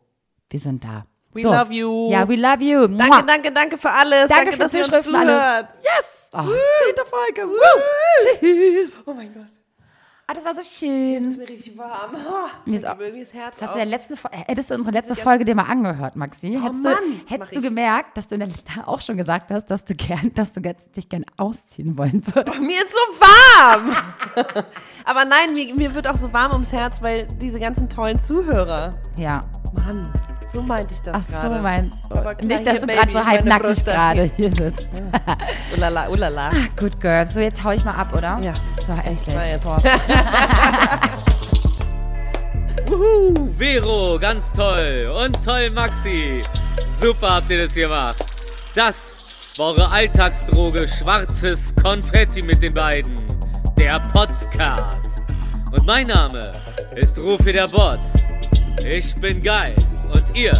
Wir 0.50 0.60
sind 0.60 0.84
da. 0.84 1.06
We 1.34 1.44
love 1.44 1.72
you. 1.72 2.10
Ja, 2.12 2.28
we 2.28 2.36
love 2.36 2.64
you. 2.64 2.88
Danke, 2.88 3.06
Mua. 3.08 3.22
danke, 3.22 3.52
danke 3.52 3.78
für 3.78 3.92
alles. 3.92 4.28
Danke 4.30 4.46
Danke, 4.46 4.58
dass 4.58 4.74
ihr 4.74 4.80
uns 4.80 4.88
Zuschriften, 4.88 5.16
alles. 5.16 5.36
zuhört. 5.36 5.68
Yes! 5.84 6.30
Oh, 6.32 6.44
zehnte 6.86 7.06
Folge. 7.08 7.50
Woo. 7.50 8.40
Tschüss. 8.40 9.04
Oh 9.06 9.14
mein 9.14 9.34
Gott, 9.34 9.59
Ah, 10.30 10.34
das 10.36 10.46
war 10.46 10.54
so 10.54 10.62
schön. 10.62 11.26
ist 11.28 11.40
mir 11.40 11.50
richtig 11.50 11.76
warm. 11.76 12.12
Oh, 12.14 12.70
Mir 12.70 12.78
ist 12.78 12.86
auch- 12.86 13.00
irgendwie 13.00 13.22
das 13.22 13.34
Herz 13.34 13.58
Das 13.58 13.70
hast 13.70 13.74
du 13.74 13.78
der 13.80 13.88
letzten, 13.88 14.14
äh, 14.14 14.18
hättest 14.48 14.70
du 14.70 14.76
unsere 14.76 14.94
letzte 14.94 15.16
Folge 15.16 15.44
dir 15.44 15.56
mal 15.56 15.64
angehört, 15.64 16.16
Maxi? 16.16 16.52
hättest 16.52 16.84
Mann, 16.84 16.94
du, 17.26 17.34
hättest 17.34 17.56
du 17.56 17.62
gemerkt, 17.62 18.16
dass 18.16 18.28
du 18.28 18.36
in 18.36 18.42
der, 18.42 18.50
da 18.76 18.84
auch 18.86 19.02
schon 19.02 19.18
gesagt 19.18 19.50
hast, 19.50 19.66
dass 19.72 19.86
du 19.86 19.96
gern, 19.96 20.32
dass 20.36 20.54
du 20.54 20.60
jetzt 20.62 20.96
dich 20.96 21.10
gern 21.10 21.26
ausziehen 21.38 21.98
wollen 21.98 22.22
würdest. 22.34 22.60
Mir 22.62 22.78
ist 22.80 22.92
so 22.92 23.20
warm. 23.20 23.96
Aber 25.06 25.26
nein, 25.26 25.54
mir, 25.54 25.74
mir 25.74 25.96
wird 25.96 26.08
auch 26.08 26.18
so 26.18 26.32
warm 26.32 26.52
ums 26.52 26.72
Herz, 26.74 27.02
weil 27.02 27.26
diese 27.42 27.60
ganzen 27.60 27.90
tollen 27.90 28.20
Zuhörer. 28.20 28.94
Ja. 29.18 29.46
Mann, 29.74 30.14
so 30.52 30.62
meinte 30.62 30.94
ich 30.94 31.02
das 31.02 31.16
Ach 31.16 31.28
gerade. 31.28 31.56
so 31.56 31.62
meinst 31.62 31.96
du. 32.10 32.48
Nicht, 32.48 32.66
dass 32.66 32.80
du 32.80 32.88
gerade 32.88 33.12
so 33.12 33.26
halbnackig 33.26 33.86
gerade 33.86 34.32
hier 34.36 34.50
sitzt. 34.50 35.04
Ulala, 35.76 36.10
ulala. 36.10 36.52
Good 36.76 37.00
girl. 37.00 37.28
So, 37.28 37.40
jetzt 37.40 37.64
hau 37.64 37.72
ich 37.72 37.86
mal 37.86 37.94
ab, 37.94 38.14
oder? 38.14 38.40
Ja. 38.42 38.54
So, 38.86 38.94
endlich. 38.94 39.36
Wuhu, 42.88 43.50
Vero, 43.58 44.18
ganz 44.20 44.52
toll. 44.54 45.14
Und 45.24 45.44
toll, 45.46 45.70
Maxi. 45.70 46.42
Super 47.00 47.36
habt 47.36 47.50
ihr 47.50 47.62
das 47.62 47.74
gemacht. 47.74 48.18
Das 48.76 49.18
war 49.58 49.68
eure 49.68 49.92
Alltagsdroge 49.92 50.88
Schwarzes 50.88 51.74
Konfetti 51.82 52.42
mit 52.42 52.64
den 52.64 52.74
beiden. 52.74 53.20
Der 53.78 54.00
Podcast. 54.12 55.22
Und 55.72 55.86
mein 55.86 56.08
Name 56.08 56.52
ist 56.96 57.20
Rufi 57.20 57.54
der 57.54 57.68
Boss. 57.68 58.00
Ich 58.84 59.16
bin 59.18 59.44
geil. 59.44 59.76
Und 60.12 60.36
ihr 60.36 60.54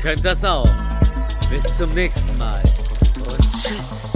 könnt 0.00 0.24
das 0.24 0.44
auch. 0.44 0.68
Bis 1.50 1.76
zum 1.76 1.90
nächsten 1.94 2.36
Mal. 2.38 2.60
Und 3.30 3.62
tschüss. 3.62 4.15